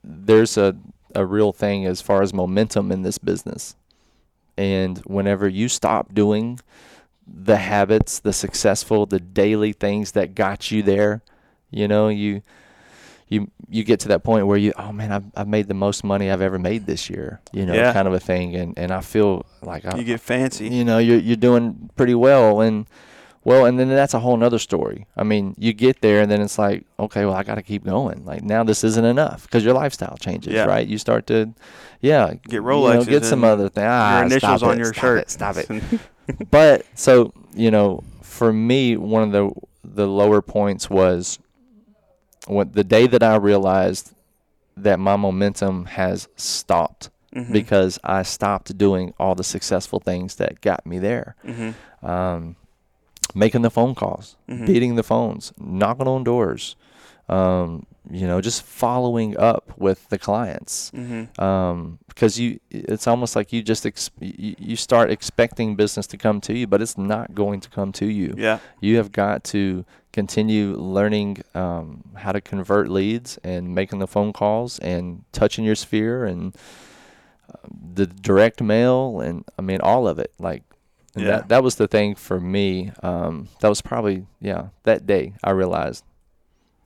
there's 0.03 0.57
a 0.57 0.75
a 1.15 1.25
real 1.25 1.51
thing 1.51 1.85
as 1.85 2.01
far 2.01 2.21
as 2.21 2.33
momentum 2.33 2.91
in 2.91 3.01
this 3.01 3.17
business, 3.17 3.75
and 4.57 4.99
whenever 4.99 5.47
you 5.47 5.67
stop 5.67 6.13
doing 6.13 6.59
the 7.27 7.57
habits, 7.57 8.19
the 8.19 8.33
successful, 8.33 9.07
the 9.07 9.19
daily 9.19 9.73
things 9.73 10.11
that 10.11 10.35
got 10.35 10.69
you 10.69 10.83
there, 10.83 11.23
you 11.71 11.87
know, 11.87 12.09
you 12.09 12.43
you 13.27 13.49
you 13.69 13.83
get 13.83 13.99
to 14.01 14.07
that 14.09 14.23
point 14.23 14.45
where 14.47 14.58
you 14.58 14.71
oh 14.77 14.91
man 14.91 15.12
I've, 15.12 15.25
I've 15.35 15.47
made 15.47 15.67
the 15.67 15.73
most 15.73 16.04
money 16.04 16.29
I've 16.29 16.41
ever 16.41 16.60
made 16.60 16.85
this 16.85 17.10
year 17.10 17.41
you 17.52 17.65
know 17.65 17.73
Yeah. 17.73 17.91
kind 17.93 18.08
of 18.08 18.13
a 18.13 18.19
thing 18.19 18.56
and 18.56 18.77
and 18.77 18.91
I 18.91 19.02
feel 19.02 19.45
like 19.62 19.85
I, 19.85 19.97
you 19.97 20.04
get 20.04 20.19
fancy. 20.21 20.67
you 20.69 20.83
know 20.83 20.97
you're 21.00 21.17
you're 21.19 21.35
doing 21.35 21.89
pretty 21.95 22.13
well 22.15 22.62
and 22.62 22.85
well 23.43 23.65
and 23.65 23.79
then 23.79 23.89
that's 23.89 24.13
a 24.13 24.19
whole 24.19 24.37
nother 24.37 24.60
story 24.60 25.08
I 25.17 25.23
mean 25.23 25.56
you 25.58 25.73
get 25.73 26.02
there 26.02 26.21
and 26.21 26.29
then 26.29 26.39
it's 26.41 26.60
like 26.60 26.85
okay 27.00 27.25
well 27.25 27.33
I 27.33 27.43
got 27.43 27.56
to 27.56 27.63
keep 27.63 27.83
going 27.83 28.25
like 28.25 28.43
now 28.43 28.63
this 28.63 28.83
isn't 28.83 29.06
enough 29.06 29.43
because 29.43 29.63
your 29.65 29.73
lifestyle 29.73 30.17
changes 30.17 30.54
Yeah. 30.54 30.65
right 30.65 30.87
you 30.87 30.97
start 31.00 31.25
to 31.27 31.52
yeah 32.02 32.33
Get 32.47 32.62
you 32.62 32.62
know, 32.62 33.04
get 33.06 33.25
some 33.25 33.43
other 33.43 33.69
thing 33.69 33.85
ah, 33.87 34.17
your 34.17 34.25
initials 34.27 34.62
on 34.63 34.73
it, 34.75 34.77
your 34.83 34.93
stop 34.93 35.02
shirt. 35.02 35.19
it, 35.21 35.29
stop 35.31 35.58
it 35.58 35.69
but 36.52 36.85
so 36.93 37.33
you 37.56 37.71
know 37.71 38.04
for 38.21 38.54
me 38.54 38.97
one 38.97 39.23
of 39.23 39.31
the 39.31 39.50
the 39.83 40.08
lower 40.08 40.41
points 40.41 40.89
was 40.89 41.39
when 42.48 42.71
the 42.71 42.83
day 42.83 43.08
that 43.08 43.23
I 43.23 43.35
realized 43.35 44.13
that 44.77 45.00
my 45.00 45.15
momentum 45.15 45.85
has 45.85 46.27
stopped 46.35 47.10
Mhm. 47.33 47.52
because 47.52 48.00
I 48.04 48.23
stopped 48.23 48.77
doing 48.77 49.13
all 49.19 49.35
the 49.35 49.43
successful 49.43 50.00
things 50.00 50.35
that 50.35 50.62
got 50.62 50.85
me 50.85 51.00
there. 51.00 51.35
Mhm. 51.46 51.73
Um, 52.04 52.56
making 53.33 53.62
the 53.63 53.69
phone 53.69 53.96
calls, 53.96 54.35
Mhm. 54.50 54.65
beating 54.65 54.96
the 54.96 55.04
phones, 55.04 55.54
knocking 55.60 56.08
on 56.08 56.23
doors, 56.23 56.75
Um, 57.27 57.87
you 58.12 58.27
know, 58.27 58.39
just 58.39 58.62
following 58.62 59.35
up 59.35 59.73
with 59.79 60.08
the 60.10 60.19
clients. 60.19 60.91
Mm-hmm. 60.93 61.41
Um, 61.43 61.98
because 62.08 62.39
you, 62.39 62.60
it's 62.69 63.08
almost 63.08 63.35
like 63.35 63.52
you 63.52 63.63
just 63.63 63.83
ex- 63.83 64.12
you, 64.19 64.54
you 64.60 64.75
start 64.75 65.10
expecting 65.10 65.75
business 65.75 66.06
to 66.08 66.17
come 66.17 66.39
to 66.41 66.54
you, 66.56 66.67
but 66.67 66.83
it's 66.83 67.00
not 67.00 67.33
going 67.33 67.62
to 67.62 67.69
come 67.71 67.91
to 67.93 68.06
you. 68.06 68.35
Yeah. 68.37 68.60
You 68.79 68.98
have 68.98 69.12
got 69.12 69.43
to 69.46 69.85
continue 70.15 70.67
learning 70.97 71.29
um, 71.53 72.01
how 72.15 72.31
to 72.31 72.39
convert 72.41 72.89
leads 72.89 73.37
and 73.43 73.75
making 73.75 73.99
the 73.99 74.07
phone 74.07 74.31
calls 74.31 74.79
and 74.79 75.23
touching 75.33 75.65
your 75.65 75.75
sphere 75.75 76.23
and 76.31 76.55
uh, 77.51 77.57
the 77.93 78.07
direct 78.07 78.61
mail 78.61 79.19
and 79.19 79.43
I 79.59 79.61
mean 79.61 79.81
all 79.81 80.07
of 80.07 80.17
it. 80.19 80.31
Like 80.39 80.63
Yeah. 81.15 81.25
that 81.31 81.49
that 81.49 81.61
was 81.63 81.75
the 81.75 81.87
thing 81.87 82.15
for 82.15 82.39
me. 82.39 82.91
Um, 83.03 83.47
that 83.59 83.69
was 83.69 83.81
probably 83.81 84.25
yeah 84.41 84.63
that 84.83 85.05
day 85.05 85.33
I 85.43 85.51
realized. 85.51 86.03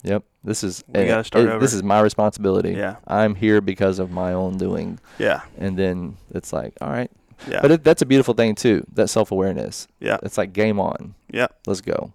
Yep, 0.03 0.23
this 0.43 0.63
is 0.63 0.83
We 0.87 1.05
gotta 1.05 1.23
start 1.23 1.45
it- 1.45 1.59
This 1.59 1.73
is 1.73 1.83
my 1.83 1.99
responsibility. 2.01 2.71
Yeah. 2.73 2.95
I'm 3.05 3.35
here 3.35 3.59
because 3.61 3.99
of 3.99 4.09
my 4.11 4.31
own 4.33 4.57
doing, 4.57 4.97
Yeah. 5.19 5.41
and 5.57 5.77
then 5.77 6.17
it's 6.33 6.51
like, 6.53 6.73
all 6.81 6.89
right. 6.89 7.11
Yeah. 7.47 7.59
But 7.61 7.71
it, 7.71 7.83
that's 7.83 8.01
a 8.01 8.05
beautiful 8.05 8.33
thing 8.33 8.55
too. 8.55 8.85
That 8.93 9.09
self 9.09 9.31
awareness. 9.31 9.87
yeah. 9.99 10.17
It's 10.23 10.37
like 10.37 10.51
game 10.53 10.79
on. 10.79 11.15
Yeah. 11.39 11.47
Let's 11.67 11.81
go. 11.81 12.13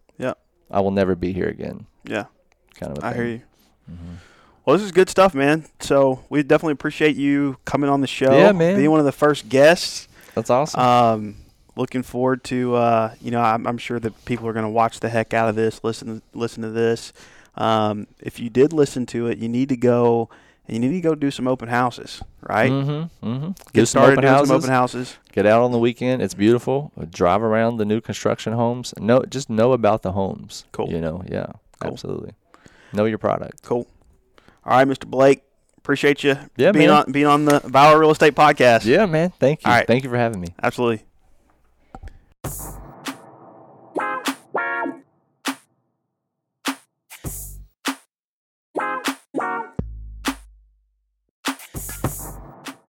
I 0.71 0.81
will 0.81 0.91
never 0.91 1.15
be 1.15 1.33
here 1.33 1.49
again. 1.49 1.87
Yeah. 2.05 2.25
Kind 2.79 2.97
of. 2.97 3.03
A 3.03 3.07
I 3.07 3.13
thing. 3.13 3.21
hear 3.21 3.31
you. 3.31 3.43
Mm-hmm. 3.91 4.15
Well, 4.65 4.77
this 4.77 4.85
is 4.85 4.93
good 4.93 5.11
stuff, 5.11 5.35
man. 5.35 5.67
So 5.81 6.25
we 6.31 6.43
definitely 6.43 6.73
appreciate 6.73 7.17
you 7.17 7.59
coming 7.65 7.91
on 7.91 8.01
the 8.01 8.07
show. 8.07 8.33
Yeah, 8.33 8.53
man. 8.53 8.77
Being 8.77 8.91
one 8.91 9.01
of 9.01 9.07
the 9.07 9.13
first 9.13 9.49
guests. 9.49 10.09
That's 10.35 10.51
awesome. 10.51 10.81
Um, 10.81 11.37
looking 11.77 12.03
forward 12.03 12.45
to 12.45 12.75
uh, 12.75 13.15
you 13.21 13.31
know 13.31 13.41
I'm, 13.41 13.67
I'm 13.67 13.79
sure 13.79 14.01
that 14.01 14.25
people 14.25 14.49
are 14.49 14.53
going 14.53 14.65
to 14.65 14.71
watch 14.71 15.01
the 15.01 15.09
heck 15.09 15.35
out 15.35 15.49
of 15.49 15.55
this, 15.55 15.83
listen 15.85 16.23
listen 16.33 16.63
to 16.63 16.71
this. 16.71 17.13
Um, 17.57 18.07
if 18.21 18.41
you 18.41 18.51
did 18.51 18.73
listen 18.73 19.07
to 19.07 19.29
it, 19.29 19.39
you 19.39 19.49
need 19.49 19.69
to 19.69 19.77
go 19.77 20.29
and 20.67 20.75
you 20.77 20.81
need 20.91 20.93
to 20.97 21.01
go 21.01 21.15
do 21.15 21.31
some 21.31 21.47
open 21.49 21.69
houses, 21.69 22.23
right? 22.43 22.71
Mm-hmm. 22.71 23.27
Mm-hmm. 23.29 23.47
Get 23.49 23.73
Do 23.73 23.87
started 23.87 24.17
doing 24.21 24.27
houses. 24.33 24.49
some 24.49 24.57
open 24.57 24.71
houses. 24.71 25.17
Get 25.33 25.47
out 25.47 25.63
on 25.63 25.73
the 25.73 25.79
weekend. 25.79 26.23
It's 26.23 26.35
beautiful. 26.35 26.93
Drive 27.11 27.43
around 27.43 27.77
the 27.77 27.85
new 27.85 28.01
construction 28.01 28.53
homes. 28.55 28.95
Know 28.99 29.23
just 29.23 29.51
know 29.51 29.73
about 29.73 30.03
the 30.03 30.13
homes. 30.13 30.65
Cool. 30.73 30.91
You 30.91 31.01
know. 31.01 31.23
Yeah. 31.29 31.47
Cool. 31.81 31.93
Absolutely. 31.93 32.33
Know 32.93 33.05
your 33.05 33.19
product. 33.19 33.63
Cool. 33.63 33.87
All 34.65 34.79
right, 34.79 34.87
Mr. 34.89 35.07
Blake, 35.07 35.43
appreciate 35.77 36.25
you 36.25 36.37
Yeah, 36.57 36.73
being 36.73 36.89
man. 36.89 37.05
on 37.05 37.13
being 37.13 37.27
on 37.27 37.45
the 37.45 37.61
Bauer 37.69 37.99
Real 37.99 38.11
Estate 38.13 38.35
Podcast. 38.35 38.85
Yeah, 38.87 39.05
man. 39.07 39.31
Thank 39.39 39.65
you. 39.65 39.71
Right. 39.71 39.87
Thank 39.87 40.05
you 40.05 40.11
for 40.11 40.17
having 40.17 40.41
me. 40.41 40.55
Absolutely. 40.63 41.05